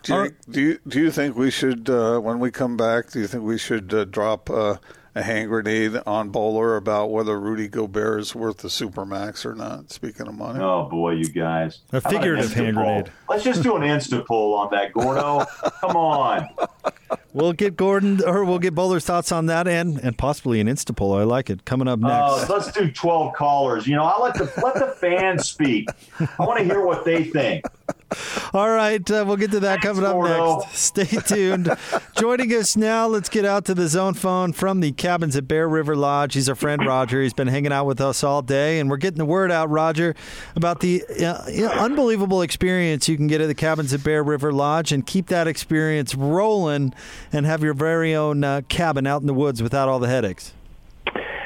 Do 0.03 0.13
you, 0.23 0.31
do 0.49 0.61
you, 0.61 0.79
do 0.87 0.99
you 0.99 1.11
think 1.11 1.35
we 1.35 1.51
should, 1.51 1.89
uh, 1.89 2.19
when 2.19 2.39
we 2.39 2.49
come 2.51 2.75
back, 2.77 3.11
do 3.11 3.19
you 3.19 3.27
think 3.27 3.43
we 3.43 3.57
should 3.57 3.93
uh, 3.93 4.05
drop 4.05 4.49
uh, 4.49 4.77
a 5.13 5.21
hand 5.21 5.49
grenade 5.49 5.93
on 6.07 6.31
Boler 6.31 6.75
about 6.77 7.11
whether 7.11 7.39
Rudy 7.39 7.67
Gobert 7.67 8.19
is 8.21 8.33
worth 8.33 8.57
the 8.59 8.67
supermax 8.69 9.45
or 9.45 9.53
not? 9.53 9.91
Speaking 9.91 10.27
of 10.27 10.33
money. 10.35 10.59
Oh 10.59 10.87
boy, 10.89 11.11
you 11.11 11.27
guys! 11.29 11.81
A 11.91 12.01
figurative 12.01 12.53
hand 12.53 12.75
grenade. 12.77 13.11
Let's 13.29 13.43
just 13.43 13.61
do 13.61 13.75
an 13.75 13.83
insta 13.83 14.25
poll 14.25 14.55
on 14.55 14.69
that, 14.71 14.93
Gordo. 14.93 15.45
come 15.81 15.95
on. 15.97 16.47
we'll 17.33 17.53
get 17.53 17.75
Gordon 17.75 18.21
or 18.25 18.43
we'll 18.45 18.57
get 18.59 18.73
Boler's 18.73 19.05
thoughts 19.05 19.31
on 19.33 19.47
that 19.47 19.67
and 19.67 19.99
and 19.99 20.17
possibly 20.17 20.59
an 20.61 20.67
Insta 20.67 20.95
poll. 20.95 21.13
I 21.13 21.23
like 21.23 21.49
it. 21.49 21.65
Coming 21.65 21.87
up 21.89 21.99
Uh, 22.03 22.37
next. 22.37 22.49
let's 22.49 22.71
do 22.71 22.89
12 22.89 23.33
callers. 23.35 23.85
You 23.85 23.97
know, 23.97 24.03
I 24.05 24.19
let 24.21 24.33
the 24.35 24.51
let 24.63 24.75
the 24.75 24.95
fans 24.99 25.47
speak. 25.47 25.89
I 26.19 26.27
want 26.45 26.57
to 26.59 26.63
hear 26.63 26.85
what 26.85 27.03
they 27.05 27.25
think. 27.25 27.65
All 28.53 28.69
right, 28.69 29.09
uh, 29.09 29.23
we'll 29.25 29.37
get 29.37 29.51
to 29.51 29.59
that 29.61 29.81
Thanks, 29.81 29.85
coming 29.85 30.03
up 30.03 30.13
Gordo. 30.13 30.59
next. 30.59 30.77
Stay 30.77 31.05
tuned. 31.05 31.69
Joining 32.17 32.51
us 32.53 32.75
now, 32.75 33.07
let's 33.07 33.29
get 33.29 33.45
out 33.45 33.65
to 33.65 33.73
the 33.73 33.87
zone 33.87 34.13
phone 34.13 34.51
from 34.53 34.81
the 34.81 34.91
cabins 34.91 35.35
at 35.35 35.47
Bear 35.47 35.67
River 35.69 35.95
Lodge. 35.95 36.33
He's 36.33 36.49
our 36.49 36.55
friend 36.55 36.85
Roger. 36.85 37.21
He's 37.21 37.33
been 37.33 37.47
hanging 37.47 37.71
out 37.71 37.85
with 37.85 38.01
us 38.01 38.23
all 38.23 38.41
day, 38.41 38.79
and 38.79 38.89
we're 38.89 38.97
getting 38.97 39.17
the 39.17 39.25
word 39.25 39.51
out, 39.51 39.69
Roger, 39.69 40.15
about 40.55 40.81
the 40.81 41.03
uh, 41.23 41.47
you 41.49 41.61
know, 41.61 41.71
unbelievable 41.71 42.41
experience 42.41 43.07
you 43.07 43.15
can 43.15 43.27
get 43.27 43.39
at 43.41 43.47
the 43.47 43.55
cabins 43.55 43.93
at 43.93 44.03
Bear 44.03 44.23
River 44.23 44.51
Lodge 44.51 44.91
and 44.91 45.05
keep 45.05 45.27
that 45.27 45.47
experience 45.47 46.13
rolling 46.13 46.93
and 47.31 47.45
have 47.45 47.63
your 47.63 47.73
very 47.73 48.13
own 48.13 48.43
uh, 48.43 48.61
cabin 48.67 49.07
out 49.07 49.21
in 49.21 49.27
the 49.27 49.33
woods 49.33 49.63
without 49.63 49.87
all 49.87 49.99
the 49.99 50.07
headaches. 50.09 50.53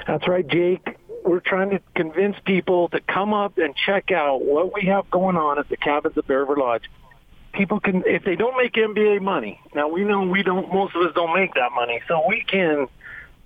That's 0.07 0.27
right, 0.27 0.47
Jake. 0.47 0.94
We're 1.25 1.39
trying 1.39 1.71
to 1.71 1.81
convince 1.95 2.37
people 2.45 2.89
to 2.89 2.99
come 2.99 3.33
up 3.33 3.57
and 3.57 3.75
check 3.75 4.11
out 4.11 4.45
what 4.45 4.73
we 4.73 4.85
have 4.87 5.09
going 5.09 5.35
on 5.35 5.57
at 5.57 5.67
the 5.69 5.75
cabins 5.75 6.17
at 6.17 6.27
Bear 6.27 6.41
River 6.41 6.55
Lodge. 6.55 6.83
People 7.51 7.79
can, 7.79 8.03
if 8.05 8.23
they 8.23 8.35
don't 8.35 8.55
make 8.57 8.73
NBA 8.73 9.21
money, 9.21 9.59
now 9.73 9.87
we 9.87 10.03
know 10.03 10.21
we 10.23 10.43
don't, 10.43 10.71
most 10.71 10.95
of 10.95 11.01
us 11.01 11.15
don't 11.15 11.33
make 11.33 11.53
that 11.55 11.71
money, 11.71 12.01
so 12.07 12.23
we 12.27 12.41
can 12.41 12.87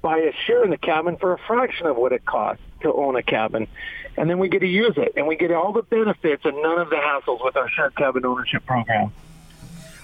buy 0.02 0.18
a 0.18 0.34
share 0.46 0.64
in 0.64 0.72
the 0.72 0.78
cabin 0.78 1.16
for 1.18 1.34
a 1.34 1.38
fraction 1.38 1.86
of 1.86 1.96
what 1.96 2.12
it 2.12 2.26
costs 2.26 2.64
to 2.82 2.92
own 2.92 3.16
a 3.16 3.24
cabin. 3.24 3.68
And 4.18 4.30
then 4.30 4.40
we 4.40 4.50
get 4.50 4.60
to 4.60 4.68
use 4.68 4.96
it, 4.98 5.14
and 5.16 5.28
we 5.28 5.38
get 5.38 5.52
all 5.52 5.72
the 5.72 5.84
benefits 5.84 6.44
and 6.44 6.62
none 6.62 6.80
of 6.80 6.90
the 6.90 6.98
hassles 6.98 7.44
with 7.44 7.56
our 7.56 7.70
shared 7.70 7.96
cabin 7.96 8.26
ownership 8.26 8.66
program. 8.66 9.14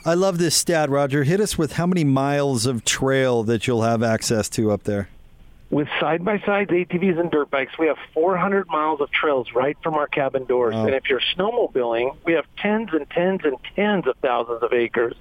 I 0.05 0.13
love 0.13 0.37
this 0.37 0.55
stat, 0.55 0.89
Roger. 0.89 1.23
Hit 1.23 1.41
us 1.41 1.57
with 1.57 1.73
how 1.73 1.87
many 1.87 2.03
miles 2.03 2.65
of 2.65 2.85
trail 2.85 3.43
that 3.43 3.67
you'll 3.67 3.81
have 3.81 4.03
access 4.03 4.47
to 4.49 4.71
up 4.71 4.83
there. 4.83 5.09
With 5.71 5.87
side-by-sides, 5.99 6.69
ATVs, 6.69 7.19
and 7.19 7.31
dirt 7.31 7.49
bikes, 7.49 7.73
we 7.79 7.87
have 7.87 7.97
400 8.13 8.67
miles 8.67 9.01
of 9.01 9.11
trails 9.11 9.47
right 9.53 9.75
from 9.81 9.95
our 9.95 10.07
cabin 10.07 10.45
doors. 10.45 10.75
And 10.75 10.89
if 10.93 11.09
you're 11.09 11.21
snowmobiling, 11.35 12.15
we 12.23 12.33
have 12.33 12.45
tens 12.57 12.89
and 12.93 13.09
tens 13.09 13.41
and 13.43 13.57
tens 13.75 14.07
of 14.07 14.15
thousands 14.21 14.61
of 14.61 14.73
acres 14.73 15.15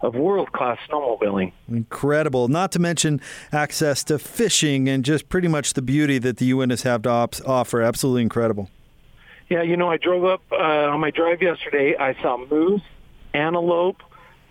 of 0.00 0.14
world-class 0.14 0.78
snowmobiling. 0.88 1.52
Incredible. 1.68 2.48
Not 2.48 2.72
to 2.72 2.78
mention 2.78 3.20
access 3.52 4.02
to 4.04 4.18
fishing 4.18 4.88
and 4.88 5.04
just 5.04 5.28
pretty 5.28 5.48
much 5.48 5.74
the 5.74 5.82
beauty 5.82 6.18
that 6.18 6.38
the 6.38 6.50
Uintas 6.50 6.82
have 6.84 7.02
to 7.02 7.10
op- 7.10 7.46
offer. 7.46 7.82
Absolutely 7.82 8.22
incredible. 8.22 8.70
Yeah, 9.50 9.62
you 9.62 9.76
know, 9.76 9.90
I 9.90 9.98
drove 9.98 10.24
up 10.24 10.42
uh, 10.52 10.56
on 10.56 11.00
my 11.00 11.10
drive 11.10 11.42
yesterday. 11.42 11.96
I 11.98 12.14
saw 12.22 12.38
moose, 12.50 12.82
antelope, 13.34 14.02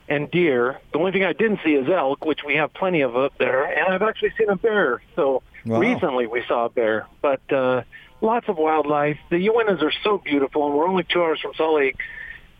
and 0.09 0.29
deer. 0.31 0.79
The 0.91 0.99
only 0.99 1.11
thing 1.11 1.23
I 1.23 1.33
didn't 1.33 1.59
see 1.63 1.71
is 1.75 1.87
elk, 1.89 2.25
which 2.25 2.39
we 2.45 2.55
have 2.55 2.73
plenty 2.73 3.01
of 3.01 3.15
up 3.15 3.33
there. 3.37 3.63
And 3.65 3.93
I've 3.93 4.01
actually 4.01 4.33
seen 4.37 4.49
a 4.49 4.55
bear. 4.55 5.01
So 5.15 5.43
Wow. 5.65 5.79
recently 5.79 6.25
we 6.27 6.43
saw 6.47 6.65
a 6.65 6.69
bear. 6.69 7.05
But 7.21 7.41
uh, 7.51 7.83
lots 8.21 8.47
of 8.49 8.57
wildlife. 8.57 9.17
The 9.29 9.37
Uintas 9.47 9.81
are 9.83 9.93
so 10.03 10.17
beautiful, 10.17 10.65
and 10.67 10.75
we're 10.75 10.87
only 10.87 11.03
two 11.03 11.21
hours 11.21 11.39
from 11.41 11.53
Salt 11.55 11.75
Lake. 11.75 11.97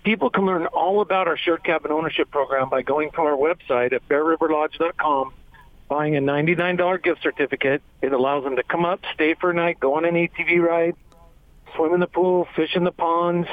People 0.04 0.30
can 0.30 0.46
learn 0.46 0.66
all 0.68 1.02
about 1.02 1.28
our 1.28 1.38
shared 1.38 1.64
cabin 1.64 1.92
ownership 1.92 2.30
program 2.32 2.70
by 2.70 2.82
going 2.84 3.12
to 3.12 3.22
our 3.22 3.36
website 3.36 3.92
at 3.94 4.08
bearriverlodge.com, 4.08 5.34
buying 5.90 6.16
a 6.16 6.22
$99 6.22 7.04
gift 7.04 7.22
certificate. 7.24 7.82
It 8.02 8.14
allows 8.14 8.44
them 8.44 8.56
to 8.58 8.64
come 8.64 8.86
up, 8.86 9.02
stay 9.14 9.34
for 9.34 9.50
a 9.52 9.54
night, 9.54 9.80
go 9.80 9.96
on 9.96 10.06
an 10.06 10.16
ATV 10.16 10.62
ride, 10.62 10.96
swim 11.76 11.94
in 11.94 12.00
the 12.00 12.08
pool, 12.08 12.48
fish 12.56 12.76
in 12.76 12.84
the 12.84 12.92
ponds, 12.92 13.48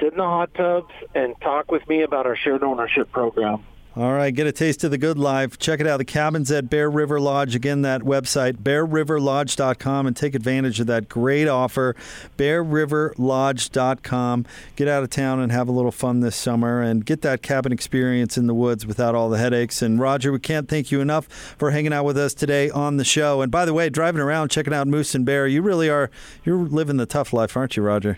sit 0.00 0.12
in 0.12 0.18
the 0.18 0.24
hot 0.24 0.54
tubs, 0.54 0.92
and 1.14 1.34
talk 1.40 1.70
with 1.70 1.86
me 1.88 2.02
about 2.02 2.26
our 2.26 2.36
shared 2.36 2.62
ownership 2.62 3.10
program. 3.12 3.64
All 3.94 4.14
right, 4.14 4.34
get 4.34 4.46
a 4.46 4.52
taste 4.52 4.84
of 4.84 4.90
the 4.90 4.96
good 4.96 5.18
life. 5.18 5.58
Check 5.58 5.78
it 5.78 5.86
out. 5.86 5.98
The 5.98 6.06
cabins 6.06 6.50
at 6.50 6.70
Bear 6.70 6.90
River 6.90 7.20
Lodge. 7.20 7.54
Again, 7.54 7.82
that 7.82 8.00
website, 8.00 8.54
bearriverlodge.com, 8.54 10.06
and 10.06 10.16
take 10.16 10.34
advantage 10.34 10.80
of 10.80 10.86
that 10.86 11.10
great 11.10 11.46
offer. 11.46 11.94
Bearriverlodge.com. 12.38 14.46
Get 14.76 14.88
out 14.88 15.02
of 15.02 15.10
town 15.10 15.40
and 15.40 15.52
have 15.52 15.68
a 15.68 15.72
little 15.72 15.92
fun 15.92 16.20
this 16.20 16.36
summer 16.36 16.80
and 16.80 17.04
get 17.04 17.20
that 17.20 17.42
cabin 17.42 17.70
experience 17.70 18.38
in 18.38 18.46
the 18.46 18.54
woods 18.54 18.86
without 18.86 19.14
all 19.14 19.28
the 19.28 19.36
headaches. 19.36 19.82
And 19.82 20.00
Roger, 20.00 20.32
we 20.32 20.38
can't 20.38 20.70
thank 20.70 20.90
you 20.90 21.02
enough 21.02 21.26
for 21.58 21.70
hanging 21.70 21.92
out 21.92 22.06
with 22.06 22.16
us 22.16 22.32
today 22.32 22.70
on 22.70 22.96
the 22.96 23.04
show. 23.04 23.42
And 23.42 23.52
by 23.52 23.66
the 23.66 23.74
way, 23.74 23.90
driving 23.90 24.22
around, 24.22 24.48
checking 24.48 24.72
out 24.72 24.88
Moose 24.88 25.14
and 25.14 25.26
Bear, 25.26 25.46
you 25.46 25.60
really 25.60 25.90
are, 25.90 26.10
you're 26.44 26.56
living 26.56 26.96
the 26.96 27.04
tough 27.04 27.34
life, 27.34 27.58
aren't 27.58 27.76
you, 27.76 27.82
Roger? 27.82 28.16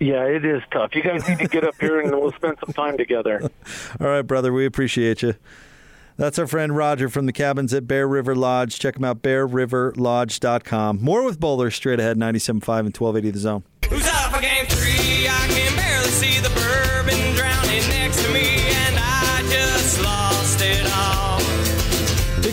Yeah, 0.00 0.24
it 0.24 0.44
is 0.44 0.62
tough. 0.70 0.94
You 0.94 1.02
guys 1.02 1.26
need 1.28 1.38
to 1.38 1.48
get 1.48 1.64
up 1.64 1.74
here 1.80 2.00
and 2.00 2.10
we'll 2.12 2.32
spend 2.32 2.56
some 2.64 2.72
time 2.72 2.96
together. 2.96 3.42
All 4.00 4.06
right, 4.06 4.22
brother. 4.22 4.52
We 4.52 4.64
appreciate 4.64 5.22
you. 5.22 5.34
That's 6.16 6.38
our 6.38 6.46
friend 6.46 6.76
Roger 6.76 7.08
from 7.08 7.26
the 7.26 7.32
cabins 7.32 7.72
at 7.72 7.86
Bear 7.86 8.06
River 8.08 8.34
Lodge. 8.34 8.78
Check 8.78 8.96
him 8.96 9.04
out, 9.04 9.22
bearriverlodge.com. 9.22 10.98
More 11.00 11.24
with 11.24 11.38
Boler 11.38 11.72
straight 11.72 12.00
ahead, 12.00 12.16
97.5 12.16 12.58
and 12.58 12.96
1280 12.96 13.30
The 13.30 13.38
Zone. 13.38 13.62
Who's 13.88 14.06
up 14.06 14.32
for 14.34 14.40
game 14.40 14.66
three? 14.66 14.97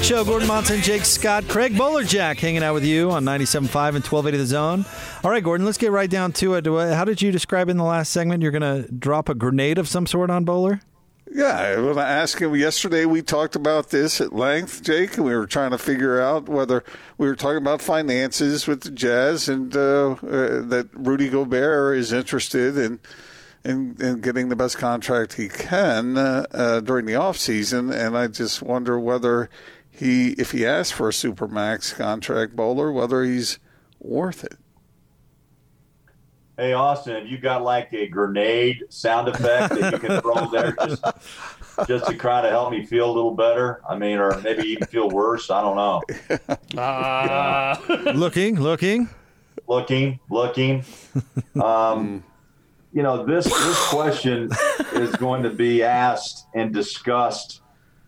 Show, 0.06 0.24
Gordon 0.24 0.48
Monson, 0.48 0.82
Jake 0.82 1.04
Scott, 1.04 1.48
Craig 1.48 1.74
Bolerjack 1.74 2.38
hanging 2.38 2.62
out 2.62 2.76
with 2.76 2.86
you 2.86 3.10
on 3.10 3.26
97.5 3.26 3.56
and 3.56 4.06
1280 4.06 4.38
The 4.38 4.46
Zone. 4.46 4.86
All 5.24 5.32
right, 5.32 5.44
Gordon, 5.44 5.66
let's 5.66 5.80
get 5.80 5.90
right 5.90 6.08
down 6.08 6.32
to 6.34 6.54
it. 6.54 6.68
How 6.68 7.06
did 7.06 7.24
you 7.24 7.32
describe 7.32 7.70
in 7.70 7.78
the 7.78 7.84
last 7.84 8.14
segment? 8.14 8.44
You're 8.44 8.52
going 8.52 8.62
to 8.84 8.92
drop 8.92 9.30
a 9.30 9.34
grenade 9.34 9.80
of 9.80 9.88
some 9.88 10.06
sort 10.06 10.30
on 10.30 10.46
Boler? 10.46 10.80
Yeah, 11.34 11.58
I 11.58 11.82
want 11.82 11.96
to 11.98 12.04
ask 12.04 12.40
him. 12.40 12.54
Yesterday 12.56 13.06
we 13.06 13.24
talked 13.24 13.56
about 13.56 13.90
this 13.90 14.22
at 14.22 14.32
length, 14.32 14.84
Jake, 14.84 15.18
and 15.18 15.26
we 15.26 15.36
were 15.36 15.48
trying 15.48 15.72
to 15.72 15.80
figure 15.80 16.22
out 16.22 16.48
whether 16.48 16.84
we 17.18 17.26
were 17.28 17.36
talking 17.36 17.58
about 17.58 17.82
finances 17.82 18.68
with 18.68 18.82
the 18.82 18.92
Jazz 18.92 19.50
and 19.50 19.76
uh, 19.76 20.12
uh, 20.12 20.62
that 20.68 20.88
Rudy 20.94 21.30
Gobert 21.30 21.98
is 21.98 22.14
interested 22.14 22.78
in 22.78 23.00
in, 23.64 23.98
in 24.00 24.22
getting 24.22 24.50
the 24.50 24.56
best 24.56 24.78
contract 24.78 25.34
he 25.34 25.50
can 25.50 26.16
uh, 26.16 26.46
uh, 26.52 26.80
during 26.82 27.08
the 27.08 27.16
off 27.16 27.38
season, 27.38 27.92
and 27.92 28.16
I 28.16 28.28
just 28.28 28.62
wonder 28.62 29.00
whether 29.00 29.50
he, 30.00 30.32
if 30.34 30.52
he 30.52 30.66
asks 30.66 30.92
for 30.92 31.10
a 31.10 31.12
supermax 31.12 31.94
contract, 31.96 32.56
Boler, 32.56 32.94
whether 32.94 33.24
he's 33.24 33.60
worth 34.00 34.44
it. 34.44 34.58
Hey, 36.58 36.72
Austin, 36.72 37.16
have 37.16 37.28
you 37.28 37.38
got 37.38 37.64
like 37.64 37.92
a 37.92 38.08
grenade 38.08 38.86
sound 38.88 39.28
effect 39.28 39.76
that 39.76 39.92
you 39.92 40.00
can 40.00 40.22
throw 40.22 40.50
there 40.50 40.74
just, 40.88 41.04
just 41.86 42.08
to 42.08 42.14
try 42.16 42.42
to 42.42 42.50
help 42.50 42.72
me 42.72 42.86
feel 42.86 43.12
a 43.12 43.14
little 43.14 43.36
better? 43.36 43.82
I 43.90 43.98
mean, 43.98 44.20
or 44.20 44.40
maybe 44.40 44.64
even 44.64 44.88
feel 44.88 45.10
worse? 45.10 45.52
I 45.52 45.62
don't 45.62 45.76
know. 45.76 46.02
looking, 48.14 48.62
looking. 48.62 49.10
Looking, 49.68 50.20
looking. 50.30 50.86
Um, 51.62 52.24
you 52.94 53.04
know, 53.04 53.26
this 53.26 53.44
this 53.46 53.88
question 53.90 54.50
is 54.94 55.14
going 55.18 55.44
to 55.44 55.50
be 55.50 55.84
asked 55.84 56.48
and 56.56 56.74
discussed 56.74 57.62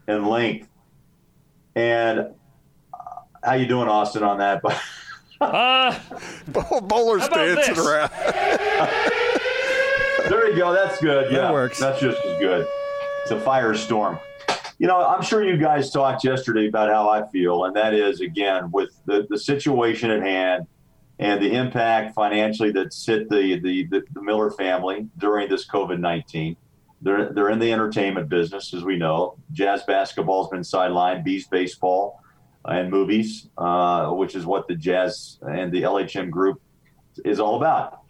in 0.07 0.25
length. 0.25 0.69
And 1.77 2.19
uh, 2.19 2.27
how 3.43 3.53
you 3.53 3.67
doing, 3.67 3.87
Austin, 3.87 4.23
on 4.23 4.39
that? 4.39 4.63
But 4.63 4.81
Boler's 6.87 7.27
dancing 7.27 7.75
this? 7.75 7.85
around. 7.85 8.11
There 10.27 10.49
you 10.49 10.57
go. 10.57 10.73
That's 10.73 10.99
good. 10.99 11.31
Yeah, 11.31 11.39
That 11.39 11.53
works. 11.53 11.79
That's 11.79 12.01
just 12.01 12.21
as 12.25 12.37
good. 12.37 12.67
It's 13.21 13.31
a 13.31 13.39
firestorm. 13.39 14.19
You 14.77 14.87
know, 14.87 15.05
I'm 15.05 15.21
sure 15.21 15.41
you 15.41 15.55
guys 15.55 15.89
talked 15.89 16.25
yesterday 16.25 16.67
about 16.67 16.89
how 16.89 17.09
I 17.09 17.25
feel, 17.29 17.63
and 17.63 17.73
that 17.77 17.93
is 17.93 18.19
again 18.19 18.69
with 18.71 18.99
the, 19.05 19.25
the 19.29 19.39
situation 19.39 20.11
at 20.11 20.21
hand 20.21 20.67
and 21.19 21.41
the 21.41 21.53
impact 21.53 22.13
financially 22.13 22.71
that's 22.73 23.05
hit 23.05 23.29
the, 23.29 23.57
the, 23.61 23.85
the, 23.85 24.03
the 24.11 24.21
Miller 24.21 24.51
family 24.51 25.07
during 25.17 25.47
this 25.47 25.65
COVID 25.65 25.99
19. 25.99 26.57
They're, 27.01 27.31
they're 27.31 27.49
in 27.49 27.59
the 27.59 27.71
entertainment 27.71 28.29
business, 28.29 28.73
as 28.73 28.83
we 28.83 28.97
know. 28.97 29.37
Jazz 29.51 29.83
basketball's 29.83 30.49
been 30.49 30.61
sidelined, 30.61 31.23
Bees 31.23 31.47
baseball 31.47 32.21
and 32.65 32.89
movies, 32.89 33.47
uh, 33.57 34.09
which 34.09 34.35
is 34.35 34.45
what 34.45 34.67
the 34.67 34.75
Jazz 34.75 35.39
and 35.41 35.71
the 35.71 35.83
LHM 35.83 36.29
group 36.29 36.61
is 37.23 37.39
all 37.39 37.55
about. 37.55 38.01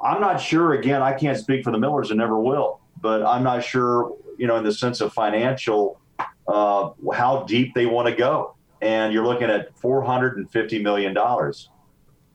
I'm 0.00 0.20
not 0.20 0.40
sure. 0.40 0.74
Again, 0.74 1.02
I 1.02 1.12
can't 1.12 1.36
speak 1.36 1.64
for 1.64 1.72
the 1.72 1.78
Millers 1.78 2.10
and 2.10 2.18
never 2.18 2.38
will, 2.38 2.80
but 3.00 3.24
I'm 3.24 3.42
not 3.42 3.64
sure. 3.64 4.16
You 4.38 4.46
know, 4.46 4.56
in 4.56 4.64
the 4.64 4.72
sense 4.72 5.02
of 5.02 5.12
financial, 5.12 6.00
uh, 6.48 6.90
how 7.12 7.44
deep 7.44 7.74
they 7.74 7.84
want 7.84 8.08
to 8.08 8.14
go, 8.14 8.54
and 8.80 9.12
you're 9.12 9.26
looking 9.26 9.50
at 9.50 9.76
450 9.78 10.82
million 10.82 11.12
dollars, 11.12 11.68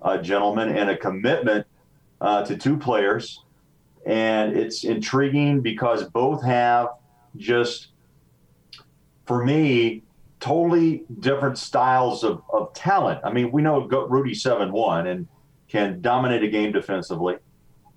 uh, 0.02 0.18
gentlemen, 0.18 0.70
and 0.70 0.90
a 0.90 0.98
commitment 0.98 1.66
uh, 2.22 2.46
to 2.46 2.56
two 2.56 2.78
players, 2.78 3.44
and 4.06 4.56
it's 4.56 4.84
intriguing 4.84 5.62
because 5.62 6.04
both 6.10 6.44
have 6.44 6.90
just, 7.38 7.88
for 9.26 9.44
me, 9.44 10.04
totally 10.40 11.04
different 11.20 11.58
styles 11.58 12.24
of, 12.24 12.42
of 12.54 12.74
talent. 12.74 13.20
I 13.24 13.32
mean, 13.32 13.52
we 13.52 13.62
know 13.62 13.88
Rudy 13.88 14.36
seven 14.36 14.72
one 14.72 15.08
and 15.08 15.28
can 15.68 16.02
dominate 16.02 16.44
a 16.44 16.48
game 16.48 16.72
defensively. 16.72 17.38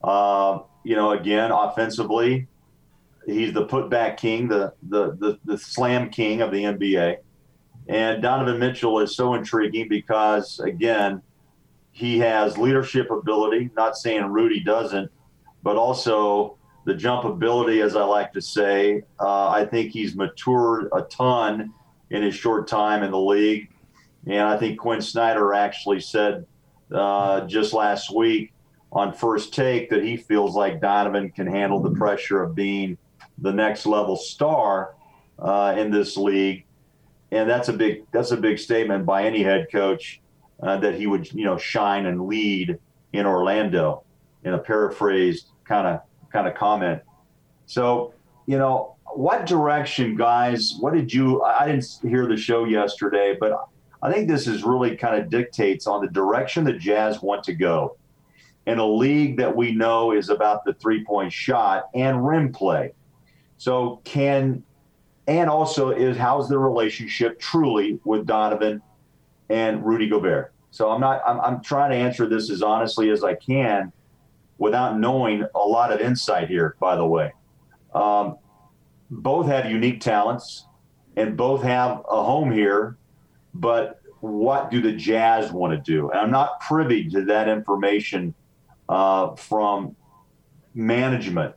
Uh, 0.02 0.60
you 0.84 0.96
know, 0.96 1.10
again, 1.10 1.50
offensively, 1.50 2.46
he's 3.26 3.52
the 3.52 3.66
putback 3.66 4.16
king, 4.16 4.48
the, 4.48 4.72
the 4.88 5.16
the 5.16 5.38
the 5.44 5.58
slam 5.58 6.08
king 6.08 6.40
of 6.40 6.50
the 6.50 6.62
NBA. 6.64 7.18
And 7.88 8.22
Donovan 8.22 8.58
Mitchell 8.58 9.00
is 9.00 9.14
so 9.14 9.34
intriguing 9.34 9.88
because 9.88 10.58
again, 10.60 11.22
he 11.92 12.18
has 12.20 12.56
leadership 12.56 13.10
ability. 13.10 13.70
Not 13.76 13.96
saying 13.96 14.24
Rudy 14.26 14.60
doesn't, 14.60 15.10
but 15.68 15.76
also 15.76 16.56
the 16.86 16.94
jump 16.94 17.26
ability, 17.26 17.82
as 17.82 17.94
I 17.94 18.02
like 18.02 18.32
to 18.32 18.40
say. 18.40 19.02
Uh, 19.20 19.50
I 19.50 19.66
think 19.66 19.92
he's 19.92 20.16
matured 20.16 20.88
a 20.96 21.02
ton 21.02 21.74
in 22.08 22.22
his 22.22 22.34
short 22.34 22.66
time 22.66 23.02
in 23.02 23.10
the 23.10 23.20
league. 23.20 23.68
And 24.26 24.40
I 24.40 24.56
think 24.56 24.78
Quin 24.78 25.02
Snyder 25.02 25.52
actually 25.52 26.00
said 26.00 26.46
uh, 26.90 27.42
just 27.42 27.74
last 27.74 28.10
week 28.16 28.54
on 28.92 29.12
first 29.12 29.52
take 29.52 29.90
that 29.90 30.02
he 30.02 30.16
feels 30.16 30.56
like 30.56 30.80
Donovan 30.80 31.32
can 31.32 31.46
handle 31.46 31.82
the 31.82 31.90
pressure 31.90 32.42
of 32.42 32.54
being 32.54 32.96
the 33.36 33.52
next 33.52 33.84
level 33.84 34.16
star 34.16 34.94
uh, 35.38 35.74
in 35.76 35.90
this 35.90 36.16
league. 36.16 36.64
And 37.30 37.46
that's 37.46 37.68
a 37.68 37.74
big 37.74 38.10
that's 38.10 38.30
a 38.30 38.38
big 38.38 38.58
statement 38.58 39.04
by 39.04 39.24
any 39.24 39.42
head 39.42 39.66
coach 39.70 40.22
uh, 40.62 40.78
that 40.78 40.94
he 40.94 41.06
would 41.06 41.30
you 41.34 41.44
know 41.44 41.58
shine 41.58 42.06
and 42.06 42.26
lead 42.26 42.78
in 43.12 43.26
Orlando 43.26 44.04
in 44.44 44.54
a 44.54 44.58
paraphrased 44.58 45.50
kind 45.68 45.86
of 45.86 46.00
kind 46.32 46.48
of 46.48 46.54
comment. 46.54 47.02
So 47.66 48.14
you 48.46 48.58
know 48.58 48.96
what 49.14 49.46
direction, 49.46 50.16
guys? 50.16 50.74
What 50.80 50.94
did 50.94 51.12
you? 51.12 51.42
I 51.42 51.66
didn't 51.66 51.86
hear 52.02 52.26
the 52.26 52.36
show 52.36 52.64
yesterday, 52.64 53.36
but 53.38 53.68
I 54.02 54.12
think 54.12 54.28
this 54.28 54.46
is 54.46 54.64
really 54.64 54.96
kind 54.96 55.20
of 55.20 55.30
dictates 55.30 55.86
on 55.86 56.00
the 56.00 56.08
direction 56.08 56.64
the 56.64 56.72
Jazz 56.72 57.22
want 57.22 57.44
to 57.44 57.54
go 57.54 57.96
in 58.66 58.78
a 58.78 58.86
league 58.86 59.38
that 59.38 59.54
we 59.54 59.72
know 59.72 60.12
is 60.12 60.28
about 60.28 60.64
the 60.64 60.74
three 60.74 61.04
point 61.04 61.32
shot 61.32 61.88
and 61.94 62.26
rim 62.26 62.52
play. 62.52 62.92
So, 63.56 64.00
can, 64.04 64.62
and 65.26 65.50
also 65.50 65.90
is 65.90 66.16
how's 66.16 66.48
the 66.48 66.58
relationship 66.58 67.40
truly 67.40 67.98
with 68.04 68.26
Donovan 68.26 68.82
and 69.48 69.84
Rudy 69.84 70.08
Gobert? 70.08 70.52
So, 70.70 70.90
I'm 70.90 71.00
not, 71.00 71.22
I'm, 71.26 71.40
I'm 71.40 71.62
trying 71.62 71.90
to 71.90 71.96
answer 71.96 72.28
this 72.28 72.50
as 72.50 72.62
honestly 72.62 73.10
as 73.10 73.24
I 73.24 73.34
can 73.34 73.92
without 74.58 74.98
knowing 74.98 75.44
a 75.54 75.58
lot 75.58 75.92
of 75.92 76.00
insight 76.00 76.48
here, 76.48 76.76
by 76.80 76.96
the 76.96 77.06
way. 77.06 77.32
Um, 77.94 78.36
both 79.10 79.46
have 79.46 79.70
unique 79.70 80.00
talents 80.00 80.66
and 81.16 81.36
both 81.36 81.62
have 81.62 82.02
a 82.10 82.22
home 82.22 82.50
here, 82.50 82.96
but 83.54 84.00
what 84.20 84.70
do 84.70 84.82
the 84.82 84.92
Jazz 84.92 85.52
want 85.52 85.72
to 85.72 85.78
do? 85.78 86.10
And 86.10 86.20
I'm 86.20 86.30
not 86.30 86.60
privy 86.60 87.08
to 87.10 87.24
that 87.26 87.48
information 87.48 88.34
uh, 88.88 89.34
from 89.36 89.96
management. 90.74 91.54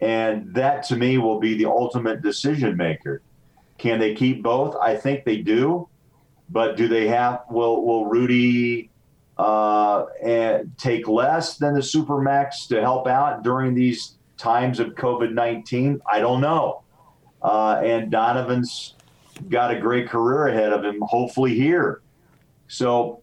And 0.00 0.52
that 0.54 0.82
to 0.84 0.96
me 0.96 1.18
will 1.18 1.40
be 1.40 1.56
the 1.56 1.66
ultimate 1.66 2.22
decision 2.22 2.76
maker. 2.76 3.22
Can 3.78 3.98
they 3.98 4.14
keep 4.14 4.42
both? 4.42 4.76
I 4.76 4.96
think 4.96 5.24
they 5.24 5.38
do. 5.38 5.88
But 6.48 6.76
do 6.76 6.86
they 6.86 7.08
have, 7.08 7.42
will, 7.50 7.84
will 7.84 8.06
Rudy 8.06 8.90
uh, 9.38 10.06
and 10.22 10.72
take 10.78 11.08
less 11.08 11.56
than 11.58 11.74
the 11.74 11.80
Supermax 11.80 12.68
to 12.68 12.80
help 12.80 13.06
out 13.06 13.42
during 13.42 13.74
these 13.74 14.16
times 14.38 14.80
of 14.80 14.88
COVID 14.94 15.32
19? 15.32 16.00
I 16.10 16.20
don't 16.20 16.40
know. 16.40 16.82
Uh, 17.42 17.80
and 17.84 18.10
Donovan's 18.10 18.94
got 19.48 19.70
a 19.70 19.78
great 19.78 20.08
career 20.08 20.48
ahead 20.48 20.72
of 20.72 20.84
him, 20.84 21.00
hopefully 21.02 21.54
here. 21.54 22.00
So 22.68 23.22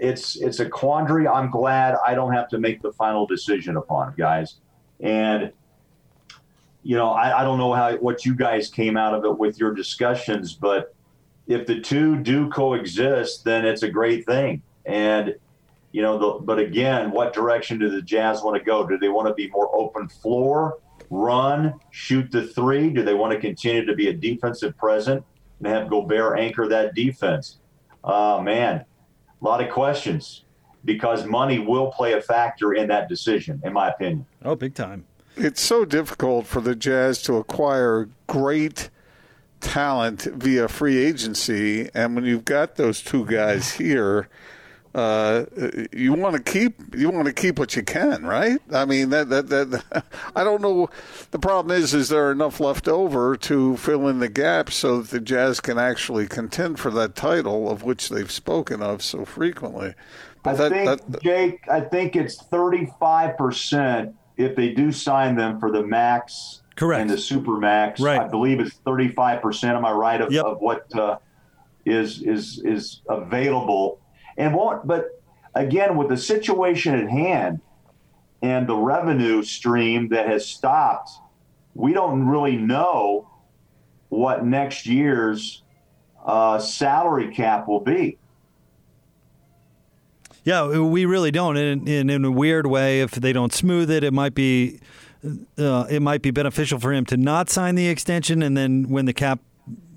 it's 0.00 0.36
it's 0.36 0.60
a 0.60 0.68
quandary. 0.68 1.28
I'm 1.28 1.50
glad 1.50 1.96
I 2.06 2.14
don't 2.14 2.32
have 2.32 2.48
to 2.50 2.58
make 2.58 2.80
the 2.82 2.92
final 2.92 3.26
decision 3.26 3.76
upon 3.76 4.14
guys. 4.16 4.56
And 5.00 5.52
you 6.82 6.96
know, 6.96 7.10
I, 7.10 7.40
I 7.40 7.44
don't 7.44 7.58
know 7.58 7.72
how 7.72 7.96
what 7.96 8.24
you 8.24 8.34
guys 8.34 8.70
came 8.70 8.96
out 8.96 9.14
of 9.14 9.24
it 9.24 9.38
with 9.38 9.58
your 9.58 9.74
discussions, 9.74 10.54
but 10.54 10.94
if 11.46 11.66
the 11.66 11.80
two 11.80 12.16
do 12.16 12.48
coexist, 12.48 13.44
then 13.44 13.66
it's 13.66 13.82
a 13.82 13.90
great 13.90 14.24
thing. 14.24 14.62
And 14.86 15.34
you 15.92 16.02
know, 16.02 16.18
the, 16.18 16.44
but 16.44 16.58
again, 16.58 17.10
what 17.10 17.32
direction 17.32 17.78
do 17.78 17.90
the 17.90 18.02
Jazz 18.02 18.42
want 18.42 18.56
to 18.56 18.64
go? 18.64 18.86
Do 18.86 18.96
they 18.96 19.08
want 19.08 19.26
to 19.28 19.34
be 19.34 19.48
more 19.50 19.74
open 19.74 20.08
floor, 20.08 20.78
run, 21.10 21.74
shoot 21.90 22.30
the 22.30 22.46
three? 22.46 22.90
Do 22.90 23.02
they 23.02 23.14
want 23.14 23.32
to 23.32 23.40
continue 23.40 23.84
to 23.84 23.94
be 23.94 24.08
a 24.08 24.12
defensive 24.12 24.76
present 24.76 25.24
and 25.58 25.66
have 25.66 25.88
Gobert 25.88 26.38
anchor 26.38 26.68
that 26.68 26.94
defense? 26.94 27.58
Uh, 28.04 28.40
man, 28.42 28.84
a 29.40 29.44
lot 29.44 29.62
of 29.62 29.70
questions 29.70 30.44
because 30.84 31.26
money 31.26 31.58
will 31.58 31.90
play 31.92 32.12
a 32.14 32.20
factor 32.20 32.72
in 32.72 32.88
that 32.88 33.08
decision, 33.08 33.60
in 33.64 33.72
my 33.72 33.88
opinion. 33.90 34.26
Oh, 34.44 34.54
big 34.54 34.74
time. 34.74 35.06
It's 35.36 35.60
so 35.60 35.84
difficult 35.84 36.46
for 36.46 36.60
the 36.60 36.74
Jazz 36.74 37.22
to 37.22 37.36
acquire 37.36 38.08
great 38.26 38.90
talent 39.60 40.22
via 40.22 40.68
free 40.68 40.98
agency. 40.98 41.90
And 41.94 42.14
when 42.14 42.24
you've 42.24 42.44
got 42.44 42.76
those 42.76 43.02
two 43.02 43.26
guys 43.26 43.72
here, 43.72 44.28
uh, 44.92 45.44
you 45.92 46.12
want 46.14 46.34
to 46.34 46.42
keep 46.42 46.96
you 46.96 47.10
want 47.10 47.26
to 47.26 47.32
keep 47.32 47.60
what 47.60 47.76
you 47.76 47.82
can, 47.82 48.24
right? 48.24 48.60
I 48.72 48.84
mean 48.84 49.10
that, 49.10 49.28
that 49.28 49.48
that 49.48 50.04
I 50.36 50.42
don't 50.42 50.60
know. 50.60 50.90
The 51.30 51.38
problem 51.38 51.76
is, 51.76 51.94
is 51.94 52.08
there 52.08 52.32
enough 52.32 52.58
left 52.58 52.88
over 52.88 53.36
to 53.36 53.76
fill 53.76 54.08
in 54.08 54.18
the 54.18 54.28
gaps 54.28 54.74
so 54.74 55.00
that 55.00 55.10
the 55.10 55.20
Jazz 55.20 55.60
can 55.60 55.78
actually 55.78 56.26
contend 56.26 56.80
for 56.80 56.90
that 56.90 57.14
title 57.14 57.70
of 57.70 57.84
which 57.84 58.08
they've 58.08 58.30
spoken 58.30 58.82
of 58.82 59.00
so 59.00 59.24
frequently. 59.24 59.94
But 60.42 60.54
I 60.54 60.56
that, 60.56 60.70
think 60.72 61.06
that, 61.06 61.22
Jake, 61.22 61.68
I 61.70 61.82
think 61.82 62.16
it's 62.16 62.42
thirty 62.42 62.88
five 62.98 63.38
percent 63.38 64.16
if 64.36 64.56
they 64.56 64.70
do 64.70 64.90
sign 64.90 65.36
them 65.36 65.60
for 65.60 65.70
the 65.70 65.84
max, 65.84 66.62
correct, 66.74 67.02
and 67.02 67.10
the 67.10 67.18
super 67.18 67.58
max. 67.58 68.00
Right. 68.00 68.20
I 68.20 68.26
believe 68.26 68.58
it's 68.58 68.74
thirty 68.74 69.08
five 69.08 69.40
percent. 69.40 69.76
Am 69.76 69.84
I 69.84 69.92
right 69.92 70.20
of, 70.20 70.32
yep. 70.32 70.46
of 70.46 70.60
what 70.60 70.92
uh, 70.96 71.18
is 71.86 72.22
is 72.22 72.60
is 72.64 73.02
available? 73.08 73.99
And 74.40 74.54
won't. 74.54 74.86
But 74.86 75.22
again, 75.54 75.96
with 75.96 76.08
the 76.08 76.16
situation 76.16 76.94
at 76.94 77.08
hand 77.08 77.60
and 78.42 78.66
the 78.66 78.76
revenue 78.76 79.42
stream 79.42 80.08
that 80.08 80.26
has 80.26 80.46
stopped, 80.46 81.10
we 81.74 81.92
don't 81.92 82.26
really 82.26 82.56
know 82.56 83.30
what 84.08 84.44
next 84.44 84.86
year's 84.86 85.62
uh, 86.24 86.58
salary 86.58 87.32
cap 87.32 87.68
will 87.68 87.80
be. 87.80 88.18
Yeah, 90.42 90.78
we 90.78 91.04
really 91.04 91.30
don't. 91.30 91.58
And 91.58 91.86
in, 91.86 92.08
in, 92.08 92.24
a 92.24 92.30
weird 92.30 92.66
way, 92.66 93.02
if 93.02 93.10
they 93.10 93.32
don't 93.32 93.52
smooth 93.52 93.90
it, 93.90 94.02
it 94.02 94.12
might 94.12 94.34
be 94.34 94.80
uh, 95.58 95.84
it 95.90 96.00
might 96.00 96.22
be 96.22 96.30
beneficial 96.30 96.78
for 96.78 96.94
him 96.94 97.04
to 97.04 97.16
not 97.18 97.50
sign 97.50 97.74
the 97.74 97.88
extension, 97.88 98.42
and 98.42 98.56
then 98.56 98.88
when 98.88 99.04
the 99.04 99.12
cap 99.12 99.40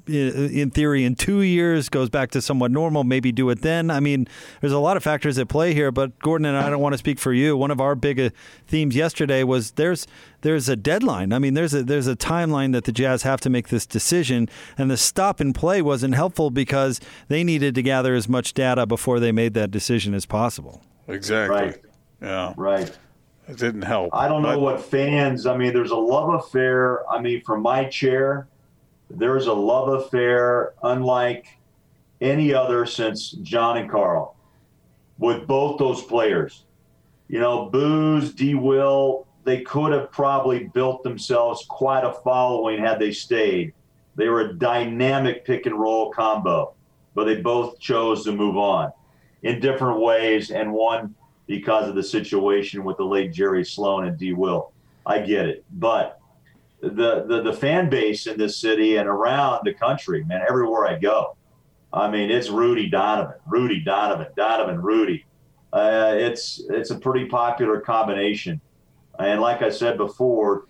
in 0.07 0.69
theory, 0.71 1.05
in 1.05 1.15
two 1.15 1.41
years 1.41 1.89
goes 1.89 2.09
back 2.09 2.31
to 2.31 2.41
somewhat 2.41 2.71
normal, 2.71 3.03
maybe 3.03 3.31
do 3.31 3.49
it 3.49 3.61
then. 3.61 3.89
I 3.89 3.99
mean, 3.99 4.27
there's 4.61 4.73
a 4.73 4.79
lot 4.79 4.97
of 4.97 5.03
factors 5.03 5.37
at 5.37 5.47
play 5.47 5.73
here, 5.73 5.91
but 5.91 6.17
Gordon 6.19 6.45
and 6.45 6.57
I 6.57 6.69
don't 6.69 6.81
want 6.81 6.93
to 6.93 6.97
speak 6.97 7.19
for 7.19 7.33
you. 7.33 7.55
One 7.55 7.71
of 7.71 7.79
our 7.79 7.95
big 7.95 8.19
uh, 8.19 8.29
themes 8.67 8.95
yesterday 8.95 9.43
was 9.43 9.71
there's 9.71 10.05
there's 10.41 10.67
a 10.67 10.75
deadline. 10.75 11.31
I 11.31 11.39
mean, 11.39 11.53
there's 11.53 11.73
a 11.73 11.83
there's 11.83 12.07
a 12.07 12.15
timeline 12.15 12.73
that 12.73 12.83
the 12.83 12.91
Jazz 12.91 13.23
have 13.23 13.39
to 13.41 13.49
make 13.49 13.69
this 13.69 13.85
decision, 13.85 14.49
and 14.77 14.91
the 14.91 14.97
stop 14.97 15.39
and 15.39 15.55
play 15.55 15.81
wasn't 15.81 16.15
helpful 16.15 16.49
because 16.49 16.99
they 17.29 17.43
needed 17.43 17.75
to 17.75 17.81
gather 17.81 18.13
as 18.13 18.27
much 18.27 18.53
data 18.53 18.85
before 18.85 19.19
they 19.19 19.31
made 19.31 19.53
that 19.53 19.71
decision 19.71 20.13
as 20.13 20.25
possible. 20.25 20.81
Exactly. 21.07 21.55
Right. 21.55 21.81
Yeah. 22.21 22.53
Right. 22.57 22.91
It 23.47 23.57
didn't 23.57 23.81
help. 23.81 24.09
I 24.13 24.29
don't 24.29 24.41
know 24.41 24.57
what 24.57 24.81
fans. 24.81 25.45
I 25.45 25.57
mean, 25.57 25.73
there's 25.73 25.91
a 25.91 25.97
love 25.97 26.33
affair. 26.33 27.09
I 27.11 27.19
mean, 27.19 27.41
from 27.41 27.61
my 27.61 27.85
chair 27.85 28.47
there's 29.17 29.47
a 29.47 29.53
love 29.53 30.01
affair 30.01 30.73
unlike 30.83 31.47
any 32.21 32.53
other 32.53 32.85
since 32.85 33.31
John 33.31 33.77
and 33.77 33.89
Karl 33.89 34.35
with 35.17 35.45
both 35.47 35.77
those 35.77 36.01
players. 36.01 36.65
You 37.27 37.39
know, 37.39 37.65
Booz, 37.65 38.33
D. 38.33 38.55
Will, 38.55 39.27
they 39.43 39.61
could 39.61 39.91
have 39.91 40.11
probably 40.11 40.65
built 40.65 41.03
themselves 41.03 41.65
quite 41.67 42.03
a 42.03 42.13
following 42.23 42.79
had 42.79 42.99
they 42.99 43.11
stayed. 43.11 43.73
They 44.15 44.29
were 44.29 44.41
a 44.41 44.53
dynamic 44.53 45.45
pick 45.45 45.65
and 45.65 45.79
roll 45.79 46.11
combo, 46.11 46.73
but 47.15 47.25
they 47.25 47.41
both 47.41 47.79
chose 47.79 48.23
to 48.25 48.31
move 48.31 48.57
on 48.57 48.91
in 49.41 49.59
different 49.59 49.99
ways, 49.99 50.51
and 50.51 50.71
one 50.71 51.13
because 51.47 51.89
of 51.89 51.95
the 51.95 52.03
situation 52.03 52.83
with 52.83 52.97
the 52.97 53.05
late 53.05 53.33
Jerry 53.33 53.65
Sloan 53.65 54.05
and 54.05 54.17
D. 54.17 54.33
Will. 54.33 54.71
I 55.05 55.19
get 55.19 55.47
it. 55.47 55.65
But 55.73 56.19
the, 56.83 57.23
the 57.25 57.41
the 57.43 57.53
fan 57.53 57.89
base 57.89 58.27
in 58.27 58.37
this 58.37 58.57
city 58.57 58.97
and 58.97 59.07
around 59.07 59.61
the 59.63 59.73
country, 59.73 60.23
man, 60.25 60.41
everywhere 60.47 60.85
I 60.85 60.99
go. 60.99 61.37
I 61.93 62.09
mean, 62.09 62.29
it's 62.29 62.49
Rudy 62.49 62.89
Donovan, 62.89 63.35
Rudy 63.47 63.79
Donovan, 63.79 64.27
Donovan 64.35 64.81
Rudy. 64.81 65.25
Uh, 65.71 66.13
it's 66.15 66.61
it's 66.69 66.91
a 66.91 66.97
pretty 66.97 67.25
popular 67.25 67.79
combination, 67.79 68.59
and 69.17 69.39
like 69.39 69.61
I 69.61 69.69
said 69.69 69.97
before, 69.97 70.65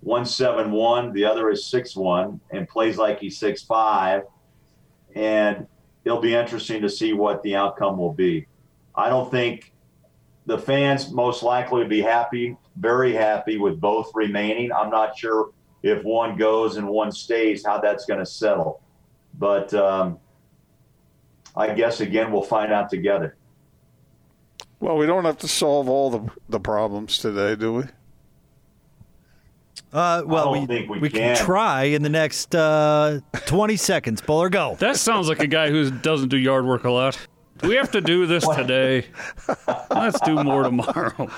one 0.00 0.26
seven 0.26 0.70
one, 0.70 1.12
the 1.12 1.24
other 1.24 1.50
is 1.50 1.66
six 1.66 1.96
one, 1.96 2.40
and 2.50 2.68
plays 2.68 2.98
like 2.98 3.18
he's 3.20 3.38
six 3.38 3.62
five, 3.62 4.24
and 5.14 5.66
it'll 6.04 6.20
be 6.20 6.34
interesting 6.34 6.82
to 6.82 6.90
see 6.90 7.14
what 7.14 7.42
the 7.42 7.56
outcome 7.56 7.96
will 7.96 8.12
be. 8.12 8.46
I 8.94 9.08
don't 9.08 9.30
think 9.30 9.72
the 10.46 10.58
fans 10.58 11.10
most 11.10 11.42
likely 11.42 11.78
would 11.78 11.88
be 11.88 12.02
happy, 12.02 12.56
very 12.76 13.14
happy 13.14 13.56
with 13.56 13.80
both 13.80 14.10
remaining. 14.14 14.70
I'm 14.70 14.90
not 14.90 15.16
sure 15.16 15.53
if 15.84 16.02
one 16.02 16.34
goes 16.36 16.78
and 16.78 16.88
one 16.88 17.12
stays, 17.12 17.64
how 17.64 17.78
that's 17.78 18.06
going 18.06 18.18
to 18.18 18.26
settle. 18.26 18.80
But 19.38 19.72
um, 19.74 20.18
I 21.54 21.74
guess 21.74 22.00
again, 22.00 22.32
we'll 22.32 22.42
find 22.42 22.72
out 22.72 22.88
together. 22.88 23.36
Well, 24.80 24.96
we 24.96 25.06
don't 25.06 25.26
have 25.26 25.38
to 25.38 25.48
solve 25.48 25.88
all 25.88 26.10
the 26.10 26.30
the 26.48 26.58
problems 26.58 27.18
today, 27.18 27.54
do 27.54 27.74
we? 27.74 27.82
Uh, 29.92 30.22
well, 30.26 30.52
we, 30.52 30.66
think 30.66 30.88
we 30.88 30.98
we 30.98 31.10
can 31.10 31.36
can. 31.36 31.44
try 31.44 31.84
in 31.84 32.02
the 32.02 32.08
next 32.08 32.54
uh, 32.54 33.20
20 33.46 33.76
seconds. 33.76 34.20
Boler, 34.20 34.48
go. 34.48 34.76
That 34.80 34.96
sounds 34.96 35.28
like 35.28 35.40
a 35.40 35.46
guy 35.46 35.70
who 35.70 35.90
doesn't 35.90 36.30
do 36.30 36.38
yard 36.38 36.64
work 36.64 36.84
a 36.84 36.90
lot. 36.90 37.16
Do 37.58 37.68
we 37.68 37.76
have 37.76 37.90
to 37.92 38.00
do 38.00 38.26
this 38.26 38.46
today? 38.56 39.06
Let's 39.90 40.20
do 40.20 40.42
more 40.42 40.64
tomorrow. 40.64 41.30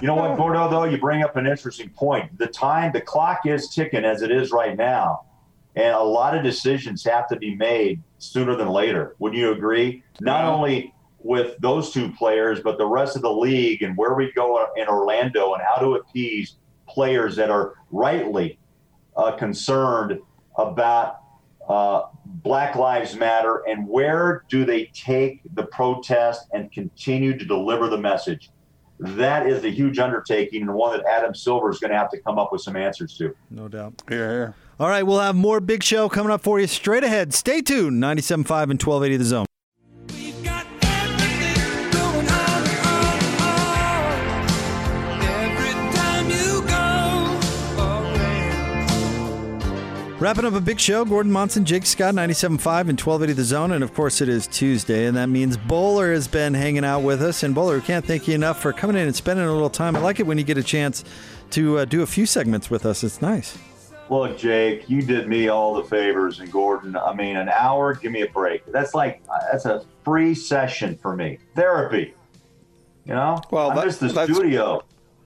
You 0.00 0.06
know 0.06 0.16
what, 0.16 0.36
Gordo, 0.36 0.68
though? 0.70 0.84
You 0.84 0.98
bring 0.98 1.22
up 1.22 1.36
an 1.36 1.46
interesting 1.46 1.90
point. 1.90 2.36
The 2.38 2.46
time, 2.46 2.92
the 2.92 3.00
clock 3.00 3.40
is 3.46 3.68
ticking 3.68 4.04
as 4.04 4.22
it 4.22 4.30
is 4.30 4.52
right 4.52 4.76
now. 4.76 5.26
And 5.76 5.94
a 5.94 6.02
lot 6.02 6.36
of 6.36 6.42
decisions 6.42 7.04
have 7.04 7.28
to 7.28 7.36
be 7.36 7.54
made 7.54 8.02
sooner 8.18 8.56
than 8.56 8.68
later. 8.68 9.14
Would 9.18 9.34
you 9.34 9.52
agree? 9.52 10.02
Not 10.20 10.44
only 10.44 10.92
with 11.22 11.56
those 11.60 11.90
two 11.90 12.10
players, 12.12 12.60
but 12.60 12.78
the 12.78 12.86
rest 12.86 13.14
of 13.14 13.22
the 13.22 13.32
league 13.32 13.82
and 13.82 13.96
where 13.96 14.14
we 14.14 14.32
go 14.32 14.66
in 14.76 14.88
Orlando 14.88 15.52
and 15.54 15.62
how 15.62 15.80
to 15.80 15.94
appease 15.94 16.56
players 16.88 17.36
that 17.36 17.50
are 17.50 17.74
rightly 17.90 18.58
uh, 19.16 19.32
concerned 19.32 20.18
about 20.56 21.20
uh, 21.68 22.02
Black 22.26 22.74
Lives 22.74 23.14
Matter 23.16 23.62
and 23.68 23.86
where 23.86 24.44
do 24.48 24.64
they 24.64 24.86
take 24.86 25.40
the 25.54 25.64
protest 25.64 26.46
and 26.52 26.70
continue 26.72 27.36
to 27.38 27.44
deliver 27.44 27.88
the 27.88 27.98
message? 27.98 28.50
That 28.98 29.46
is 29.46 29.64
a 29.64 29.70
huge 29.70 29.98
undertaking 29.98 30.62
and 30.62 30.74
one 30.74 30.96
that 30.96 31.06
Adam 31.06 31.34
Silver 31.34 31.70
is 31.70 31.78
going 31.78 31.90
to 31.90 31.96
have 31.96 32.10
to 32.10 32.20
come 32.20 32.38
up 32.38 32.52
with 32.52 32.60
some 32.60 32.76
answers 32.76 33.16
to. 33.18 33.34
No 33.50 33.66
doubt. 33.68 34.02
Yeah, 34.10 34.16
yeah. 34.32 34.52
All 34.78 34.88
right, 34.88 35.02
we'll 35.02 35.20
have 35.20 35.36
more 35.36 35.60
big 35.60 35.82
show 35.82 36.08
coming 36.08 36.32
up 36.32 36.42
for 36.42 36.60
you 36.60 36.66
straight 36.66 37.04
ahead. 37.04 37.32
Stay 37.34 37.60
tuned. 37.60 38.02
97.5 38.02 38.70
and 38.70 38.82
1280 38.82 39.16
The 39.16 39.24
Zone. 39.24 39.46
Wrapping 50.20 50.44
up 50.44 50.52
a 50.52 50.60
big 50.60 50.78
show. 50.78 51.06
Gordon 51.06 51.32
Monson, 51.32 51.64
Jake 51.64 51.86
Scott, 51.86 52.12
97.5 52.14 52.50
and 52.90 53.00
1280 53.00 53.32
The 53.32 53.42
Zone. 53.44 53.72
And 53.72 53.82
of 53.82 53.94
course, 53.94 54.20
it 54.20 54.28
is 54.28 54.46
Tuesday, 54.46 55.06
and 55.06 55.16
that 55.16 55.30
means 55.30 55.56
Boler 55.56 56.12
has 56.12 56.28
been 56.28 56.52
hanging 56.52 56.84
out 56.84 57.00
with 57.00 57.22
us. 57.22 57.42
And 57.42 57.54
Boler, 57.54 57.76
we 57.76 57.80
can't 57.80 58.04
thank 58.04 58.28
you 58.28 58.34
enough 58.34 58.60
for 58.60 58.70
coming 58.74 58.96
in 58.96 59.06
and 59.06 59.16
spending 59.16 59.46
a 59.46 59.52
little 59.52 59.70
time. 59.70 59.96
I 59.96 60.00
like 60.00 60.20
it 60.20 60.26
when 60.26 60.36
you 60.36 60.44
get 60.44 60.58
a 60.58 60.62
chance 60.62 61.04
to 61.52 61.78
uh, 61.78 61.84
do 61.86 62.02
a 62.02 62.06
few 62.06 62.26
segments 62.26 62.68
with 62.68 62.84
us. 62.84 63.02
It's 63.02 63.22
nice. 63.22 63.56
Look, 64.10 64.36
Jake, 64.36 64.90
you 64.90 65.00
did 65.00 65.26
me 65.26 65.48
all 65.48 65.72
the 65.74 65.84
favors, 65.84 66.40
and 66.40 66.52
Gordon. 66.52 66.96
I 66.96 67.14
mean, 67.14 67.36
an 67.36 67.48
hour. 67.48 67.94
Give 67.94 68.12
me 68.12 68.20
a 68.20 68.28
break. 68.28 68.66
That's 68.70 68.94
like 68.94 69.22
that's 69.50 69.64
a 69.64 69.86
free 70.04 70.34
session 70.34 70.98
for 71.00 71.16
me. 71.16 71.38
Therapy. 71.54 72.12
You 73.06 73.14
know. 73.14 73.40
Well, 73.50 73.70
I'm 73.70 73.76
that- 73.76 73.84
just 73.84 74.00
the 74.00 74.08
that's- 74.08 74.36
studio. 74.36 74.82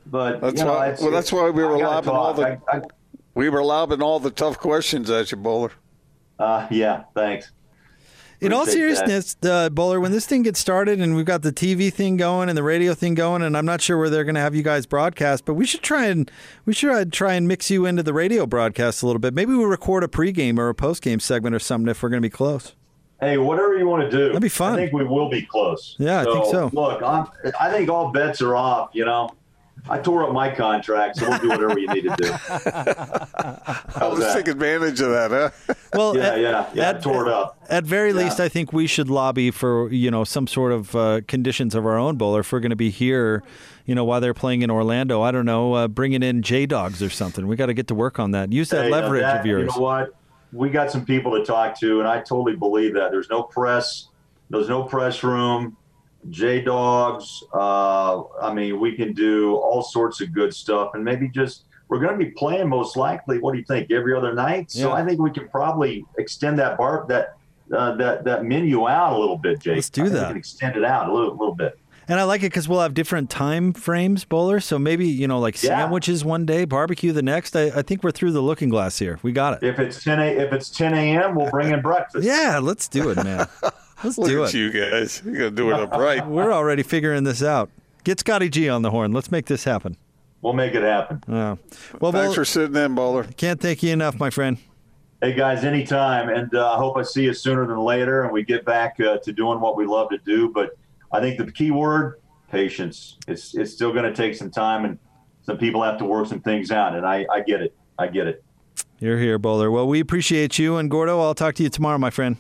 But 0.07 0.43
That's 0.43 0.59
you 0.61 0.67
know, 0.67 0.75
why- 0.75 0.87
it's- 0.89 1.01
well, 1.01 1.11
that's 1.11 1.33
why 1.33 1.49
we 1.49 1.65
were 1.65 1.77
I 1.79 1.81
lobbing 1.81 2.11
all 2.11 2.35
the- 2.35 2.61
I- 2.71 2.77
I- 2.77 2.83
We 3.35 3.49
were 3.49 3.65
lobbing 3.65 4.03
all 4.03 4.21
the 4.21 4.31
tough 4.31 4.59
questions 4.59 5.11
at 5.11 5.31
you, 5.33 5.37
Boler. 5.37 5.73
uh, 6.39 6.67
yeah, 6.71 7.05
thanks. 7.15 7.51
In 8.41 8.53
all 8.53 8.63
Appreciate 8.63 8.89
that. 8.89 8.97
seriousness, 9.07 9.37
uh, 9.45 9.71
Boler, 9.71 10.01
when 10.01 10.13
this 10.13 10.27
thing 10.27 10.43
gets 10.43 10.61
started 10.61 11.01
and 11.01 11.17
we've 11.17 11.25
got 11.25 11.43
the 11.43 11.53
TV 11.53 11.91
thing 11.91 12.17
going 12.19 12.49
and 12.49 12.59
the 12.59 12.63
radio 12.63 12.93
thing 12.93 13.15
going, 13.15 13.41
and 13.43 13.57
I'm 13.57 13.65
not 13.65 13.81
sure 13.81 13.97
where 13.97 14.11
they're 14.11 14.25
going 14.25 14.35
to 14.35 14.41
have 14.41 14.55
you 14.55 14.63
guys 14.63 14.85
broadcast, 14.87 15.47
but 15.47 15.55
we 15.55 15.65
should 15.65 15.83
try 15.83 16.07
and 16.07 16.31
we 16.67 16.75
should 16.75 16.91
uh, 16.91 17.05
try 17.11 17.35
and 17.35 17.49
mix 17.49 17.71
you 17.71 17.87
into 17.87 18.03
the 18.03 18.13
radio 18.13 18.45
broadcast 18.45 19.03
a 19.03 19.07
little 19.07 19.21
bit. 19.21 19.33
Maybe 19.33 19.55
we'll 19.55 19.67
record 19.69 20.05
a 20.05 20.09
pregame 20.09 20.59
or 20.59 20.69
a 20.69 20.75
postgame 20.75 21.23
segment 21.23 21.55
or 21.55 21.59
something 21.59 21.89
if 21.89 22.03
we're 22.03 22.11
going 22.11 22.21
to 22.21 22.27
be 22.29 22.31
close. 22.31 22.75
Hey, 23.21 23.39
whatever 23.39 23.79
you 23.79 23.87
want 23.87 24.03
to 24.03 24.11
do. 24.11 24.27
That'd 24.27 24.43
be 24.43 24.49
fun. 24.51 24.75
I 24.75 24.77
think 24.77 24.93
we 24.93 25.05
will 25.05 25.31
be 25.31 25.43
close. 25.43 25.97
Yeah, 25.99 26.21
I 26.21 26.25
think 26.25 26.45
so. 26.47 26.71
Look, 26.75 27.03
I'm, 27.03 27.27
I 27.59 27.71
think 27.71 27.89
all 27.89 28.13
bets 28.13 28.43
are 28.43 28.55
off. 28.57 28.91
You 28.93 29.07
know, 29.07 29.31
I 29.89 29.99
tore 29.99 30.25
up 30.25 30.33
my 30.33 30.49
contract, 30.51 31.17
so 31.17 31.29
we'll 31.29 31.39
do 31.41 31.49
whatever 31.51 31.79
you 31.79 31.87
need 31.89 32.03
to 32.05 32.17
do. 32.17 32.33
I 32.33 34.09
was 34.09 34.19
that? 34.21 34.35
take 34.35 34.49
advantage 34.49 35.01
of 35.01 35.11
that, 35.11 35.31
huh? 35.67 35.75
Well, 35.95 36.17
Yeah, 36.17 36.23
at, 36.25 36.41
yeah, 36.41 36.71
yeah. 36.75 36.89
at- 36.91 37.03
tore 37.03 37.27
it 37.27 37.33
up. 37.33 37.59
At 37.69 37.85
very 37.85 38.13
least, 38.13 38.41
I 38.41 38.49
think 38.49 38.73
we 38.73 38.87
should 38.87 39.09
lobby 39.09 39.51
for 39.51 39.91
you 39.93 40.11
know 40.11 40.25
some 40.25 40.47
sort 40.47 40.73
of 40.73 40.95
uh, 40.97 41.21
conditions 41.29 41.75
of 41.75 41.85
our 41.87 41.97
own 41.99 42.17
Boler 42.17 42.41
if 42.41 42.51
we're 42.53 42.61
going 42.61 42.71
to 42.71 42.77
be 42.77 42.91
here, 42.91 43.43
you 43.87 43.95
know, 43.95 44.05
while 44.05 44.21
they're 44.21 44.35
playing 44.35 44.63
in 44.63 44.71
Orlando. 44.71 45.23
I 45.23 45.31
don't 45.31 45.47
know, 45.47 45.75
uh, 45.75 45.89
bringing 45.89 46.23
in 46.23 46.43
J 46.43 46.67
Dawgs 46.67 47.03
or 47.03 47.11
something. 47.11 47.47
We 47.47 47.55
got 47.57 47.67
to 47.67 47.75
get 47.75 47.87
to 47.89 47.95
work 47.95 48.19
on 48.19 48.33
that. 48.33 48.53
Use 48.53 48.71
that 48.71 48.85
Hey, 48.87 48.91
now 48.91 48.97
leverage 49.03 49.23
that- 49.23 49.41
of 49.41 49.47
yours. 49.47 49.61
You 49.75 49.81
know 49.81 49.85
what? 49.85 50.15
We 50.53 50.71
got 50.71 50.91
some 50.91 51.05
people 51.05 51.37
to 51.39 51.45
talk 51.45 51.79
to, 51.81 51.99
and 52.01 52.09
I 52.09 52.19
totally 52.19 52.57
believe 52.57 52.95
that. 52.95 53.11
There's 53.11 53.29
no 53.29 53.43
press. 53.43 54.09
There's 54.51 54.69
no 54.69 54.83
press 54.85 55.23
room. 55.23 55.77
J 56.31 56.61
Dawgs. 56.63 57.43
Uh, 57.53 58.23
I 58.41 58.53
mean, 58.55 58.81
we 58.81 58.95
can 58.97 59.13
do 59.13 59.55
all 59.57 59.83
sorts 59.83 60.21
of 60.21 60.33
good 60.33 60.55
stuff, 60.55 60.91
and 60.95 61.05
maybe 61.05 61.29
just 61.29 61.65
we're 61.89 62.01
going 62.01 62.19
to 62.19 62.25
be 62.25 62.31
playing 62.33 62.69
most 62.69 62.97
likely. 62.97 63.39
What 63.39 63.53
do 63.53 63.59
you 63.59 63.65
think? 63.65 63.91
Every 63.91 64.15
other 64.17 64.35
night. 64.35 64.71
So 64.71 64.93
I 64.93 65.05
think 65.05 65.21
we 65.21 65.31
can 65.31 65.49
probably 65.49 66.05
extend 66.19 66.59
that 66.59 66.79
bar 66.79 67.05
that 67.09 67.37
uh, 67.75 67.95
that 67.97 68.25
that 68.25 68.45
menu 68.45 68.89
out 68.89 69.13
a 69.15 69.19
little 69.19 69.39
bit, 69.39 69.61
Jake. 69.61 69.77
Let's 69.77 69.91
do 69.91 70.09
that. 70.09 70.23
We 70.23 70.29
can 70.29 70.37
extend 70.37 70.77
it 70.77 70.85
out 70.85 71.09
a 71.09 71.13
little, 71.15 71.33
little 71.37 71.55
bit. 71.55 71.79
And 72.07 72.21
I 72.21 72.25
like 72.25 72.43
it 72.43 72.53
because 72.53 72.69
we'll 72.69 72.81
have 72.83 72.93
different 72.93 73.31
time 73.31 73.73
frames, 73.73 74.27
Boler. 74.27 74.63
So 74.63 74.79
maybe 74.79 75.07
you 75.07 75.27
know, 75.27 75.39
like 75.39 75.55
Yeah. 75.63 75.71
sandwiches 75.81 76.23
one 76.23 76.45
day, 76.45 76.67
barbecue 76.67 77.13
the 77.13 77.23
next. 77.23 77.57
I, 77.57 77.69
I 77.69 77.83
think 77.83 78.03
we're 78.05 78.11
through 78.11 78.33
the 78.33 78.43
looking 78.43 78.69
glass 78.69 78.99
here. 78.99 79.19
We 79.23 79.33
got 79.33 79.63
it. 79.63 79.67
If 79.67 79.79
it's 79.79 80.05
ten 80.05 80.21
a, 80.21 80.27
if 80.27 80.53
it's 80.53 80.69
ten 80.69 80.93
a.m., 80.93 81.35
we'll 81.35 81.51
bring 81.51 81.71
in 81.71 81.81
breakfast. 81.81 82.27
Yeah, 82.27 82.59
let's 82.63 82.89
do 82.89 83.09
it, 83.11 83.23
man. 83.25 83.49
Let's 84.05 84.19
Look 84.19 84.29
do 84.29 84.45
at 84.45 84.55
it. 84.55 84.59
you 84.59 84.71
guys. 84.71 85.23
You're 85.25 85.35
going 85.35 85.51
to 85.51 85.57
do 85.57 85.71
it 85.71 85.81
upright. 85.81 86.27
We're 86.29 86.53
already 86.53 86.83
figuring 86.83 87.25
this 87.25 87.43
out. 87.43 87.71
Get 88.05 88.21
Scotty 88.21 88.51
G 88.51 88.69
on 88.69 88.83
the 88.83 88.91
horn. 88.91 89.13
Let's 89.13 89.31
make 89.31 89.47
this 89.47 89.65
happen. 89.65 89.97
We'll 90.43 90.53
make 90.53 90.75
it 90.75 90.83
happen. 90.83 91.23
Yeah. 91.27 91.57
Well, 92.01 92.13
Thanks 92.13 92.29
Boler, 92.29 92.35
for 92.35 92.45
sitting 92.45 92.77
in, 92.77 92.95
Boler. 92.95 93.35
can't 93.37 93.59
thank 93.59 93.83
you 93.83 93.93
enough, 93.93 94.19
my 94.21 94.29
friend. 94.29 94.59
Hey 95.23 95.33
guys, 95.33 95.65
anytime, 95.65 96.29
and 96.29 96.55
uh, 96.55 96.73
I 96.75 96.77
hope 96.77 96.99
I 96.99 97.03
see 97.03 97.25
you 97.25 97.33
sooner 97.33 97.67
than 97.67 97.79
later, 97.79 98.25
and 98.25 98.33
we 98.33 98.43
get 98.43 98.67
back 98.67 99.01
uh, 99.01 99.17
to 99.19 99.33
doing 99.33 99.59
what 99.59 99.75
we 99.75 99.87
love 99.87 100.11
to 100.11 100.19
do. 100.19 100.51
But 100.51 100.77
I 101.13 101.21
think 101.21 101.39
the 101.39 101.51
key 101.51 101.71
word, 101.71 102.21
patience. 102.51 103.17
It's 103.27 103.55
it's 103.55 103.73
still 103.73 103.91
going 103.91 104.05
to 104.05 104.13
take 104.13 104.35
some 104.35 104.51
time, 104.51 104.85
and 104.85 104.99
some 105.47 105.57
people 105.57 105.83
have 105.83 105.97
to 105.99 106.05
work 106.05 106.27
some 106.27 106.41
things 106.41 106.71
out, 106.71 106.95
and 106.95 107.07
I, 107.07 107.25
I 107.33 107.41
get 107.41 107.63
it. 107.63 107.75
I 107.99 108.09
get 108.09 108.27
it. 108.27 108.45
You're 108.99 109.19
here, 109.19 109.39
Boler. 109.39 109.73
Well, 109.73 109.87
we 109.87 109.99
appreciate 110.01 110.59
you. 110.59 110.77
And 110.77 110.91
Gordo, 110.91 111.19
I'll 111.23 111.35
talk 111.35 111.55
to 111.55 111.63
you 111.63 111.71
tomorrow, 111.71 111.97
my 111.97 112.11
friend. 112.11 112.37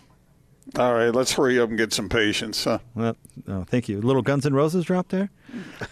All 0.76 0.94
right, 0.94 1.10
let's 1.10 1.32
hurry 1.32 1.60
up 1.60 1.68
and 1.68 1.78
get 1.78 1.92
some 1.92 2.08
patience. 2.08 2.64
Huh? 2.64 2.78
Well, 2.94 3.16
oh, 3.48 3.64
thank 3.64 3.88
you. 3.88 4.00
Little 4.00 4.22
Guns 4.22 4.46
N' 4.46 4.54
Roses 4.54 4.84
drop 4.84 5.08
there. 5.08 5.30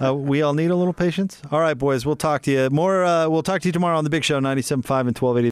Uh, 0.02 0.14
we 0.14 0.42
all 0.42 0.54
need 0.54 0.70
a 0.70 0.74
little 0.74 0.92
patience. 0.92 1.40
All 1.52 1.60
right, 1.60 1.74
boys. 1.76 2.04
We'll 2.04 2.16
talk 2.16 2.42
to 2.42 2.50
you 2.50 2.70
more. 2.70 3.04
Uh, 3.04 3.28
we'll 3.28 3.42
talk 3.42 3.60
to 3.62 3.68
you 3.68 3.72
tomorrow 3.72 3.96
on 3.96 4.04
the 4.04 4.10
Big 4.10 4.24
Show, 4.24 4.40
97.5 4.40 4.72
and 4.72 5.18
1280. 5.18 5.50